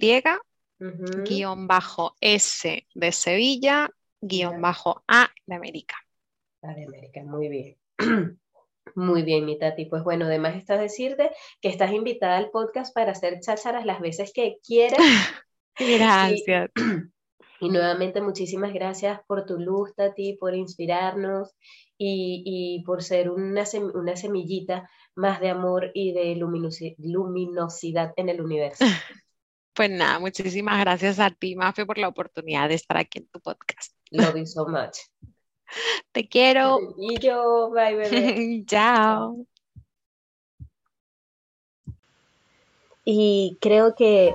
guion 0.78 1.68
bajo 1.68 2.16
S 2.20 2.86
de 2.94 3.12
Sevilla, 3.12 3.90
guion 4.22 4.62
bajo 4.62 5.04
A 5.08 5.30
de 5.46 5.56
América. 5.56 5.96
A 6.62 6.74
de 6.74 6.86
América, 6.86 7.24
muy 7.24 7.50
bien. 7.50 7.78
Muy 8.94 9.24
bien, 9.24 9.46
mi 9.46 9.58
Tati. 9.58 9.86
Pues 9.86 10.04
bueno, 10.04 10.26
además 10.26 10.56
está 10.56 10.78
decirte 10.78 11.32
que 11.60 11.70
estás 11.70 11.92
invitada 11.92 12.38
al 12.38 12.52
podcast 12.52 12.94
para 12.94 13.12
hacer 13.12 13.40
chácharas 13.40 13.86
las 13.86 14.00
veces 14.00 14.32
que 14.34 14.58
quieras. 14.66 15.00
Gracias. 15.80 16.70
Y, 16.76 16.82
nuevamente 17.62 18.22
muchísimas 18.22 18.74
gracias 18.74 19.22
por 19.28 19.46
tu 19.46 19.60
luz, 19.60 19.94
Tati, 19.96 20.34
por 20.34 20.56
inspirarnos 20.56 21.56
y, 21.98 22.84
por 22.86 23.04
ser 23.04 23.30
una, 23.30 23.64
una, 23.94 24.16
semillita 24.16 24.90
más 25.16 25.40
de 25.40 25.50
amor 25.50 25.92
y 25.94 26.12
de 26.12 26.36
luminosidad 26.36 28.14
en 28.18 28.30
el 28.30 28.42
universo. 28.42 28.86
Pues 29.76 29.90
nada, 29.90 30.20
muchísimas 30.20 30.80
gracias 30.80 31.20
a 31.20 31.32
ti, 31.32 31.54
Mafe, 31.58 31.86
por 31.86 31.98
la 31.98 32.08
oportunidad 32.08 32.70
de 32.70 32.76
estar 32.76 32.96
aquí 32.96 33.20
en 33.20 33.28
tu 33.28 33.42
podcast. 33.42 33.94
Love 34.10 34.38
you 34.38 34.46
so 34.46 34.66
much. 34.66 35.00
Te 36.14 36.30
quiero. 36.30 36.80
Y 36.98 37.20
yo, 37.20 37.72
bye, 37.72 37.94
bebé. 37.94 38.64
Chao. 38.68 39.46
Y 43.04 43.58
creo 43.60 43.96
que 43.96 44.34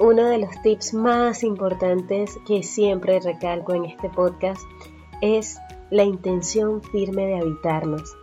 uno 0.00 0.24
de 0.28 0.38
los 0.38 0.50
tips 0.62 0.94
más 0.94 1.44
importantes 1.44 2.38
que 2.46 2.62
siempre 2.62 3.20
recalco 3.20 3.74
en 3.74 3.84
este 3.84 4.08
podcast 4.08 4.62
es 5.20 5.58
la 5.90 6.04
intención 6.04 6.82
firme 6.82 7.26
de 7.26 7.38
habitarnos. 7.38 8.16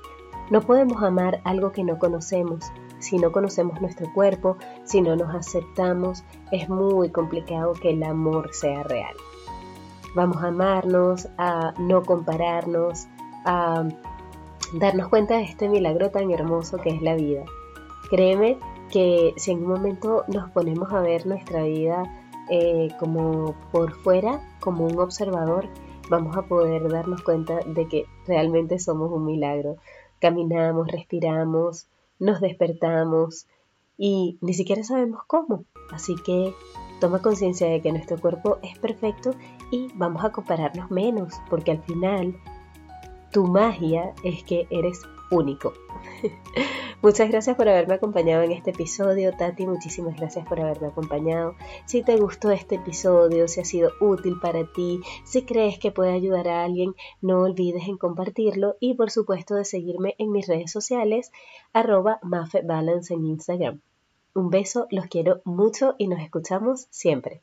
No 0.50 0.62
podemos 0.62 1.04
amar 1.04 1.40
algo 1.44 1.72
que 1.72 1.84
no 1.84 2.00
conocemos. 2.00 2.66
Si 2.98 3.18
no 3.20 3.32
conocemos 3.32 3.80
nuestro 3.80 4.12
cuerpo, 4.14 4.58
si 4.86 5.02
no 5.02 5.16
nos 5.16 5.36
aceptamos, 5.36 6.24
es 6.52 6.68
muy 6.68 7.12
complicado 7.12 7.74
que 7.74 7.92
el 7.92 8.02
amor 8.02 8.50
sea 8.54 8.82
real. 8.82 9.14
Vamos 10.16 10.42
a 10.42 10.48
amarnos, 10.48 11.28
a 11.38 11.76
no 11.78 12.02
compararnos, 12.02 13.08
a 13.46 13.88
darnos 14.74 15.10
cuenta 15.10 15.38
de 15.38 15.44
este 15.44 15.70
milagro 15.70 16.10
tan 16.10 16.32
hermoso 16.32 16.78
que 16.78 16.90
es 16.90 17.04
la 17.04 17.14
vida. 17.14 17.44
Créeme 18.10 18.58
que 18.92 19.34
si 19.38 19.52
en 19.52 19.60
un 19.60 19.70
momento 19.70 20.24
nos 20.28 20.50
ponemos 20.52 20.92
a 20.92 21.02
ver 21.02 21.26
nuestra 21.26 21.64
vida 21.64 22.04
eh, 22.50 22.90
como 23.00 23.56
por 23.72 23.94
fuera, 24.02 24.42
como 24.60 24.86
un 24.86 25.00
observador, 25.00 25.68
vamos 26.10 26.38
a 26.38 26.44
poder 26.44 26.90
darnos 26.90 27.22
cuenta 27.22 27.60
de 27.66 27.88
que 27.88 28.06
realmente 28.26 28.80
somos 28.80 29.12
un 29.12 29.26
milagro. 29.26 29.78
Caminamos, 30.20 30.88
respiramos, 30.88 31.88
nos 32.20 32.40
despertamos 32.40 33.48
y 33.98 34.38
ni 34.42 34.54
siquiera 34.54 34.84
sabemos 34.84 35.22
cómo. 35.28 35.66
Así 35.92 36.16
que 36.26 36.54
toma 37.00 37.22
conciencia 37.22 37.68
de 37.68 37.82
que 37.82 37.92
nuestro 37.92 38.18
cuerpo 38.18 38.58
es 38.64 38.78
perfecto 38.80 39.32
y 39.72 39.90
vamos 39.96 40.24
a 40.24 40.32
compararnos 40.32 40.90
menos, 40.90 41.34
porque 41.50 41.72
al 41.72 41.84
final 41.84 42.36
tu 43.32 43.46
magia 43.46 44.14
es 44.24 44.44
que 44.44 44.68
eres 44.70 45.02
único. 45.32 45.74
Muchas 47.02 47.30
gracias 47.30 47.56
por 47.56 47.70
haberme 47.70 47.96
acompañado 47.96 48.44
en 48.44 48.52
este 48.52 48.72
episodio, 48.72 49.32
Tati. 49.36 49.68
Muchísimas 49.68 50.16
gracias 50.16 50.48
por 50.48 50.60
haberme 50.60 50.88
acompañado. 50.88 51.56
Si 51.86 52.02
te 52.02 52.18
gustó 52.18 52.52
este 52.52 52.76
episodio, 52.76 53.48
si 53.48 53.62
ha 53.62 53.66
sido 53.66 53.92
útil 54.02 54.40
para 54.42 54.66
ti, 54.72 55.02
si 55.24 55.44
crees 55.44 55.78
que 55.80 55.92
puede 55.92 56.14
ayudar 56.14 56.48
a 56.48 56.64
alguien, 56.64 56.96
no 57.22 57.42
olvides 57.42 57.88
en 57.88 57.98
compartirlo 57.98 58.78
y 58.80 58.96
por 58.96 59.12
supuesto 59.12 59.56
de 59.56 59.66
seguirme 59.66 60.16
en 60.18 60.32
mis 60.32 60.48
redes 60.48 60.72
sociales, 60.72 61.32
arroba 61.74 62.20
Balance 62.24 63.14
en 63.14 63.26
Instagram. 63.26 63.82
Un 64.34 64.50
beso, 64.50 64.88
los 64.92 65.08
quiero 65.08 65.42
mucho 65.46 65.96
y 65.98 66.08
nos 66.08 66.20
escuchamos 66.22 66.88
siempre. 66.90 67.36